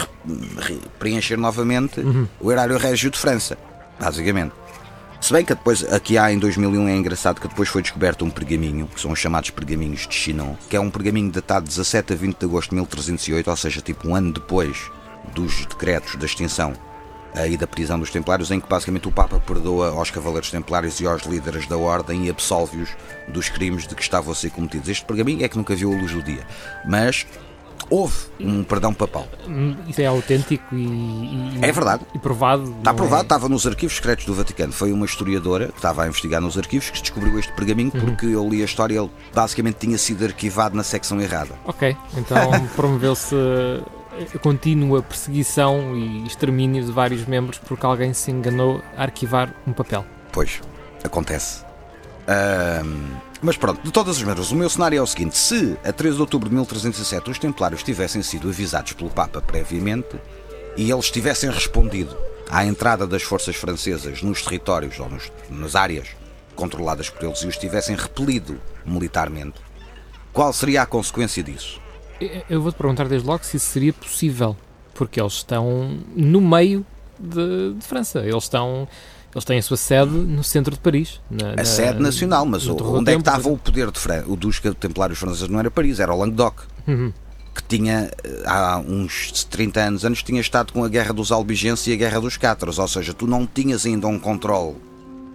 preencher 0.97 1.37
novamente 1.37 1.99
uhum. 1.99 2.27
o 2.39 2.51
erário 2.51 2.77
régio 2.77 3.11
de 3.11 3.19
França, 3.19 3.57
basicamente. 3.99 4.53
Se 5.21 5.33
bem 5.33 5.43
que 5.43 5.53
depois, 5.55 5.83
aqui 5.91 6.17
há 6.17 6.31
em 6.31 6.37
2001, 6.37 6.87
é 6.87 6.95
engraçado 6.95 7.39
que 7.39 7.47
depois 7.47 7.69
foi 7.69 7.81
descoberto 7.81 8.23
um 8.23 8.29
pergaminho, 8.29 8.87
que 8.87 8.99
são 8.99 9.11
os 9.11 9.19
chamados 9.19 9.49
pergaminhos 9.49 10.07
de 10.07 10.13
Chinon, 10.13 10.55
que 10.69 10.75
é 10.75 10.79
um 10.79 10.89
pergaminho 10.89 11.31
datado 11.31 11.65
de 11.65 11.69
17 11.69 12.13
a 12.13 12.15
20 12.15 12.37
de 12.37 12.45
agosto 12.45 12.69
de 12.69 12.75
1308, 12.75 13.49
ou 13.49 13.55
seja, 13.55 13.81
tipo 13.81 14.07
um 14.07 14.15
ano 14.15 14.33
depois 14.33 14.91
dos 15.33 15.65
decretos 15.65 16.15
da 16.15 16.25
extinção 16.25 16.73
e 17.47 17.57
da 17.57 17.67
prisão 17.67 17.99
dos 17.99 18.09
Templários, 18.09 18.51
em 18.51 18.59
que 18.59 18.67
basicamente 18.67 19.07
o 19.07 19.11
Papa 19.11 19.39
perdoa 19.39 19.89
aos 19.89 20.09
Cavaleiros 20.09 20.51
Templários 20.51 20.99
e 20.99 21.07
aos 21.07 21.23
líderes 21.23 21.67
da 21.67 21.77
Ordem 21.77 22.25
e 22.25 22.29
absolve-os 22.29 22.89
dos 23.27 23.49
crimes 23.49 23.87
de 23.87 23.95
que 23.95 24.01
estavam 24.01 24.31
a 24.31 24.35
ser 24.35 24.51
cometidos. 24.51 24.87
Este 24.89 25.05
pergaminho 25.05 25.43
é 25.43 25.49
que 25.49 25.57
nunca 25.57 25.75
viu 25.75 25.91
a 25.91 25.95
luz 25.95 26.11
do 26.11 26.23
dia, 26.23 26.45
mas 26.85 27.25
houve 27.89 28.15
um 28.39 28.63
perdão 28.63 28.93
papal. 28.93 29.27
Isso 29.87 30.01
é 30.01 30.05
autêntico 30.05 30.75
e, 30.75 31.57
e 31.57 31.59
é 31.61 31.71
verdade 31.71 32.03
e 32.13 32.19
provado. 32.19 32.75
Está 32.77 32.93
provado, 32.93 33.21
é? 33.21 33.25
estava 33.25 33.49
nos 33.49 33.65
arquivos 33.67 33.95
secretos 33.95 34.25
do 34.25 34.33
Vaticano. 34.33 34.73
Foi 34.73 34.91
uma 34.91 35.05
historiadora 35.05 35.67
que 35.67 35.77
estava 35.77 36.03
a 36.03 36.07
investigar 36.07 36.41
nos 36.41 36.57
arquivos 36.57 36.89
que 36.89 37.01
descobriu 37.01 37.37
este 37.39 37.51
pergaminho 37.53 37.91
uhum. 37.93 38.01
porque 38.01 38.25
eu 38.25 38.47
li 38.47 38.61
a 38.61 38.65
história 38.65 38.99
ele 38.99 39.11
basicamente 39.33 39.75
tinha 39.75 39.97
sido 39.97 40.25
arquivado 40.25 40.75
na 40.75 40.83
secção 40.83 41.21
errada. 41.21 41.55
Ok, 41.65 41.95
então 42.17 42.51
promoveu-se 42.75 43.35
a 44.33 44.39
contínua 44.39 45.01
perseguição 45.01 45.95
e 45.95 46.25
extermínio 46.25 46.83
de 46.83 46.91
vários 46.91 47.25
membros 47.25 47.59
porque 47.59 47.85
alguém 47.85 48.13
se 48.13 48.31
enganou 48.31 48.81
a 48.97 49.03
arquivar 49.03 49.53
um 49.67 49.73
papel. 49.73 50.05
Pois, 50.31 50.61
acontece. 51.03 51.63
Um, 52.27 53.15
mas 53.41 53.57
pronto, 53.57 53.83
de 53.83 53.91
todas 53.91 54.17
as 54.17 54.23
maneiras, 54.23 54.51
o 54.51 54.55
meu 54.55 54.69
cenário 54.69 54.97
é 54.97 55.01
o 55.01 55.07
seguinte: 55.07 55.37
se 55.37 55.77
a 55.83 55.91
13 55.91 56.15
de 56.15 56.21
outubro 56.21 56.49
de 56.49 56.55
1307 56.55 57.29
os 57.29 57.39
Templários 57.39 57.83
tivessem 57.83 58.23
sido 58.23 58.49
avisados 58.49 58.93
pelo 58.93 59.09
Papa 59.09 59.41
previamente 59.41 60.19
e 60.75 60.89
eles 60.89 61.11
tivessem 61.11 61.49
respondido 61.49 62.17
à 62.49 62.65
entrada 62.65 63.05
das 63.05 63.23
forças 63.23 63.55
francesas 63.55 64.21
nos 64.21 64.41
territórios 64.41 64.99
ou 64.99 65.09
nos, 65.09 65.31
nas 65.49 65.75
áreas 65.75 66.07
controladas 66.55 67.09
por 67.09 67.23
eles 67.23 67.39
e 67.39 67.47
os 67.47 67.57
tivessem 67.57 67.95
repelido 67.95 68.59
militarmente, 68.85 69.59
qual 70.31 70.51
seria 70.53 70.81
a 70.81 70.85
consequência 70.85 71.43
disso? 71.43 71.79
Eu 72.49 72.61
vou-te 72.61 72.75
perguntar 72.75 73.07
desde 73.07 73.27
logo 73.27 73.43
se 73.43 73.57
isso 73.57 73.67
seria 73.67 73.93
possível, 73.93 74.55
porque 74.93 75.19
eles 75.19 75.33
estão 75.33 75.97
no 76.15 76.41
meio 76.41 76.85
de, 77.19 77.73
de 77.73 77.85
França. 77.85 78.19
Eles 78.19 78.43
estão. 78.43 78.87
Eles 79.33 79.43
têm 79.43 79.59
a 79.59 79.61
sua 79.61 79.75
sede 79.75 80.11
no 80.11 80.43
centro 80.43 80.73
de 80.73 80.79
Paris. 80.79 81.19
Na, 81.29 81.51
a 81.51 81.55
na, 81.57 81.65
sede 81.65 82.01
nacional, 82.01 82.45
mas 82.45 82.65
onde 82.67 83.11
é 83.11 83.15
que 83.15 83.19
estava 83.19 83.49
o 83.49 83.57
poder 83.57 83.91
de 83.91 83.99
Fran 83.99 84.23
o 84.27 84.35
dos 84.37 84.61
templários 84.79 85.19
franceses? 85.19 85.49
Não 85.49 85.59
era 85.59 85.69
Paris, 85.69 85.99
era 85.99 86.13
o 86.13 86.17
Languedoc. 86.17 86.61
Uhum. 86.87 87.11
Que 87.53 87.63
tinha, 87.63 88.11
eh, 88.23 88.43
há 88.45 88.79
uns 88.79 89.43
30 89.45 89.79
anos 89.81 90.05
antes, 90.05 90.23
tinha 90.23 90.39
estado 90.39 90.71
com 90.71 90.83
a 90.83 90.89
Guerra 90.89 91.13
dos 91.13 91.31
Albigenses 91.31 91.87
e 91.87 91.93
a 91.93 91.95
Guerra 91.95 92.21
dos 92.21 92.37
Cátaros. 92.37 92.79
Ou 92.79 92.87
seja, 92.87 93.13
tu 93.13 93.27
não 93.27 93.45
tinhas 93.45 93.85
ainda 93.85 94.07
um 94.07 94.19
controle 94.19 94.75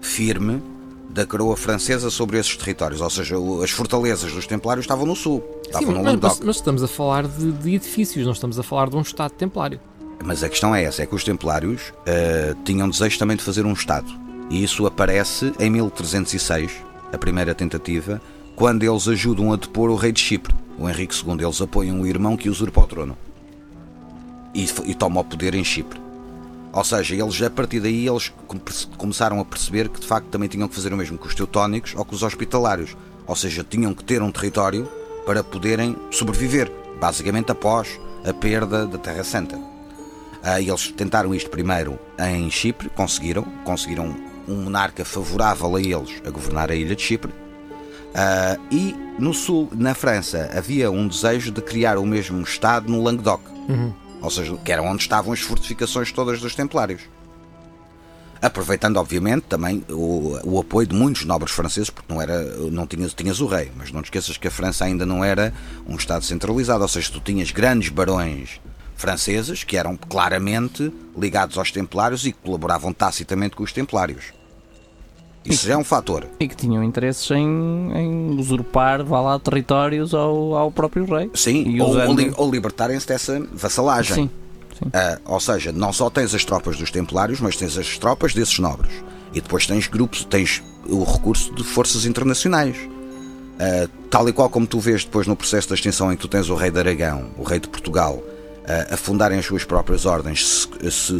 firme 0.00 0.62
da 1.10 1.26
coroa 1.26 1.56
francesa 1.56 2.08
sobre 2.08 2.38
esses 2.38 2.56
territórios, 2.56 3.00
ou 3.00 3.10
seja, 3.10 3.36
as 3.62 3.70
fortalezas 3.70 4.32
dos 4.32 4.46
templários 4.46 4.84
estavam 4.84 5.04
no 5.04 5.16
sul, 5.16 5.42
Sim, 5.78 5.86
no 5.86 5.92
mas, 5.92 6.04
Languedoc. 6.04 6.40
Mas 6.44 6.56
estamos 6.56 6.82
a 6.82 6.88
falar 6.88 7.26
de, 7.26 7.52
de, 7.52 7.74
edifícios, 7.74 8.24
não 8.24 8.32
estamos 8.32 8.58
a 8.58 8.62
falar 8.62 8.88
de 8.90 8.96
um 8.96 9.00
Estado 9.00 9.32
templário. 9.32 9.80
Mas 10.24 10.42
a 10.42 10.48
questão 10.48 10.74
é 10.74 10.84
essa, 10.84 11.02
é 11.02 11.06
que 11.06 11.14
os 11.14 11.24
templários 11.24 11.92
uh, 12.00 12.54
tinham 12.64 12.88
desejo 12.88 13.18
também 13.18 13.36
de 13.36 13.42
fazer 13.42 13.64
um 13.64 13.72
Estado, 13.72 14.10
e 14.50 14.62
isso 14.62 14.86
aparece 14.86 15.52
em 15.58 15.70
1306, 15.70 16.72
a 17.12 17.18
primeira 17.18 17.54
tentativa, 17.54 18.20
quando 18.54 18.82
eles 18.82 19.08
ajudam 19.08 19.52
a 19.52 19.56
depor 19.56 19.88
o 19.88 19.96
rei 19.96 20.12
de 20.12 20.20
Chipre, 20.20 20.54
o 20.78 20.88
Henrique 20.88 21.14
II, 21.14 21.42
eles 21.42 21.60
apoiam 21.60 22.00
o 22.00 22.06
irmão 22.06 22.36
que 22.36 22.48
usurpa 22.48 22.80
o 22.80 22.86
trono 22.86 23.18
e, 24.54 24.68
e 24.84 24.94
toma 24.94 25.20
o 25.20 25.24
poder 25.24 25.54
em 25.54 25.64
Chipre. 25.64 26.00
Ou 26.72 26.84
seja, 26.84 27.14
eles 27.14 27.42
a 27.42 27.50
partir 27.50 27.80
daí 27.80 28.06
eles 28.06 28.32
começaram 28.96 29.40
a 29.40 29.44
perceber 29.44 29.88
que 29.88 30.00
de 30.00 30.06
facto 30.06 30.26
também 30.26 30.48
tinham 30.48 30.68
que 30.68 30.74
fazer 30.74 30.92
o 30.92 30.96
mesmo 30.96 31.18
com 31.18 31.26
os 31.26 31.34
teutónicos 31.34 31.94
ou 31.96 32.04
com 32.04 32.14
os 32.14 32.22
hospitalários. 32.22 32.96
Ou 33.26 33.34
seja, 33.34 33.64
tinham 33.68 33.92
que 33.92 34.04
ter 34.04 34.22
um 34.22 34.30
território 34.30 34.88
para 35.30 35.44
poderem 35.44 35.96
sobreviver, 36.10 36.68
basicamente 37.00 37.52
após 37.52 38.00
a 38.26 38.34
perda 38.34 38.84
da 38.84 38.98
Terra 38.98 39.22
Santa. 39.22 39.54
Uh, 39.54 40.58
eles 40.58 40.90
tentaram 40.90 41.32
isto 41.32 41.48
primeiro 41.48 42.00
em 42.18 42.50
Chipre, 42.50 42.90
conseguiram, 42.90 43.44
conseguiram 43.62 44.12
um 44.48 44.56
monarca 44.56 45.04
favorável 45.04 45.76
a 45.76 45.80
eles 45.80 46.20
a 46.26 46.30
governar 46.30 46.68
a 46.68 46.74
ilha 46.74 46.96
de 46.96 47.02
Chipre. 47.02 47.30
Uh, 47.30 48.60
e 48.72 48.96
no 49.20 49.32
sul, 49.32 49.68
na 49.72 49.94
França, 49.94 50.50
havia 50.52 50.90
um 50.90 51.06
desejo 51.06 51.52
de 51.52 51.62
criar 51.62 51.96
o 51.96 52.04
mesmo 52.04 52.42
Estado 52.42 52.90
no 52.90 53.00
Languedoc. 53.00 53.40
Uhum 53.68 53.92
ou 54.22 54.30
seja, 54.30 54.54
que 54.58 54.70
era 54.70 54.82
onde 54.82 55.02
estavam 55.02 55.32
as 55.32 55.40
fortificações 55.40 56.12
todas 56.12 56.40
dos 56.40 56.54
Templários. 56.54 57.02
Aproveitando 58.42 58.96
obviamente 58.96 59.44
também 59.44 59.84
o, 59.88 60.38
o, 60.44 60.58
apoio 60.58 60.86
de 60.86 60.94
muitos 60.94 61.24
nobres 61.24 61.52
franceses, 61.52 61.90
porque 61.90 62.12
não 62.12 62.20
era, 62.20 62.42
não 62.70 62.86
tinhas, 62.86 63.12
tinhas 63.12 63.40
o 63.40 63.46
rei, 63.46 63.70
mas 63.76 63.92
não 63.92 64.02
te 64.02 64.06
esqueças 64.06 64.36
que 64.36 64.48
a 64.48 64.50
França 64.50 64.84
ainda 64.84 65.04
não 65.04 65.22
era 65.22 65.52
um 65.86 65.96
Estado 65.96 66.24
centralizado, 66.24 66.82
ou 66.82 66.88
seja, 66.88 67.10
tu 67.12 67.20
tinhas 67.20 67.50
grandes 67.50 67.90
barões 67.90 68.60
franceses 68.96 69.64
que 69.64 69.76
eram 69.76 69.96
claramente 69.96 70.92
ligados 71.16 71.56
aos 71.56 71.70
templários 71.70 72.26
e 72.26 72.32
que 72.32 72.38
colaboravam 72.38 72.92
tacitamente 72.92 73.56
com 73.56 73.62
os 73.62 73.72
templários. 73.72 74.26
Isso 75.42 75.66
já 75.66 75.72
é 75.72 75.76
um 75.76 75.84
fator. 75.84 76.26
E 76.38 76.46
que 76.46 76.54
tinham 76.54 76.84
interesses 76.84 77.30
em, 77.30 77.92
em 77.94 78.38
usurpar, 78.38 79.02
vá 79.02 79.22
lá, 79.22 79.38
territórios 79.38 80.12
ao, 80.12 80.54
ao 80.54 80.70
próprio 80.70 81.06
rei. 81.06 81.30
Sim, 81.34 81.80
ou, 81.80 81.90
usando... 81.90 82.36
ou, 82.36 82.44
ou 82.44 82.50
libertarem-se 82.50 83.08
dessa 83.08 83.40
vassalagem. 83.52 84.14
Sim. 84.14 84.30
Uh, 84.86 85.20
ou 85.26 85.40
seja, 85.40 85.72
não 85.72 85.92
só 85.92 86.08
tens 86.08 86.34
as 86.34 86.44
tropas 86.44 86.76
dos 86.76 86.90
templários, 86.90 87.40
mas 87.40 87.56
tens 87.56 87.76
as 87.76 87.98
tropas 87.98 88.32
desses 88.32 88.58
nobres. 88.58 88.92
E 89.32 89.40
depois 89.40 89.66
tens 89.66 89.86
grupos, 89.86 90.24
tens 90.24 90.62
o 90.86 91.04
recurso 91.04 91.54
de 91.54 91.62
forças 91.62 92.06
internacionais. 92.06 92.76
Uh, 92.76 93.88
tal 94.10 94.28
e 94.28 94.32
qual 94.32 94.48
como 94.48 94.66
tu 94.66 94.80
vês 94.80 95.04
depois 95.04 95.26
no 95.26 95.36
processo 95.36 95.68
da 95.68 95.74
extinção 95.74 96.10
em 96.10 96.16
que 96.16 96.22
tu 96.22 96.28
tens 96.28 96.48
o 96.48 96.54
rei 96.54 96.70
de 96.70 96.78
Aragão, 96.78 97.30
o 97.36 97.42
rei 97.42 97.60
de 97.60 97.68
Portugal, 97.68 98.14
uh, 98.14 98.94
a 98.94 98.96
fundarem 98.96 99.38
as 99.38 99.44
suas 99.44 99.64
próprias 99.64 100.06
ordens 100.06 100.66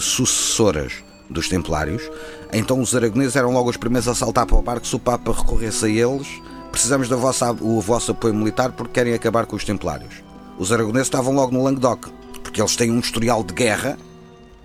sucessoras 0.01 0.95
dos 1.29 1.49
templários, 1.49 2.11
então 2.53 2.81
os 2.81 2.97
aragoneses 2.97 3.37
eram 3.37 3.53
logo 3.53 3.71
os 3.71 3.77
primeiros 3.77 4.09
a 4.09 4.15
saltar 4.15 4.47
para 4.47 4.57
o 4.57 4.63
barco 4.63 4.87
se 4.87 4.97
o 4.97 4.99
Papa 4.99 5.33
recorresse 5.33 5.85
a 5.85 5.89
eles. 5.89 6.27
Precisamos 6.73 7.09
da 7.09 7.17
vossa, 7.17 7.53
o 7.53 7.81
vosso 7.81 8.13
apoio 8.13 8.35
militar 8.35 8.73
porque 8.73 8.95
querem 8.95 9.13
acabar 9.13 9.45
com 9.45 9.55
os 9.55 9.65
templários. 9.65 10.15
Os 10.59 10.73
aragoneses 10.73 11.07
estavam 11.07 11.35
logo 11.35 11.53
no 11.53 11.63
Languedoc 11.63 12.09
porque 12.51 12.61
eles 12.61 12.75
têm 12.75 12.91
um 12.91 12.99
historial 12.99 13.45
de 13.45 13.55
guerra 13.55 13.97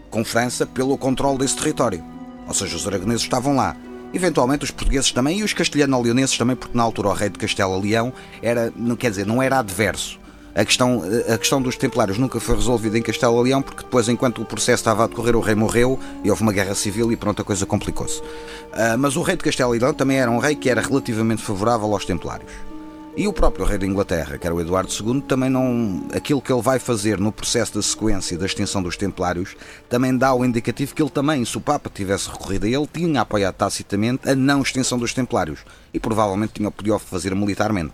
com 0.10 0.26
França 0.26 0.66
pelo 0.66 0.98
controle 0.98 1.38
desse 1.38 1.56
território. 1.56 2.04
Ou 2.48 2.54
seja, 2.54 2.76
os 2.76 2.88
aragoneses 2.88 3.22
estavam 3.22 3.56
lá. 3.56 3.78
Eventualmente 4.12 4.64
os 4.64 4.72
portugueses 4.72 5.12
também 5.12 5.40
e 5.40 5.44
os 5.44 5.54
castelhano-leoneses 5.54 6.36
também, 6.36 6.56
porque 6.56 6.76
na 6.76 6.82
altura 6.82 7.10
o 7.10 7.14
rei 7.14 7.30
de 7.30 7.38
Castela-Leão 7.38 8.12
era, 8.42 8.74
não 8.76 8.96
quer 8.96 9.12
dizer, 9.12 9.28
não 9.28 9.42
era 9.42 9.60
adverso. 9.60 10.20
A 10.56 10.66
questão, 10.66 11.04
a 11.32 11.38
questão 11.38 11.62
dos 11.62 11.76
templários 11.76 12.18
nunca 12.18 12.40
foi 12.40 12.56
resolvida 12.56 12.98
em 12.98 13.04
Castela-Leão, 13.04 13.62
porque 13.62 13.84
depois, 13.84 14.10
enquanto 14.10 14.42
o 14.42 14.46
processo 14.46 14.82
estava 14.82 15.04
a 15.04 15.08
decorrer, 15.08 15.36
o 15.36 15.42
rei 15.42 15.54
morreu 15.54 16.00
e 16.24 16.30
houve 16.32 16.42
uma 16.42 16.54
guerra 16.54 16.74
civil 16.74 17.12
e 17.12 17.16
pronto, 17.16 17.42
a 17.42 17.46
coisa 17.46 17.68
complicou-se. 17.68 18.20
Uh, 18.20 18.98
mas 18.98 19.16
o 19.16 19.22
rei 19.22 19.36
de 19.36 19.44
Castela-Leão 19.44 19.94
também 19.94 20.18
era 20.18 20.32
um 20.32 20.40
rei 20.40 20.56
que 20.56 20.70
era 20.70 20.82
relativamente 20.82 21.44
favorável 21.44 21.94
aos 21.94 22.06
templários. 22.06 22.52
E 23.18 23.30
o 23.30 23.34
próprio 23.34 23.66
rei 23.66 23.78
da 23.78 23.86
Inglaterra, 23.86 24.38
que 24.38 24.46
era 24.46 24.54
o 24.54 24.60
Eduardo 24.60 24.92
II, 24.92 25.22
também 25.22 25.50
não. 25.50 26.06
aquilo 26.14 26.42
que 26.42 26.52
ele 26.52 26.62
vai 26.62 26.80
fazer 26.80 27.18
no 27.18 27.32
processo 27.32 27.76
da 27.76 27.82
sequência 27.82 28.38
da 28.38 28.46
extinção 28.46 28.84
dos 28.84 28.98
Templários 28.98 29.56
também 29.88 30.16
dá 30.18 30.34
o 30.34 30.44
indicativo 30.44 30.94
que 30.94 31.02
ele 31.02 31.10
também, 31.10 31.46
se 31.46 31.58
o 31.58 31.62
Papa 31.62 31.90
tivesse 31.94 32.30
recorrido 32.30 32.66
a 32.66 32.70
ele, 32.70 32.88
tinha 32.92 33.22
apoiado 33.22 33.56
tacitamente 33.56 34.30
a 34.30 34.36
não 34.36 34.62
extinção 34.62 35.00
dos 35.00 35.14
Templários 35.14 35.62
e 35.94 36.00
provavelmente 36.00 36.54
tinha 36.56 36.70
podia 36.70 37.00
fazer 37.00 37.34
militarmente. 37.34 37.94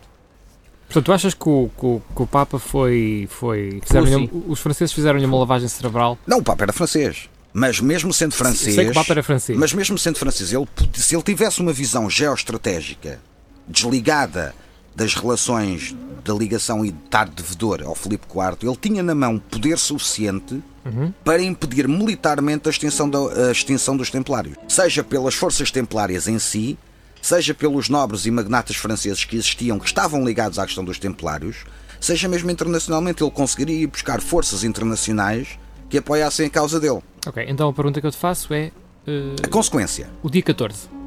Portanto, 0.88 1.06
tu 1.06 1.14
achas 1.14 1.34
que 1.36 1.48
o, 1.48 1.70
que 1.78 1.86
o, 1.86 2.02
que 2.16 2.22
o 2.24 2.28
Papa 2.28 2.58
foi. 2.58 3.28
foi 3.30 3.80
fizeram 3.86 4.28
os 4.48 4.60
franceses 4.60 4.92
fizeram-lhe 4.92 5.26
uma 5.26 5.38
lavagem 5.38 5.68
cerebral? 5.68 6.18
Não, 6.26 6.40
o 6.40 6.44
Papa 6.44 6.64
era 6.64 6.74
francês. 6.74 7.30
Mas 7.54 7.80
mesmo 7.80 8.12
sendo 8.12 8.34
francês. 8.34 8.74
Sei 8.74 8.86
que 8.86 8.92
o 8.92 8.94
Papa 8.96 9.14
era 9.14 9.22
francês. 9.22 9.58
Mas 9.58 9.72
mesmo 9.72 9.98
sendo 10.00 10.18
francês, 10.18 10.52
ele, 10.52 10.68
se 10.94 11.16
ele 11.16 11.24
tivesse 11.24 11.62
uma 11.62 11.72
visão 11.72 12.10
geoestratégica 12.10 13.20
desligada 13.68 14.56
das 14.96 15.16
relações 15.16 15.96
da 16.24 16.34
ligação 16.34 16.86
e 16.86 16.92
de 16.92 17.04
estar 17.06 17.28
devedor 17.28 17.84
ao 17.84 17.96
Filipe 17.96 18.26
IV, 18.26 18.70
ele 18.70 18.78
tinha 18.80 19.04
na 19.04 19.16
mão 19.16 19.40
poder 19.40 19.78
suficiente 19.78 20.62
uhum. 20.86 21.12
para 21.24 21.42
impedir 21.42 21.88
militarmente 21.88 22.68
a 22.68 22.72
extinção, 22.72 23.10
da, 23.10 23.18
a 23.48 23.52
extinção 23.52 23.98
dos 23.98 24.10
Templários. 24.10 24.56
Seja 24.68 25.04
pelas 25.04 25.34
forças 25.34 25.72
templárias 25.72 26.28
em 26.28 26.38
si, 26.38 26.78
seja 27.22 27.54
pelos 27.54 27.90
nobres 27.90 28.26
e 28.26 28.32
magnatas 28.32 28.76
franceses 28.76 29.26
que 29.26 29.36
existiam, 29.36 29.80
que 29.80 29.86
estavam 29.86 30.24
ligados 30.24 30.60
à 30.60 30.66
questão 30.66 30.84
dos 30.84 31.00
Templários, 31.00 31.66
seja 32.00 32.28
mesmo 32.28 32.52
internacionalmente, 32.52 33.24
ele 33.24 33.32
conseguiria 33.32 33.82
ir 33.84 33.88
buscar 33.88 34.22
forças 34.22 34.64
internacionais 34.64 35.60
que 35.90 35.98
apoiassem 35.98 36.46
a 36.46 36.50
causa 36.50 36.80
dele. 36.80 37.02
Ok, 37.26 37.46
então 37.48 37.70
a 37.70 37.74
pergunta 37.74 38.00
que 38.00 38.08
eu 38.08 38.12
te 38.12 38.18
faço 38.18 38.54
é. 38.54 38.72
Uh, 39.08 39.36
a 39.44 39.48
consequência. 39.48 40.10
O 40.22 40.30
dia 40.30 40.42
14. 40.42 41.01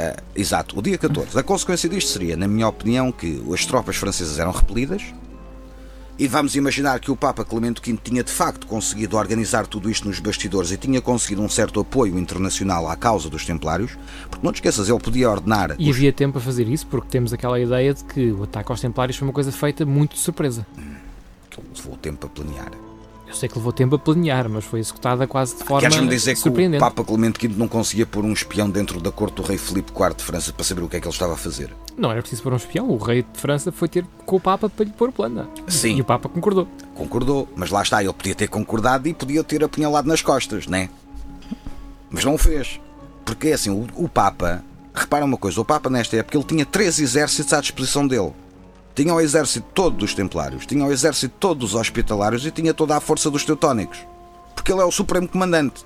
Uh, 0.00 0.22
exato, 0.34 0.78
o 0.78 0.82
dia 0.82 0.96
14. 0.96 1.38
A 1.38 1.42
consequência 1.42 1.88
disto 1.88 2.08
seria, 2.08 2.36
na 2.36 2.48
minha 2.48 2.66
opinião, 2.66 3.12
que 3.12 3.42
as 3.52 3.66
tropas 3.66 3.96
francesas 3.96 4.38
eram 4.38 4.50
repelidas. 4.50 5.02
E 6.18 6.28
vamos 6.28 6.54
imaginar 6.54 7.00
que 7.00 7.10
o 7.10 7.16
Papa 7.16 7.44
Clemente 7.44 7.80
V 7.80 7.98
tinha 8.02 8.22
de 8.22 8.30
facto 8.30 8.66
conseguido 8.66 9.16
organizar 9.16 9.66
tudo 9.66 9.90
isto 9.90 10.06
nos 10.06 10.20
bastidores 10.20 10.70
e 10.70 10.76
tinha 10.76 11.00
conseguido 11.00 11.40
um 11.40 11.48
certo 11.48 11.80
apoio 11.80 12.18
internacional 12.18 12.88
à 12.90 12.94
causa 12.94 13.30
dos 13.30 13.46
Templários, 13.46 13.96
porque 14.28 14.44
não 14.44 14.52
te 14.52 14.56
esqueças, 14.56 14.90
ele 14.90 15.00
podia 15.00 15.30
ordenar. 15.30 15.74
E 15.78 15.88
os... 15.88 15.96
havia 15.96 16.12
tempo 16.12 16.36
a 16.36 16.40
fazer 16.40 16.68
isso, 16.68 16.86
porque 16.88 17.08
temos 17.08 17.32
aquela 17.32 17.58
ideia 17.58 17.94
de 17.94 18.04
que 18.04 18.32
o 18.32 18.42
ataque 18.42 18.70
aos 18.70 18.80
Templários 18.82 19.16
foi 19.16 19.28
uma 19.28 19.32
coisa 19.32 19.50
feita 19.50 19.86
muito 19.86 20.12
de 20.12 20.18
surpresa. 20.18 20.66
Hum, 20.78 20.96
levou 21.74 21.96
tempo 21.96 22.26
a 22.26 22.28
planear. 22.28 22.89
Eu 23.30 23.36
sei 23.36 23.48
que 23.48 23.56
levou 23.56 23.72
tempo 23.72 23.94
a 23.94 23.98
planear, 23.98 24.48
mas 24.48 24.64
foi 24.64 24.80
executada 24.80 25.24
quase 25.24 25.56
de 25.56 25.62
forma 25.62 25.88
Queres-me 25.88 26.08
dizer 26.08 26.34
que 26.34 26.48
o 26.48 26.78
Papa 26.80 27.04
Clemente 27.04 27.46
V 27.46 27.54
não 27.56 27.68
conseguia 27.68 28.04
pôr 28.04 28.24
um 28.24 28.32
espião 28.32 28.68
dentro 28.68 29.00
da 29.00 29.12
corte 29.12 29.34
do 29.34 29.42
rei 29.42 29.56
Filipe 29.56 29.92
IV 29.92 30.16
de 30.16 30.24
França 30.24 30.52
para 30.52 30.64
saber 30.64 30.82
o 30.82 30.88
que 30.88 30.96
é 30.96 31.00
que 31.00 31.06
ele 31.06 31.14
estava 31.14 31.34
a 31.34 31.36
fazer? 31.36 31.70
Não 31.96 32.10
era 32.10 32.20
preciso 32.20 32.42
pôr 32.42 32.52
um 32.52 32.56
espião. 32.56 32.90
O 32.90 32.96
rei 32.96 33.22
de 33.22 33.40
França 33.40 33.70
foi 33.70 33.86
ter 33.86 34.04
com 34.26 34.34
o 34.34 34.40
Papa 34.40 34.68
para 34.68 34.84
lhe 34.84 34.90
pôr 34.90 35.10
o 35.10 35.12
plano. 35.12 35.48
Sim. 35.68 35.94
E 35.94 36.00
o 36.00 36.04
Papa 36.04 36.28
concordou. 36.28 36.66
Concordou, 36.92 37.48
mas 37.54 37.70
lá 37.70 37.82
está, 37.82 38.02
ele 38.02 38.12
podia 38.12 38.34
ter 38.34 38.48
concordado 38.48 39.06
e 39.06 39.14
podia 39.14 39.44
ter 39.44 39.62
apunhalado 39.62 40.08
nas 40.08 40.22
costas, 40.22 40.66
né? 40.66 40.88
Mas 42.10 42.24
não 42.24 42.34
o 42.34 42.38
fez. 42.38 42.80
Porque 43.24 43.52
assim, 43.52 43.70
o, 43.70 43.86
o 43.94 44.08
Papa, 44.08 44.64
repara 44.92 45.24
uma 45.24 45.36
coisa, 45.36 45.60
o 45.60 45.64
Papa 45.64 45.88
nesta 45.88 46.16
época 46.16 46.36
ele 46.36 46.44
tinha 46.44 46.66
três 46.66 46.98
exércitos 46.98 47.52
à 47.52 47.60
disposição 47.60 48.08
dele. 48.08 48.32
Tinha 48.94 49.14
o 49.14 49.20
exército 49.20 49.66
todo 49.72 49.96
dos 49.96 50.14
Templários, 50.14 50.66
tinha 50.66 50.84
o 50.84 50.92
exército 50.92 51.34
todo 51.38 51.60
dos 51.60 51.74
Hospitalários 51.74 52.44
e 52.44 52.50
tinha 52.50 52.74
toda 52.74 52.96
a 52.96 53.00
força 53.00 53.30
dos 53.30 53.44
Teutónicos. 53.44 53.98
Porque 54.54 54.72
ele 54.72 54.80
é 54.80 54.84
o 54.84 54.90
Supremo 54.90 55.28
Comandante. 55.28 55.84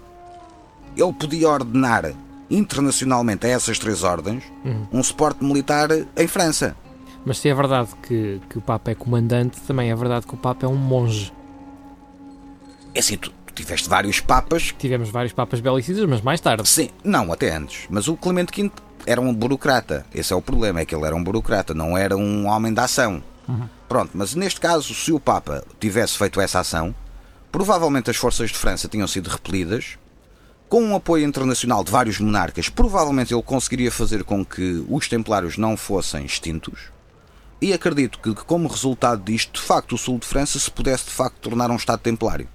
Ele 0.96 1.12
podia 1.12 1.48
ordenar 1.48 2.12
internacionalmente 2.50 3.46
a 3.46 3.50
essas 3.50 3.78
três 3.78 4.02
ordens 4.02 4.44
uhum. 4.64 4.86
um 4.92 5.02
suporte 5.02 5.44
militar 5.44 5.88
em 6.16 6.26
França. 6.26 6.76
Mas 7.24 7.38
se 7.38 7.48
é 7.48 7.54
verdade 7.54 7.88
que, 8.02 8.40
que 8.50 8.58
o 8.58 8.60
Papa 8.60 8.90
é 8.90 8.94
comandante, 8.94 9.60
também 9.62 9.90
é 9.90 9.96
verdade 9.96 10.26
que 10.26 10.34
o 10.34 10.36
Papa 10.36 10.66
é 10.66 10.68
um 10.68 10.76
monge. 10.76 11.32
É 12.94 13.00
assim, 13.00 13.16
tu, 13.16 13.32
tu 13.46 13.54
tiveste 13.54 13.88
vários 13.88 14.20
papas. 14.20 14.74
Tivemos 14.78 15.08
vários 15.08 15.32
papas 15.32 15.60
belicidas, 15.60 16.08
mas 16.08 16.20
mais 16.20 16.40
tarde. 16.40 16.68
Sim, 16.68 16.90
não, 17.02 17.32
até 17.32 17.54
antes. 17.54 17.86
Mas 17.88 18.08
o 18.08 18.16
Clemente 18.16 18.62
V 18.62 18.70
era 19.06 19.20
um 19.20 19.32
burocrata. 19.32 20.06
Esse 20.14 20.32
é 20.32 20.36
o 20.36 20.42
problema, 20.42 20.80
é 20.80 20.84
que 20.84 20.94
ele 20.94 21.04
era 21.04 21.14
um 21.14 21.22
burocrata, 21.22 21.74
não 21.74 21.96
era 21.96 22.16
um 22.16 22.46
homem 22.46 22.72
da 22.72 22.84
ação. 22.84 23.22
Uhum. 23.48 23.68
Pronto, 23.88 24.10
mas 24.14 24.34
neste 24.34 24.60
caso, 24.60 24.94
se 24.94 25.12
o 25.12 25.20
Papa 25.20 25.64
tivesse 25.78 26.16
feito 26.16 26.40
essa 26.40 26.60
ação, 26.60 26.94
provavelmente 27.52 28.10
as 28.10 28.16
forças 28.16 28.50
de 28.50 28.58
França 28.58 28.88
tinham 28.88 29.06
sido 29.06 29.28
repelidas. 29.28 29.98
Com 30.68 30.82
um 30.82 30.96
apoio 30.96 31.24
internacional 31.24 31.84
de 31.84 31.92
vários 31.92 32.18
monarcas, 32.18 32.68
provavelmente 32.68 33.32
ele 33.32 33.42
conseguiria 33.42 33.92
fazer 33.92 34.24
com 34.24 34.44
que 34.44 34.84
os 34.88 35.06
templários 35.08 35.56
não 35.56 35.76
fossem 35.76 36.24
extintos. 36.24 36.94
E 37.60 37.72
acredito 37.72 38.18
que, 38.18 38.34
como 38.34 38.68
resultado 38.68 39.22
disto, 39.22 39.60
de 39.60 39.66
facto, 39.66 39.94
o 39.94 39.98
sul 39.98 40.18
de 40.18 40.26
França 40.26 40.58
se 40.58 40.70
pudesse 40.70 41.04
de 41.04 41.12
facto 41.12 41.36
tornar 41.36 41.70
um 41.70 41.76
Estado 41.76 42.00
templário. 42.00 42.48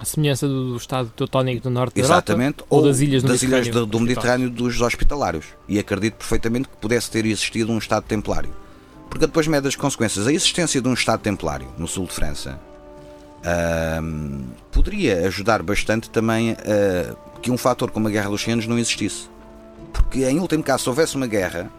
A 0.00 0.04
semelhança 0.04 0.46
do, 0.46 0.76
Estado 0.76 1.10
teutónico 1.16 1.62
do 1.62 1.70
Norte 1.70 1.94
da 1.96 2.00
Exatamente, 2.00 2.60
Europa, 2.60 2.66
ou, 2.70 2.78
ou 2.80 2.86
das 2.86 3.00
ilhas, 3.00 3.22
das 3.22 3.42
ilhas 3.42 3.68
do, 3.68 3.84
do 3.84 4.00
Mediterrâneo 4.00 4.48
dos 4.48 4.80
hospitalários. 4.80 5.46
E 5.68 5.78
acredito 5.78 6.14
perfeitamente 6.14 6.68
que 6.68 6.76
pudesse 6.76 7.10
ter 7.10 7.26
existido 7.26 7.72
um 7.72 7.78
Estado 7.78 8.04
templário. 8.04 8.54
Porque 9.10 9.26
depois 9.26 9.46
mede 9.48 9.66
as 9.66 9.74
consequências. 9.74 10.26
A 10.26 10.32
existência 10.32 10.80
de 10.80 10.88
um 10.88 10.94
Estado 10.94 11.20
templário 11.20 11.66
no 11.76 11.88
sul 11.88 12.06
de 12.06 12.12
França 12.12 12.60
uh, 13.38 14.44
poderia 14.70 15.26
ajudar 15.26 15.62
bastante 15.62 16.10
também 16.10 16.52
uh, 16.52 17.16
que 17.40 17.50
um 17.50 17.58
fator 17.58 17.90
como 17.90 18.06
a 18.06 18.10
Guerra 18.10 18.30
dos 18.30 18.42
100 18.42 18.52
Anos 18.52 18.66
não 18.66 18.78
existisse. 18.78 19.28
Porque, 19.92 20.24
em 20.24 20.38
último 20.38 20.62
caso, 20.62 20.84
se 20.84 20.88
houvesse 20.88 21.16
uma 21.16 21.26
guerra, 21.26 21.70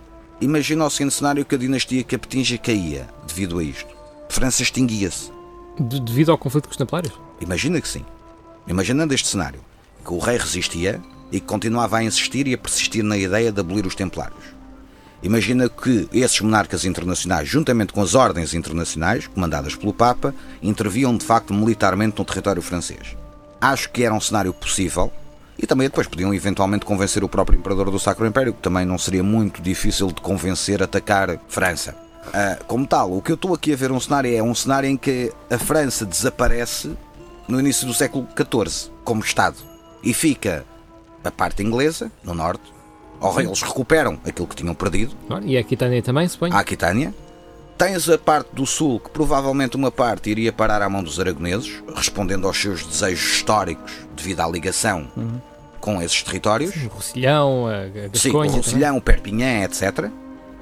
imagina 0.41 0.85
o 0.85 0.89
seguinte 0.89 1.15
cenário 1.15 1.45
que 1.45 1.55
a 1.55 1.57
dinastia 1.57 2.03
Capetinga 2.03 2.57
caía 2.57 3.07
devido 3.27 3.59
a 3.59 3.63
isto. 3.63 3.89
França 4.27 4.61
extinguia-se. 4.61 5.38
De, 5.79 5.99
devido 5.99 6.31
ao 6.31 6.37
conflito 6.37 6.65
com 6.65 6.71
os 6.71 6.77
templários? 6.77 7.13
Imagina 7.39 7.79
que 7.79 7.87
sim. 7.87 8.05
Imaginando 8.67 9.13
este 9.13 9.27
cenário, 9.27 9.61
que 10.03 10.13
o 10.13 10.19
rei 10.19 10.37
resistia 10.37 11.01
e 11.31 11.39
que 11.39 11.45
continuava 11.45 11.97
a 11.97 12.03
insistir 12.03 12.47
e 12.47 12.53
a 12.53 12.57
persistir 12.57 13.03
na 13.03 13.17
ideia 13.17 13.51
de 13.51 13.59
abolir 13.59 13.85
os 13.85 13.95
templários. 13.95 14.59
Imagina 15.21 15.67
que 15.67 16.07
esses 16.13 16.39
monarcas 16.39 16.85
internacionais, 16.85 17.47
juntamente 17.47 17.91
com 17.91 18.01
as 18.01 18.15
ordens 18.15 18.53
internacionais, 18.53 19.27
comandadas 19.27 19.75
pelo 19.75 19.93
Papa, 19.93 20.33
interviam 20.61 21.15
de 21.15 21.25
facto 21.25 21.53
militarmente 21.53 22.17
no 22.17 22.25
território 22.25 22.61
francês. 22.61 23.17
Acho 23.59 23.89
que 23.91 24.03
era 24.03 24.13
um 24.13 24.21
cenário 24.21 24.53
possível 24.53 25.11
e 25.57 25.67
também 25.67 25.89
depois 25.89 26.07
podiam 26.07 26.33
eventualmente 26.33 26.85
convencer 26.85 27.21
o 27.21 27.27
próprio 27.29 27.59
imperador 27.59 27.91
do 27.91 27.99
Sacro 27.99 28.25
Império, 28.25 28.53
que 28.53 28.61
também 28.61 28.85
não 28.85 28.97
seria 28.97 29.21
muito 29.21 29.61
difícil 29.61 30.07
de 30.07 30.21
convencer 30.21 30.81
a 30.81 30.85
atacar 30.85 31.37
França. 31.49 32.08
Uh, 32.27 32.63
como 32.65 32.85
tal, 32.85 33.11
o 33.15 33.21
que 33.21 33.31
eu 33.31 33.35
estou 33.35 33.53
aqui 33.53 33.73
a 33.73 33.75
ver 33.75 33.91
um 33.91 33.99
cenário 33.99 34.35
é 34.35 34.43
um 34.43 34.53
cenário 34.53 34.89
em 34.89 34.97
que 34.97 35.31
a 35.49 35.57
França 35.57 36.05
desaparece 36.05 36.95
no 37.47 37.59
início 37.59 37.87
do 37.87 37.93
século 37.93 38.27
XIV 38.37 38.91
como 39.03 39.23
Estado 39.23 39.55
e 40.03 40.13
fica 40.13 40.65
a 41.23 41.31
parte 41.31 41.63
inglesa, 41.63 42.11
no 42.23 42.33
norte, 42.33 42.63
ou 43.19 43.39
eles 43.41 43.61
recuperam 43.61 44.19
aquilo 44.25 44.47
que 44.47 44.55
tinham 44.55 44.73
perdido, 44.75 45.13
E 45.43 45.57
a 45.57 45.61
Aquitânia 45.61 46.01
também, 46.01 46.27
suponho? 46.27 46.53
a 46.53 46.59
Aquitânia. 46.59 47.13
Tens 47.77 48.09
a 48.09 48.17
parte 48.17 48.49
do 48.53 48.65
sul, 48.65 48.99
que 48.99 49.09
provavelmente 49.09 49.77
uma 49.77 49.89
parte 49.89 50.29
iria 50.29 50.51
parar 50.51 50.81
à 50.81 50.89
mão 50.89 51.01
dos 51.01 51.19
aragoneses, 51.19 51.81
respondendo 51.95 52.45
aos 52.45 52.57
seus 52.61 52.85
desejos 52.85 53.23
históricos 53.35 53.91
devido 54.15 54.41
à 54.41 54.47
ligação 54.47 55.07
com 55.79 56.01
esses 56.01 56.21
territórios. 56.21 56.75
O 56.75 56.87
Rocilhão, 56.89 57.67
a, 57.67 57.83
a 57.83 58.17
Sim, 58.17 58.29
o 58.29 58.33
Gasconha. 58.33 58.51
Roussillon, 58.51 58.97
o 58.97 59.01
Perpignan, 59.01 59.63
etc. 59.63 60.09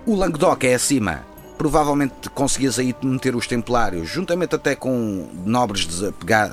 O 0.06 0.16
Languedoc 0.16 0.64
é 0.64 0.76
acima. 0.76 1.26
Provavelmente 1.58 2.30
conseguias 2.34 2.78
aí 2.78 2.96
meter 3.04 3.36
os 3.36 3.48
templários, 3.48 4.08
juntamente 4.08 4.54
até 4.56 4.76
com 4.76 5.28
nobres 5.46 5.88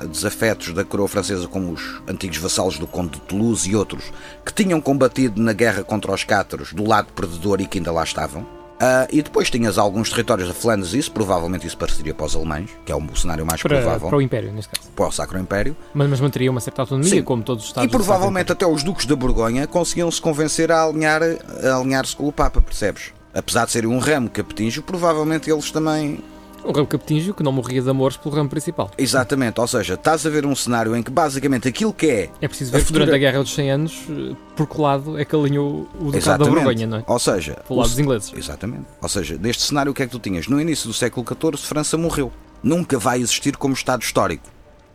desafetos 0.09 0.73
da 0.73 0.83
coroa 0.83 1.07
francesa, 1.07 1.47
como 1.47 1.71
os 1.73 2.01
antigos 2.07 2.37
vassalos 2.37 2.79
do 2.79 2.87
Conde 2.87 3.11
de 3.11 3.21
Toulouse 3.21 3.69
e 3.69 3.75
outros, 3.75 4.11
que 4.45 4.53
tinham 4.53 4.81
combatido 4.81 5.41
na 5.41 5.53
guerra 5.53 5.83
contra 5.83 6.11
os 6.11 6.23
cátaros 6.23 6.73
do 6.73 6.83
lado 6.87 7.07
perdedor 7.13 7.61
e 7.61 7.67
que 7.67 7.77
ainda 7.77 7.91
lá 7.91 8.03
estavam. 8.03 8.45
Ah, 8.77 9.07
e 9.09 9.21
depois 9.21 9.49
tinhas 9.49 9.77
alguns 9.77 10.09
territórios 10.09 10.49
da 10.49 10.53
Flandres, 10.53 10.91
isso 10.93 11.09
provavelmente 11.09 11.65
isso 11.65 11.77
pareceria 11.77 12.13
para 12.13 12.25
os 12.25 12.35
alemães, 12.35 12.69
que 12.85 12.91
é 12.91 12.95
o 12.95 13.15
cenário 13.15 13.45
mais 13.45 13.61
para, 13.61 13.77
provável, 13.77 14.09
para 14.09 14.17
o 14.17 14.21
Império, 14.21 14.51
neste 14.51 14.69
caso. 14.75 14.89
para 14.93 15.07
o 15.07 15.11
Sacro 15.13 15.39
Império. 15.39 15.77
Mas, 15.93 16.09
mas 16.09 16.19
manteria 16.19 16.51
uma 16.51 16.59
certa 16.59 16.81
autonomia, 16.81 17.09
Sim. 17.09 17.21
como 17.23 17.41
todos 17.41 17.63
os 17.63 17.69
E 17.69 17.71
Estados 17.71 17.89
do 17.89 17.91
Sacro 17.93 18.05
provavelmente 18.05 18.51
até 18.51 18.67
os 18.67 18.83
duques 18.83 19.05
da 19.05 19.15
Borgonha 19.15 19.65
conseguiam 19.65 20.11
se 20.11 20.19
convencer 20.21 20.73
a 20.73 20.83
alinhar- 20.83 21.21
a 21.23 21.77
alinhar-se 21.77 22.13
com 22.17 22.27
o 22.27 22.33
Papa, 22.33 22.59
percebes? 22.59 23.13
Apesar 23.35 23.65
de 23.65 23.71
serem 23.73 23.89
um 23.89 23.99
ramo 23.99 24.29
capetinho, 24.29 24.81
provavelmente 24.81 25.51
eles 25.51 25.69
também. 25.69 26.19
Um 26.63 26.71
ramo 26.71 26.87
capetinho 26.87 27.31
que 27.33 27.43
não 27.43 27.51
morria 27.51 27.79
de 27.81 27.87
amores 27.89 28.17
pelo 28.17 28.33
ramo 28.33 28.49
principal. 28.49 28.89
Exatamente, 28.97 29.59
ou 29.61 29.67
seja, 29.67 29.93
estás 29.93 30.25
a 30.25 30.29
ver 30.31 30.47
um 30.47 30.55
cenário 30.55 30.95
em 30.95 31.03
que 31.03 31.11
basicamente 31.11 31.67
aquilo 31.67 31.93
que 31.93 32.07
é. 32.07 32.29
É 32.41 32.47
preciso 32.47 32.71
A 32.71 32.77
ver 32.77 32.79
que 32.79 32.87
futura- 32.87 33.05
durante 33.05 33.15
a 33.15 33.19
Guerra 33.19 33.43
dos 33.43 33.53
100 33.53 33.69
Anos, 33.71 34.01
eh, 34.09 34.35
por 34.55 34.67
que 34.67 34.81
lado 34.81 35.19
é 35.19 35.23
que 35.25 35.35
alinhou 35.35 35.87
o 35.99 36.11
Ducado 36.11 36.43
da. 36.45 36.49
Borgonha, 36.49 36.87
não 36.87 36.97
é? 36.99 37.03
Ou 37.05 37.19
seja, 37.19 37.57
Pelo 37.67 37.79
lado 37.79 37.87
o- 37.87 37.89
dos 37.91 37.99
ingleses. 37.99 38.33
Exatamente. 38.35 38.85
Ou 38.99 39.09
seja, 39.09 39.37
neste 39.39 39.61
cenário 39.61 39.91
o 39.91 39.93
que 39.95 40.01
é 40.01 40.05
que 40.07 40.11
tu 40.11 40.17
tinhas? 40.19 40.47
No 40.47 40.59
início 40.59 40.87
do 40.87 40.93
século 40.93 41.23
XIV, 41.27 41.57
França 41.67 41.97
morreu. 41.99 42.31
Nunca 42.63 42.97
vai 42.97 43.19
existir 43.21 43.57
como 43.57 43.75
Estado 43.75 44.01
histórico. 44.01 44.43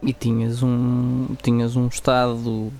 E 0.03 0.13
tinhas 0.13 0.63
um, 0.65 1.29
tinhas 1.41 1.77
um 1.77 1.87
Estado 1.87 2.73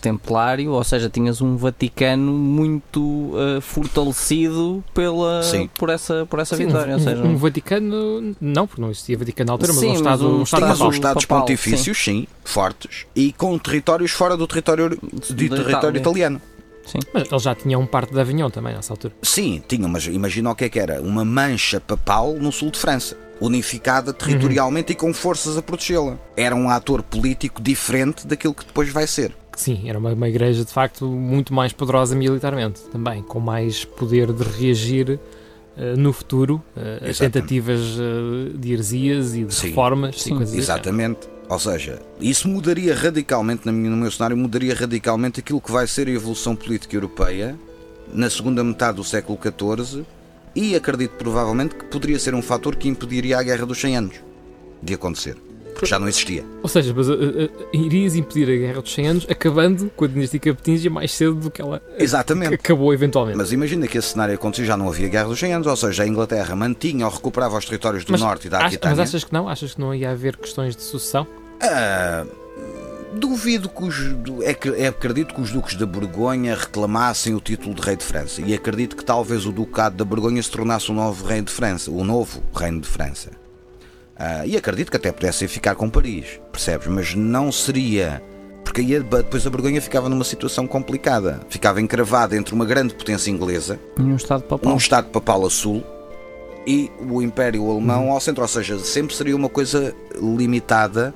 templário, 0.00 0.72
ou 0.72 0.84
seja, 0.84 1.08
tinhas 1.08 1.40
um 1.40 1.56
Vaticano 1.56 2.32
muito 2.32 3.32
eh, 3.36 3.60
fortalecido 3.60 4.82
pela, 4.94 5.42
Sim. 5.42 5.68
por 5.74 5.88
essa, 5.90 6.26
por 6.28 6.38
essa 6.40 6.56
Sim, 6.56 6.66
vitória. 6.66 6.92
um, 6.92 6.98
ou 6.98 7.00
seja, 7.00 7.22
um 7.22 7.36
Vaticano, 7.36 8.36
não, 8.40 8.66
porque 8.66 8.80
não 8.82 8.90
existia 8.90 9.16
Vaticano 9.16 9.46
na 9.48 9.52
altura, 9.54 9.72
mas 9.72 9.80
Sim, 9.80 9.86
um 9.86 9.90
mas 9.90 9.98
Estado, 10.00 10.28
um 10.28 10.38
um 10.38 10.42
Estado 10.42 10.60
Tinhas 10.62 10.72
Estado 10.72 10.72
uns 10.72 10.78
papal. 10.78 10.90
Estados 10.92 11.24
papal, 11.26 11.40
pontifícios, 11.42 11.98
sim. 12.04 12.26
fortes, 12.44 13.06
e 13.14 13.32
com 13.32 13.58
territórios 13.58 14.10
fora 14.12 14.36
do 14.36 14.46
território, 14.46 14.90
de 14.90 15.48
Da 15.48 15.56
território 15.56 15.70
Itália. 15.70 15.98
italiano. 16.00 16.42
Mas 17.14 17.30
ele 17.30 17.38
já 17.38 17.54
tinha 17.54 17.78
um 17.78 17.86
parte 17.86 18.12
de 18.12 18.20
Avignon 18.20 18.50
também 18.50 18.74
nessa 18.74 18.92
altura. 18.92 19.14
Sim, 19.22 19.62
tinham, 19.68 19.88
mas 19.88 20.06
imagina 20.06 20.50
o 20.50 20.54
que 20.54 20.64
é 20.64 20.68
que 20.68 20.80
era. 20.80 21.00
Uma 21.00 21.24
mancha 21.24 21.80
papal 21.80 22.34
no 22.34 22.50
sul 22.50 22.72
de 22.72 22.78
França, 22.78 23.16
unificada 23.40 24.12
territorialmente 24.12 24.92
e 24.92 24.94
com 24.96 25.14
forças 25.14 25.56
a 25.56 25.62
protegê-la. 25.62 26.18
Era 26.36 26.56
um 26.56 26.68
ator 26.68 27.00
político 27.02 27.62
diferente 27.62 28.26
daquilo 28.26 28.52
que 28.52 28.66
depois 28.66 28.88
vai 28.88 29.06
ser. 29.06 29.32
Sim, 29.56 29.88
era 29.88 29.98
uma, 29.98 30.12
uma 30.12 30.28
igreja 30.28 30.64
de 30.64 30.72
facto 30.72 31.06
muito 31.06 31.52
mais 31.52 31.72
poderosa 31.72 32.14
militarmente 32.16 32.80
também, 32.90 33.22
com 33.22 33.38
mais 33.40 33.84
poder 33.84 34.32
de 34.32 34.42
reagir 34.44 35.18
eh, 35.76 35.94
no 35.96 36.12
futuro 36.12 36.62
a 36.76 37.08
Exatamente. 37.08 37.18
tentativas 37.18 37.80
eh, 37.98 38.56
de 38.56 38.72
heresias 38.72 39.34
e 39.34 39.44
de 39.44 39.54
Sim. 39.54 39.68
reformas 39.68 40.20
Sim, 40.22 40.30
e 40.30 40.36
coisas 40.36 40.48
assim. 40.54 40.58
Exatamente. 40.62 41.20
Ou 41.48 41.58
seja, 41.58 42.00
isso 42.20 42.48
mudaria 42.48 42.94
radicalmente, 42.94 43.66
na 43.66 43.72
minha- 43.72 43.90
no 43.90 43.96
meu 43.96 44.10
cenário, 44.10 44.36
mudaria 44.36 44.74
radicalmente 44.74 45.40
aquilo 45.40 45.60
que 45.60 45.70
vai 45.70 45.86
ser 45.86 46.08
a 46.08 46.10
evolução 46.10 46.56
política 46.56 46.96
europeia 46.96 47.54
na 48.12 48.30
segunda 48.30 48.64
metade 48.64 48.96
do 48.96 49.04
século 49.04 49.38
XIV 49.38 50.04
e 50.56 50.74
acredito 50.74 51.12
provavelmente 51.16 51.74
que 51.74 51.84
poderia 51.84 52.18
ser 52.18 52.34
um 52.34 52.40
fator 52.42 52.74
que 52.76 52.88
impediria 52.88 53.38
a 53.38 53.42
Guerra 53.42 53.66
dos 53.66 53.78
100 53.80 53.96
Anos 53.96 54.14
de 54.82 54.94
acontecer. 54.94 55.36
Porque 55.72 55.86
já 55.86 55.98
não 55.98 56.08
existia. 56.08 56.44
Ou 56.62 56.68
seja, 56.68 56.92
mas, 56.94 57.08
eh, 57.08 57.12
eh, 57.12 57.50
irias 57.72 58.14
impedir 58.14 58.44
a 58.44 58.56
Guerra 58.56 58.82
dos 58.82 58.92
100 58.92 59.06
Anos 59.08 59.26
acabando 59.28 59.90
com 59.96 60.04
a 60.04 60.08
dinastia 60.08 60.40
Capetingia 60.40 60.90
mais 60.90 61.12
cedo 61.12 61.34
do 61.34 61.50
que 61.50 61.60
ela 61.60 61.82
eh, 61.96 62.02
Exatamente. 62.02 62.54
acabou 62.54 62.92
eventualmente. 62.92 63.36
Mas 63.36 63.52
imagina 63.52 63.86
que 63.86 63.98
esse 63.98 64.08
cenário 64.08 64.34
acontecia 64.34 64.64
já 64.64 64.76
não 64.76 64.88
havia 64.88 65.08
Guerra 65.08 65.28
dos 65.28 65.38
100 65.38 65.54
Anos, 65.54 65.66
ou 65.66 65.76
seja, 65.76 66.02
a 66.02 66.06
Inglaterra 66.06 66.54
mantinha 66.54 67.06
ou 67.06 67.12
recuperava 67.12 67.56
os 67.58 67.64
territórios 67.64 68.04
do 68.04 68.12
Mas 68.12 68.20
Norte 68.20 68.46
e 68.46 68.50
da 68.50 68.66
Aquitânia. 68.66 68.96
mas 68.96 69.08
achas 69.08 69.24
que 69.24 69.32
não? 69.32 69.48
Achas 69.48 69.74
que 69.74 69.80
não 69.80 69.94
ia 69.94 70.10
haver 70.10 70.36
questões 70.36 70.76
de 70.76 70.82
sucessão? 70.82 71.26
Ah, 71.60 72.24
duvido 73.12 73.68
que 73.68 73.84
os. 73.84 73.96
É, 74.42 74.84
é, 74.84 74.88
acredito 74.88 75.34
que 75.34 75.40
os 75.40 75.50
duques 75.50 75.74
da 75.74 75.86
Borgonha 75.86 76.54
reclamassem 76.54 77.34
o 77.34 77.40
título 77.40 77.74
de 77.74 77.82
rei 77.82 77.96
de 77.96 78.04
França. 78.04 78.40
E 78.40 78.54
acredito 78.54 78.96
que 78.96 79.04
talvez 79.04 79.46
o 79.46 79.52
ducado 79.52 79.96
da 79.96 80.04
Borgonha 80.04 80.42
se 80.42 80.50
tornasse 80.50 80.90
o 80.90 80.94
novo 80.94 81.24
rei 81.26 81.42
de 81.42 81.52
França. 81.52 81.90
O 81.90 82.04
novo 82.04 82.42
reino 82.54 82.80
de 82.80 82.88
França. 82.88 83.30
Ah, 84.24 84.46
e 84.46 84.56
acredito 84.56 84.88
que 84.88 84.96
até 84.96 85.10
pudessem 85.10 85.48
ficar 85.48 85.74
com 85.74 85.90
Paris, 85.90 86.40
percebes? 86.52 86.86
Mas 86.86 87.12
não 87.12 87.50
seria. 87.50 88.22
Porque 88.62 88.80
aí 88.80 89.00
depois 89.00 89.44
a 89.44 89.50
Borgonha 89.50 89.82
ficava 89.82 90.08
numa 90.08 90.22
situação 90.22 90.64
complicada. 90.64 91.40
Ficava 91.48 91.80
encravada 91.80 92.36
entre 92.36 92.54
uma 92.54 92.64
grande 92.64 92.94
potência 92.94 93.32
inglesa 93.32 93.80
e 93.98 94.02
um 94.02 94.14
Estado 94.14 94.44
papal. 94.44 94.72
um 94.72 94.76
Estado 94.76 95.08
papal 95.08 95.44
a 95.44 95.50
sul 95.50 95.82
e 96.64 96.88
o 97.00 97.20
Império 97.20 97.68
Alemão 97.68 98.12
ao 98.12 98.20
centro. 98.20 98.42
Ou 98.42 98.48
seja, 98.48 98.78
sempre 98.78 99.12
seria 99.12 99.34
uma 99.34 99.48
coisa 99.48 99.92
limitada 100.14 101.12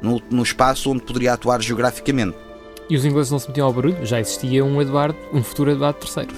no, 0.00 0.22
no 0.30 0.44
espaço 0.44 0.92
onde 0.92 1.02
poderia 1.02 1.32
atuar 1.32 1.60
geograficamente. 1.60 2.36
E 2.88 2.94
os 2.94 3.04
ingleses 3.04 3.32
não 3.32 3.40
se 3.40 3.48
metiam 3.48 3.66
ao 3.66 3.72
barulho? 3.72 4.06
Já 4.06 4.20
existia 4.20 4.64
um 4.64 4.80
Eduardo, 4.80 5.18
um 5.32 5.42
futuro 5.42 5.72
Eduardo 5.72 5.98
III, 6.06 6.28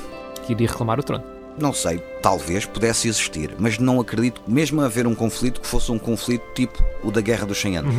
que 0.46 0.52
iria 0.54 0.68
reclamar 0.68 0.98
o 0.98 1.02
trono. 1.02 1.35
Não 1.58 1.72
sei, 1.72 1.98
talvez 2.22 2.64
pudesse 2.66 3.08
existir, 3.08 3.50
mas 3.58 3.78
não 3.78 3.98
acredito, 4.00 4.40
mesmo 4.46 4.80
haver 4.82 5.06
um 5.06 5.14
conflito, 5.14 5.60
que 5.60 5.66
fosse 5.66 5.90
um 5.90 5.98
conflito 5.98 6.44
tipo 6.54 6.82
o 7.02 7.10
da 7.10 7.20
Guerra 7.20 7.46
dos 7.46 7.58
100 7.60 7.78
Anos. 7.78 7.94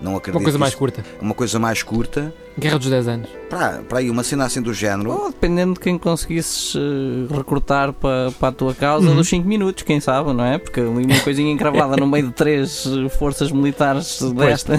Não 0.00 0.16
acredito. 0.16 0.36
Uhum. 0.36 0.40
Uma 0.40 0.44
coisa 0.44 0.58
mais 0.58 0.74
curta. 0.74 1.04
Uma 1.20 1.34
coisa 1.34 1.58
mais 1.58 1.82
curta. 1.82 2.32
Guerra 2.58 2.78
dos 2.78 2.88
10 2.88 3.08
anos. 3.08 3.28
Para, 3.50 3.82
para 3.86 3.98
aí, 3.98 4.08
uma 4.08 4.22
cena 4.22 4.46
assim 4.46 4.62
do 4.62 4.72
género. 4.72 5.10
Ou 5.10 5.30
dependendo 5.30 5.74
de 5.74 5.80
quem 5.80 5.98
conseguisses 5.98 6.74
eh, 6.74 7.34
recrutar 7.36 7.92
para, 7.92 8.30
para 8.32 8.48
a 8.48 8.52
tua 8.52 8.74
causa 8.74 9.08
Uhum. 9.10 9.16
dos 9.16 9.28
5 9.28 9.46
minutos, 9.46 9.82
quem 9.82 10.00
sabe, 10.00 10.32
não 10.32 10.42
é? 10.44 10.56
Porque 10.56 10.80
ali 10.80 11.04
uma 11.04 11.20
coisinha 11.20 11.52
encravada 11.52 11.96
no 11.98 12.06
meio 12.06 12.28
de 12.28 12.32
três 12.32 12.86
eh, 12.86 13.10
forças 13.10 13.52
militares 13.52 14.20
desta. 14.34 14.72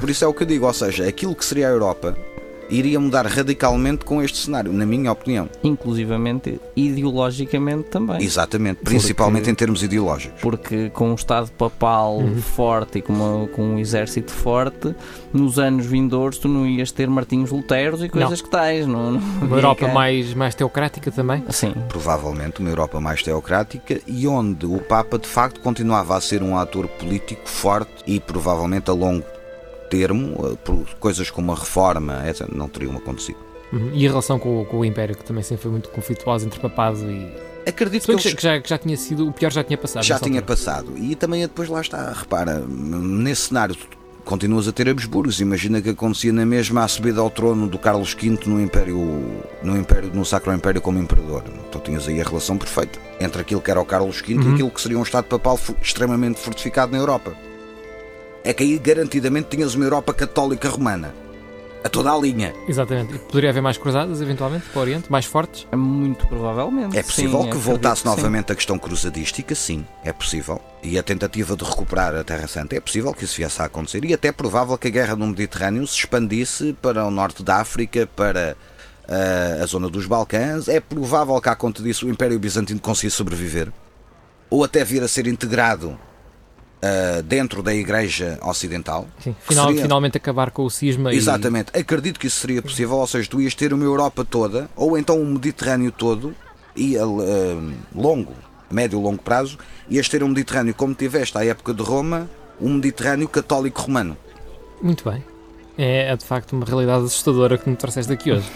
Por 0.00 0.08
isso 0.08 0.24
é 0.24 0.26
o 0.28 0.32
que 0.32 0.42
eu 0.44 0.46
digo, 0.46 0.66
ou 0.66 0.72
seja, 0.72 1.06
aquilo 1.06 1.34
que 1.34 1.44
seria 1.44 1.68
a 1.68 1.70
Europa 1.70 2.16
iria 2.70 2.98
mudar 3.00 3.26
radicalmente 3.26 4.04
com 4.04 4.22
este 4.22 4.38
cenário, 4.38 4.72
na 4.72 4.84
minha 4.86 5.10
opinião. 5.12 5.48
Inclusivamente 5.62 6.60
ideologicamente 6.74 7.84
também. 7.90 8.22
Exatamente, 8.22 8.80
principalmente 8.82 9.48
em 9.50 9.54
termos 9.54 9.82
ideológicos. 9.82 10.40
Porque 10.40 10.90
com 10.90 11.10
um 11.10 11.14
Estado 11.14 11.50
papal 11.52 12.16
Uhum. 12.18 12.36
forte 12.40 12.98
e 12.98 13.02
com, 13.02 13.12
uma- 13.12 13.46
com 13.48 13.62
um 13.62 13.78
exército 13.78 14.32
forte, 14.32 14.94
nos 15.32 15.58
anos 15.58 15.86
vindouros 15.86 16.38
tu 16.38 16.48
não 16.48 16.66
ias 16.66 16.90
ter 16.92 17.08
martinhos 17.08 17.50
luteros 17.50 18.02
e 18.02 18.08
coisas 18.08 18.40
que 18.40 18.50
tais. 18.50 18.86
Não, 18.86 19.12
não 19.12 19.20
Uma 19.42 19.56
Europa 19.56 19.88
mais, 19.88 20.34
mais 20.34 20.54
teocrática 20.54 21.10
também. 21.10 21.44
Sim, 21.50 21.74
provavelmente 21.88 22.60
uma 22.60 22.70
Europa 22.70 23.00
mais 23.00 23.22
teocrática 23.22 24.00
e 24.06 24.26
onde 24.26 24.66
o 24.66 24.78
Papa 24.78 25.18
de 25.18 25.26
facto 25.28 25.60
continuava 25.60 26.16
a 26.16 26.20
ser 26.20 26.42
um 26.42 26.56
ator 26.56 26.86
político 26.88 27.48
forte 27.48 27.90
e 28.06 28.18
provavelmente 28.20 28.90
a 28.90 28.94
longo 28.94 29.24
termo, 29.88 30.34
eh, 30.52 30.56
por 30.64 30.84
coisas 31.00 31.30
como 31.30 31.52
a 31.52 31.54
reforma, 31.54 32.22
etc., 32.28 32.48
não 32.54 32.68
teriam 32.68 32.96
acontecido. 32.96 33.38
Uhum. 33.72 33.90
E 33.92 34.06
a 34.06 34.10
relação 34.10 34.38
com, 34.38 34.62
o- 34.62 34.64
com 34.64 34.78
o 34.78 34.84
Império, 34.84 35.16
que 35.16 35.24
também 35.24 35.42
sempre 35.42 35.62
foi 35.62 35.72
muito 35.72 35.88
conflituosa 35.90 36.46
entre 36.46 36.60
papado 36.60 36.98
e. 37.10 37.32
Acredito 37.66 38.04
que 38.06 38.12
eles 38.12 38.22
já, 38.22 38.34
que 38.36 38.42
já, 38.42 38.60
que 38.60 38.68
já 38.70 38.78
tinha 38.78 38.96
sido. 38.96 39.28
O 39.28 39.32
pior 39.32 39.50
já 39.50 39.64
tinha 39.64 39.76
passado. 39.76 40.04
já 40.04 40.18
tinha 40.20 40.38
altura. 40.40 40.46
passado. 40.56 40.92
E 40.96 41.16
também 41.16 41.40
depois 41.42 41.68
lá 41.68 41.80
está, 41.80 42.12
repara, 42.12 42.60
nesse 42.68 43.48
cenário 43.48 43.74
continuas 44.24 44.68
a 44.68 44.72
ter 44.72 44.88
Habsburgos. 44.88 45.40
Imagina 45.40 45.82
que 45.82 45.90
acontecia 45.90 46.32
na 46.32 46.46
mesma 46.46 46.84
a 46.84 46.88
subida 46.88 47.20
ao 47.20 47.28
trono 47.28 47.66
do 47.68 47.76
Carlos 47.76 48.14
V 48.14 48.38
no 48.46 48.60
Império, 48.60 48.96
no 49.64 49.76
Império, 49.76 50.10
no 50.14 50.24
Sacro 50.24 50.52
Império 50.54 50.80
como 50.80 51.00
Imperador. 51.00 51.42
Então 51.68 51.80
tinhas 51.80 52.06
aí 52.06 52.20
a 52.20 52.24
relação 52.24 52.56
perfeita 52.56 53.00
entre 53.20 53.40
aquilo 53.40 53.60
que 53.60 53.70
era 53.70 53.80
o 53.80 53.84
Carlos 53.84 54.20
V 54.20 54.34
Uhum. 54.34 54.50
e 54.50 54.54
aquilo 54.54 54.70
que 54.70 54.80
seria 54.80 54.98
um 54.98 55.02
Estado 55.02 55.24
papal 55.24 55.58
extremamente 55.82 56.38
fortificado 56.38 56.92
na 56.92 56.98
Europa. 56.98 57.34
É 58.46 58.52
que 58.52 58.62
aí 58.62 58.78
garantidamente 58.78 59.48
tinhas 59.48 59.74
uma 59.74 59.84
Europa 59.84 60.14
católica 60.14 60.68
romana. 60.68 61.12
A 61.82 61.88
toda 61.88 62.12
a 62.12 62.16
linha. 62.16 62.54
Exatamente. 62.68 63.16
E 63.16 63.18
poderia 63.18 63.50
haver 63.50 63.60
mais 63.60 63.76
cruzadas, 63.76 64.22
eventualmente, 64.22 64.66
para 64.68 64.78
o 64.78 64.82
Oriente, 64.82 65.10
mais 65.10 65.24
fortes. 65.24 65.66
é 65.72 65.74
muito 65.74 66.28
provavelmente. 66.28 66.96
É 66.96 67.02
possível 67.02 67.38
sim, 67.38 67.42
que 67.42 67.48
acredito 67.48 67.64
voltasse 67.64 68.02
que 68.02 68.08
sim. 68.08 68.14
novamente 68.16 68.52
a 68.52 68.54
questão 68.54 68.78
cruzadística, 68.78 69.52
sim, 69.52 69.84
é 70.04 70.12
possível. 70.12 70.60
E 70.80 70.96
a 70.96 71.02
tentativa 71.02 71.56
de 71.56 71.64
recuperar 71.64 72.14
a 72.14 72.22
Terra 72.22 72.46
Santa, 72.46 72.76
é 72.76 72.80
possível 72.80 73.12
que 73.12 73.24
isso 73.24 73.36
viesse 73.36 73.60
a 73.60 73.64
acontecer. 73.64 74.04
E 74.04 74.14
até 74.14 74.30
provável 74.30 74.78
que 74.78 74.86
a 74.86 74.90
guerra 74.92 75.16
no 75.16 75.26
Mediterrâneo 75.26 75.84
se 75.84 75.98
expandisse 75.98 76.72
para 76.80 77.04
o 77.04 77.10
norte 77.10 77.42
da 77.42 77.56
África, 77.56 78.08
para 78.14 78.56
ah, 79.08 79.60
a 79.60 79.66
zona 79.66 79.88
dos 79.88 80.06
Balcãs. 80.06 80.68
É 80.68 80.78
provável 80.78 81.40
que, 81.40 81.48
à 81.48 81.56
conta 81.56 81.82
disso, 81.82 82.06
o 82.06 82.10
Império 82.10 82.38
Bizantino 82.38 82.78
conseguisse 82.78 83.16
sobreviver. 83.16 83.72
Ou 84.48 84.62
até 84.62 84.84
vir 84.84 85.02
a 85.02 85.08
ser 85.08 85.26
integrado 85.26 85.98
uh, 86.86 87.22
dentro 87.22 87.62
da 87.62 87.74
Igreja 87.74 88.38
Ocidental. 88.42 89.06
Sim, 89.20 89.34
final, 89.40 89.66
seria- 89.68 89.82
finalmente 89.82 90.16
acabar 90.16 90.50
com 90.50 90.64
o 90.64 90.70
cisma 90.70 91.12
e- 91.12 91.16
Exatamente, 91.16 91.76
acredito 91.78 92.18
que 92.20 92.26
isso 92.26 92.38
seria 92.40 92.62
possível, 92.62 92.96
ou 92.96 93.06
seja, 93.06 93.28
tu 93.28 93.40
ias 93.40 93.54
ter 93.54 93.72
uma 93.72 93.84
Europa 93.84 94.24
toda, 94.24 94.68
ou 94.76 94.96
então 94.98 95.20
um 95.20 95.32
Mediterrâneo 95.32 95.90
todo, 95.92 96.34
e 96.74 96.96
a 96.98 97.06
uh, 97.06 97.72
longo, 97.94 98.32
médio 98.70 99.00
longo 99.00 99.22
prazo, 99.22 99.58
ias 99.88 100.08
ter 100.08 100.22
um 100.22 100.28
Mediterrâneo 100.28 100.74
como 100.74 100.94
tiveste 100.94 101.36
à 101.38 101.44
época 101.44 101.72
de 101.74 101.82
Roma, 101.82 102.28
um 102.60 102.74
Mediterrâneo 102.74 103.28
católico 103.28 103.82
romano. 103.82 104.16
Muito 104.82 105.08
bem. 105.08 105.22
É, 105.78 106.10
é, 106.10 106.16
de 106.16 106.24
facto 106.24 106.52
uma 106.54 106.64
realidade 106.64 107.04
assustadora 107.04 107.58
que 107.58 107.68
me 107.68 107.76
trouxeste 107.76 108.10
aqui 108.12 108.32
hoje 108.32 108.46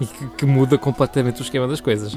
e 0.00 0.06
que, 0.06 0.26
que 0.38 0.46
muda 0.46 0.78
completamente 0.78 1.40
o 1.40 1.42
esquema 1.42 1.68
das 1.68 1.80
coisas. 1.80 2.16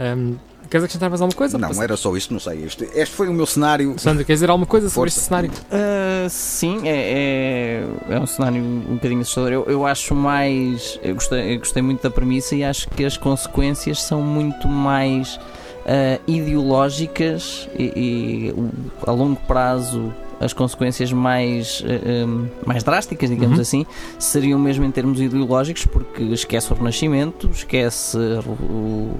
Ahm, 0.00 0.36
queres 0.70 0.84
acrescentar 0.84 1.10
mais 1.10 1.20
alguma 1.20 1.36
coisa? 1.36 1.58
Não, 1.58 1.82
era 1.82 1.94
só 1.94 2.16
isso, 2.16 2.32
não 2.32 2.40
sei. 2.40 2.64
Este, 2.64 2.84
este 2.94 3.14
foi 3.14 3.28
o 3.28 3.34
meu 3.34 3.44
cenário. 3.44 3.94
Sandra, 3.98 4.24
queres 4.24 4.38
dizer 4.38 4.48
alguma 4.48 4.66
coisa 4.66 4.88
sobre 4.88 5.10
Força. 5.10 5.18
este 5.18 5.28
cenário? 5.28 5.50
Uh, 5.50 6.30
sim, 6.30 6.88
é, 6.88 7.84
é, 8.08 8.14
é 8.14 8.18
um 8.18 8.26
cenário 8.26 8.62
um 8.62 8.94
bocadinho 8.94 9.20
assustador. 9.20 9.52
Eu, 9.52 9.64
eu 9.66 9.86
acho 9.86 10.14
mais. 10.14 10.98
Eu 11.02 11.14
gostei, 11.14 11.54
eu 11.54 11.58
gostei 11.58 11.82
muito 11.82 12.02
da 12.02 12.10
premissa 12.10 12.56
e 12.56 12.64
acho 12.64 12.88
que 12.88 13.04
as 13.04 13.18
consequências 13.18 14.02
são 14.02 14.22
muito 14.22 14.66
mais 14.66 15.36
uh, 15.36 16.20
ideológicas 16.26 17.68
e, 17.78 17.92
e, 17.94 18.54
a 19.06 19.10
longo 19.12 19.40
prazo. 19.46 20.10
As 20.40 20.52
consequências 20.54 21.12
mais, 21.12 21.80
uh, 21.82 22.26
um, 22.26 22.48
mais 22.64 22.82
drásticas, 22.82 23.28
digamos 23.28 23.56
Uhum. 23.56 23.62
assim, 23.62 23.86
seriam 24.18 24.58
mesmo 24.58 24.84
em 24.84 24.90
termos 24.90 25.20
ideológicos, 25.20 25.84
porque 25.84 26.22
esquece 26.24 26.72
o 26.72 26.76
Renascimento, 26.76 27.48
esquece 27.52 28.16
o- 28.46 29.10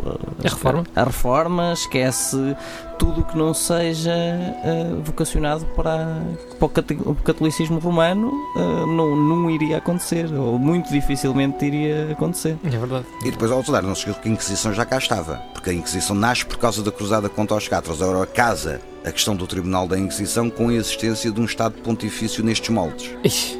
A 0.43 0.49
reforma. 0.49 0.85
a 0.97 1.05
reforma, 1.05 1.73
esquece 1.75 2.57
tudo 2.99 3.21
o 3.21 3.25
que 3.25 3.37
não 3.37 3.53
seja 3.55 4.11
eh, 4.13 4.95
vocacionado 5.05 5.65
para, 5.77 6.23
para 6.59 6.67
o 7.07 7.15
catolicismo 7.15 7.79
romano 7.79 8.31
eh, 8.57 8.61
não, 8.87 9.17
não 9.17 9.51
iria 9.51 9.79
acontecer, 9.79 10.33
ou 10.35 10.59
muito 10.59 10.91
dificilmente 10.91 11.65
iria 11.65 12.13
acontecer. 12.13 12.57
É 12.65 12.69
verdade. 12.71 13.05
E 13.25 13.31
depois, 13.31 13.51
ao 13.51 13.63
dar, 13.73 13.83
não 13.83 13.95
se 13.95 14.01
esqueça 14.03 14.21
que 14.21 14.29
a 14.29 14.33
Inquisição 14.33 14.73
já 14.73 14.85
cá 14.85 14.99
estava, 14.99 15.37
porque 15.53 15.71
a 15.71 15.75
Inquisição 15.75 16.15
nasce 16.17 16.45
por 16.47 16.59
causa 16.59 16.83
da 16.83 16.91
cruzada 16.93 17.29
contra 17.29 17.57
os 17.57 17.69
catros. 17.69 18.01
Agora 18.03 18.27
casa 18.27 18.81
a 19.05 19.13
questão 19.13 19.35
do 19.35 19.47
Tribunal 19.47 19.89
da 19.89 19.99
Inquisição 19.99 20.51
com 20.51 20.69
a 20.69 20.75
existência 20.75 21.31
de 21.31 21.41
um 21.41 21.45
Estado 21.45 21.75
pontifício 21.83 22.45
nestes 22.45 22.69
moldes. 22.71 23.11
Ixi, 23.25 23.59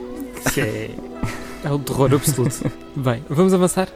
que 0.53 0.61
é, 0.61 0.91
é 1.65 1.71
o 1.71 1.79
terror 1.79 2.13
absoluto. 2.15 2.71
Bem, 2.95 3.25
vamos 3.29 3.55
avançar. 3.55 3.89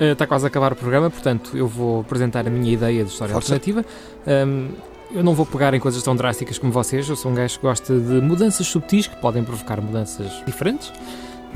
Eh, 0.00 0.12
está 0.12 0.26
quase 0.26 0.46
a 0.46 0.48
acabar 0.48 0.72
o 0.72 0.76
programa, 0.76 1.10
portanto 1.10 1.56
eu 1.56 1.68
vou 1.68 2.00
apresentar 2.00 2.46
a 2.46 2.50
minha 2.50 2.72
ideia 2.72 3.04
de 3.04 3.10
história 3.10 3.34
Força. 3.34 3.54
alternativa. 3.54 3.84
Ahm, 4.26 4.68
eu 5.12 5.22
não 5.22 5.34
vou 5.34 5.44
pegar 5.44 5.74
em 5.74 5.80
coisas 5.80 6.02
tão 6.02 6.14
drásticas 6.16 6.56
como 6.56 6.72
vocês, 6.72 7.08
eu 7.08 7.16
sou 7.16 7.32
um 7.32 7.34
gajo 7.34 7.58
que 7.58 7.62
gosta 7.62 7.98
de 7.98 8.20
mudanças 8.20 8.66
subtis 8.66 9.08
que 9.08 9.16
podem 9.16 9.42
provocar 9.42 9.80
mudanças 9.80 10.30
diferentes. 10.46 10.92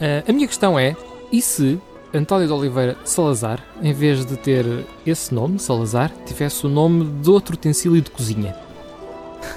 Eh, 0.00 0.22
a 0.28 0.32
minha 0.32 0.46
questão 0.46 0.78
é: 0.78 0.96
e 1.32 1.40
se 1.40 1.80
António 2.12 2.46
de 2.46 2.52
Oliveira 2.52 2.96
Salazar, 3.04 3.64
em 3.82 3.92
vez 3.92 4.24
de 4.24 4.36
ter 4.36 4.64
esse 5.04 5.34
nome, 5.34 5.58
Salazar, 5.58 6.12
tivesse 6.26 6.64
o 6.66 6.68
nome 6.68 7.06
de 7.22 7.30
outro 7.30 7.54
utensílio 7.54 8.00
de 8.00 8.10
cozinha? 8.10 8.54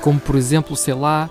Como 0.02 0.20
por 0.20 0.36
exemplo, 0.36 0.76
sei 0.76 0.94
lá, 0.94 1.30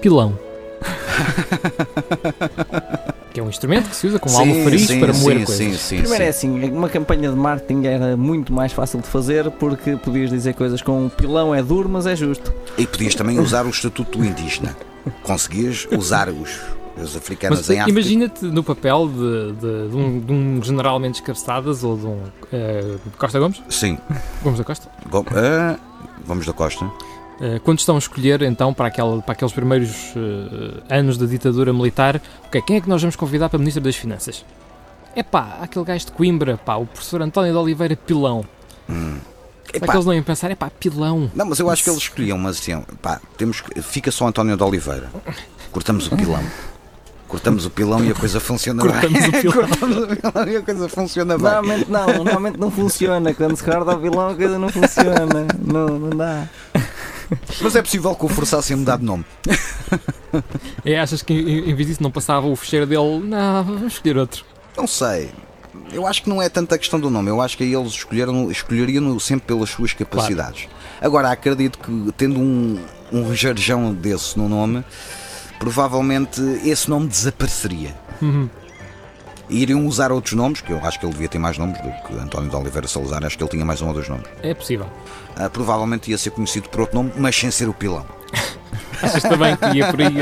pilão. 0.00 0.38
que 3.32 3.40
é 3.40 3.42
um 3.42 3.48
instrumento 3.48 3.88
que 3.88 3.96
se 3.96 4.06
usa 4.06 4.18
com 4.18 4.28
Sim, 4.28 4.36
almofariz 4.38 4.86
sim, 4.86 5.00
para 5.00 5.12
moer 5.12 5.38
sim, 5.40 5.44
coisas. 5.44 5.56
Sim, 5.56 5.76
sim, 5.76 5.96
Primeiro 5.98 6.24
é 6.24 6.32
sim. 6.32 6.58
assim, 6.60 6.70
uma 6.70 6.88
campanha 6.88 7.30
de 7.30 7.36
marketing 7.36 7.84
era 7.86 8.16
muito 8.16 8.52
mais 8.52 8.72
fácil 8.72 9.00
de 9.00 9.08
fazer 9.08 9.50
porque 9.52 9.96
podias 9.96 10.30
dizer 10.30 10.54
coisas 10.54 10.80
com 10.82 11.08
pilão 11.08 11.54
é 11.54 11.62
duro, 11.62 11.88
mas 11.88 12.06
é 12.06 12.14
justo. 12.14 12.52
E 12.78 12.86
podias 12.86 13.14
também 13.14 13.38
usar 13.40 13.66
o 13.66 13.70
Estatuto 13.70 14.18
do 14.18 14.24
Indígena. 14.24 14.76
Conseguias 15.22 15.86
usar 15.90 16.28
os, 16.28 16.60
os 16.96 17.16
africanos 17.16 17.58
Mas 17.58 17.70
em 17.70 17.80
África. 17.80 17.90
imagina-te 17.98 18.44
no 18.44 18.62
papel 18.62 19.08
de, 19.08 19.52
de- 19.52 19.88
de 19.90 19.96
um, 19.96 20.20
de 20.20 20.32
um 20.32 20.62
general 20.62 20.98
Mendes 21.00 21.20
Cabeçadas 21.20 21.82
ou 21.82 21.96
de 21.96 22.06
um 22.06 22.18
eh, 22.52 22.96
Costa 23.18 23.38
Gomes, 23.40 23.60
Sim. 23.68 23.98
Gomes 24.42 24.58
da 24.58 24.64
Costa, 24.64 24.88
Go- 25.10 25.26
ah, 25.34 25.76
vamos 26.24 26.46
da 26.46 26.52
Costa. 26.52 26.88
Eh, 27.40 27.60
quando 27.64 27.78
estão 27.80 27.96
a 27.96 27.98
escolher 27.98 28.42
então 28.42 28.72
para, 28.72 28.86
aquela, 28.86 29.20
para 29.20 29.32
aqueles 29.32 29.52
primeiros 29.52 29.90
eh, 30.16 30.98
anos 30.98 31.18
da 31.18 31.26
ditadura 31.26 31.72
militar, 31.72 32.20
ok, 32.46 32.62
quem 32.62 32.76
é 32.76 32.80
que 32.80 32.88
nós 32.88 33.00
vamos 33.02 33.16
convidar 33.16 33.48
para 33.48 33.58
Ministro 33.58 33.82
das 33.82 33.96
Finanças? 33.96 34.44
É 35.16 35.22
pá, 35.22 35.58
aquele 35.60 35.84
gajo 35.84 36.06
de 36.06 36.12
Coimbra, 36.12 36.56
pá, 36.56 36.76
o 36.76 36.86
professor 36.86 37.22
António 37.22 37.52
de 37.52 37.58
Oliveira 37.58 37.96
Pilão. 37.96 38.44
Hum. 38.88 39.18
Será 39.72 39.86
que 39.88 39.96
eles 39.96 40.06
não 40.06 40.14
iam 40.14 40.22
pensar, 40.22 40.50
é 40.50 40.54
pá, 40.54 40.70
Pilão? 40.70 41.28
Não, 41.34 41.46
mas 41.46 41.58
eu 41.58 41.68
acho 41.68 41.82
que 41.82 41.90
eles 41.90 42.00
escolhiam, 42.02 42.38
mas 42.38 42.58
assim, 42.58 42.80
pá, 43.02 43.20
temos, 43.36 43.60
que- 43.60 43.82
fica 43.82 44.10
só 44.12 44.28
António 44.28 44.56
de 44.56 44.62
Oliveira. 44.62 45.10
Cortamos 45.72 46.06
o 46.06 46.16
pilão. 46.16 46.42
Cortamos 47.26 47.66
o 47.66 47.70
pilão 47.70 48.04
e 48.04 48.10
a 48.12 48.14
coisa 48.14 48.38
funciona 48.38 48.80
Cortamos 48.82 49.18
bem. 49.20 49.28
o 49.28 49.32
pilão. 49.40 49.54
Cortamos 49.66 49.96
o 49.96 50.06
pilão 50.06 50.48
e 50.48 50.56
a 50.56 50.62
coisa 50.62 50.88
funciona 50.88 51.34
bem. 51.36 51.44
Normalmente 51.44 51.90
não, 51.90 52.06
normalmente 52.06 52.60
não 52.60 52.70
funciona. 52.70 53.34
Quando 53.34 53.56
se 53.56 53.64
corta 53.64 53.96
o 53.96 53.98
pilão 54.00 54.28
a 54.28 54.34
coisa 54.36 54.56
não 54.58 54.68
funciona. 54.68 55.46
Não, 55.58 55.98
não 55.98 56.10
dá. 56.16 56.48
Mas 57.60 57.76
é 57.76 57.82
possível 57.82 58.14
que 58.14 58.24
o 58.24 58.28
forçassem 58.28 58.74
a 58.74 58.76
mudar 58.76 58.98
de 58.98 59.04
nome. 59.04 59.24
E 60.84 60.94
achas 60.96 61.22
que 61.22 61.32
em, 61.32 61.74
vez 61.74 61.88
disso 61.88 62.02
não 62.02 62.10
passava 62.10 62.46
o 62.46 62.56
fecheiro 62.56 62.86
dele? 62.86 63.20
Não, 63.24 63.64
vamos 63.64 63.92
escolher 63.92 64.18
outro. 64.18 64.44
Não 64.76 64.86
sei. 64.86 65.30
Eu 65.92 66.06
acho 66.06 66.22
que 66.22 66.28
não 66.28 66.42
é 66.42 66.48
tanta 66.48 66.76
questão 66.76 66.98
do 66.98 67.08
nome. 67.08 67.30
Eu 67.30 67.40
acho 67.40 67.56
que 67.56 67.62
aí 67.62 67.72
eles 67.72 67.92
escolheram, 67.92 68.50
escolheriam 68.50 69.18
sempre 69.20 69.46
pelas 69.46 69.70
suas 69.70 69.92
capacidades. 69.92 70.68
Agora, 71.00 71.30
acredito 71.30 71.78
que 71.78 72.12
tendo 72.16 72.40
um, 72.40 72.80
um 73.12 73.34
jarjão 73.34 73.92
desse 73.94 74.36
no 74.36 74.48
nome, 74.48 74.84
provavelmente 75.58 76.40
esse 76.64 76.88
nome 76.90 77.08
desapareceria. 77.08 77.94
Uhum. 78.20 78.48
E 79.48 79.62
iriam 79.62 79.86
usar 79.86 80.10
outros 80.10 80.34
nomes, 80.34 80.60
que 80.60 80.72
eu 80.72 80.78
acho 80.82 80.98
que 80.98 81.04
ele 81.04 81.12
devia 81.12 81.28
ter 81.28 81.38
mais 81.38 81.58
nomes 81.58 81.80
do 81.80 81.90
que 82.06 82.14
António 82.18 82.48
de 82.48 82.56
Oliveira 82.56 82.88
Salazar. 82.88 83.24
Acho 83.24 83.36
que 83.36 83.44
ele 83.44 83.50
tinha 83.50 83.64
mais 83.64 83.82
um 83.82 83.88
ou 83.88 83.94
dois 83.94 84.08
nomes. 84.08 84.26
É 84.42 84.54
possível. 84.54 84.86
Ah, 85.36 85.50
provavelmente 85.50 86.10
ia 86.10 86.18
ser 86.18 86.30
conhecido 86.30 86.68
por 86.68 86.80
outro 86.82 86.96
nome, 86.96 87.12
mas 87.16 87.36
sem 87.36 87.50
ser 87.50 87.68
o 87.68 87.74
pilão. 87.74 88.06
Achas 89.02 89.22
também 89.22 89.56
que 89.56 89.76
ia 89.76 89.86
por 89.88 90.00
aí? 90.00 90.14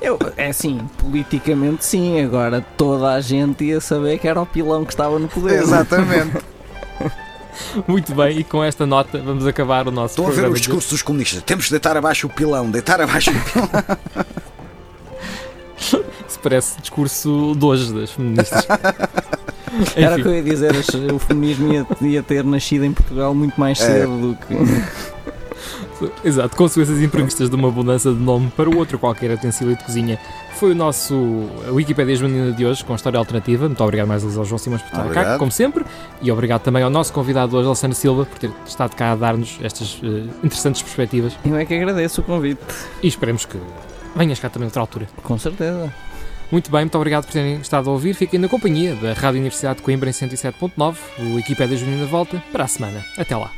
Eu, 0.00 0.18
é 0.36 0.48
assim, 0.48 0.78
politicamente 0.98 1.84
sim, 1.84 2.20
agora 2.20 2.64
toda 2.76 3.12
a 3.12 3.20
gente 3.20 3.64
ia 3.64 3.80
saber 3.80 4.18
que 4.18 4.28
era 4.28 4.40
o 4.40 4.46
pilão 4.46 4.84
que 4.84 4.92
estava 4.92 5.18
no 5.18 5.28
poder. 5.28 5.62
Exatamente. 5.62 6.38
Muito 7.88 8.14
bem, 8.14 8.38
e 8.38 8.44
com 8.44 8.62
esta 8.62 8.86
nota 8.86 9.20
vamos 9.20 9.46
acabar 9.46 9.88
o 9.88 9.90
nosso 9.90 10.12
Estou 10.12 10.26
a 10.26 10.28
ver 10.28 10.34
programa 10.34 10.54
os 10.54 10.60
discursos 10.60 10.90
dos 10.90 11.02
comunistas. 11.02 11.42
Temos 11.42 11.64
de 11.64 11.70
deitar 11.72 11.96
abaixo 11.96 12.28
o 12.28 12.30
pilão, 12.30 12.70
deitar 12.70 13.00
abaixo 13.00 13.30
o 13.30 13.34
pilão. 13.34 13.68
Isso 16.38 16.42
parece 16.42 16.80
discurso 16.80 17.52
de 17.56 17.64
hoje 17.64 17.92
das 17.92 18.12
feministas. 18.12 18.64
Era 19.96 20.16
o 20.16 20.22
que 20.22 20.28
eu 20.28 20.34
ia 20.34 20.42
dizer, 20.42 20.72
o 21.12 21.18
feminismo 21.18 21.72
ia, 21.72 21.86
ia 22.00 22.22
ter 22.22 22.44
nascido 22.44 22.84
em 22.84 22.92
Portugal 22.92 23.34
muito 23.34 23.58
mais 23.60 23.80
É. 23.80 23.84
cedo 23.84 24.20
do 24.32 24.36
que. 24.36 24.54
Exato, 26.24 26.54
consequências 26.56 27.02
imprevistas 27.02 27.50
de 27.50 27.56
uma 27.56 27.70
mudança 27.72 28.12
de 28.12 28.20
nome 28.20 28.52
para 28.56 28.70
o 28.70 28.76
outro 28.78 28.98
qualquer 29.00 29.32
utensílio 29.32 29.76
de 29.76 29.82
cozinha. 29.82 30.16
Foi 30.54 30.70
o 30.70 30.74
nosso 30.74 31.48
Wikipédia 31.70 32.14
Joanina 32.14 32.52
de 32.52 32.64
hoje 32.64 32.84
com 32.84 32.94
história 32.94 33.18
alternativa. 33.18 33.66
Muito 33.66 33.82
obrigado 33.82 34.06
mais 34.06 34.22
uma 34.22 34.28
vez 34.28 34.38
ao 34.38 34.44
João 34.44 34.58
Simões 34.58 34.80
por 34.82 34.86
estar 34.88 34.98
cá, 35.02 35.06
Obrigado. 35.10 35.38
como 35.40 35.50
sempre. 35.50 35.84
E 36.22 36.30
obrigado 36.30 36.62
também 36.62 36.82
ao 36.84 36.90
nosso 36.90 37.12
convidado 37.12 37.56
hoje, 37.56 37.66
Alessandro 37.66 37.96
Silva, 37.96 38.24
por 38.26 38.38
ter 38.38 38.50
estado 38.64 38.94
cá 38.94 39.10
a 39.12 39.16
dar-nos 39.16 39.58
estas 39.60 40.00
eh, 40.04 40.06
interessantes 40.44 40.82
perspectivas. 40.82 41.32
Eu 41.44 41.56
é 41.56 41.64
que 41.64 41.74
agradeço 41.74 42.20
o 42.20 42.24
convite, 42.24 42.60
E 43.02 43.08
esperemos 43.08 43.44
que 43.44 43.58
venhas 44.14 44.38
cá 44.38 44.48
também 44.48 44.66
noutra 44.66 44.80
altura. 44.80 45.08
com 45.24 45.36
certeza. 45.36 45.92
Muito 46.50 46.70
bem, 46.70 46.80
muito 46.80 46.96
obrigado 46.96 47.26
por 47.26 47.32
terem 47.32 47.60
estado 47.60 47.90
a 47.90 47.92
ouvir. 47.92 48.14
Fiquem 48.14 48.40
na 48.40 48.48
companhia 48.48 48.94
da 48.94 49.12
Rádio 49.12 49.40
Universidade 49.40 49.78
de 49.78 49.82
Coimbra 49.82 50.08
em 50.08 50.12
107.9. 50.12 50.96
O 51.18 51.34
Wikipédia 51.34 51.76
Joanina 51.76 52.06
volta 52.06 52.42
para 52.50 52.64
a 52.64 52.68
semana. 52.68 53.04
Até 53.18 53.36
lá. 53.36 53.52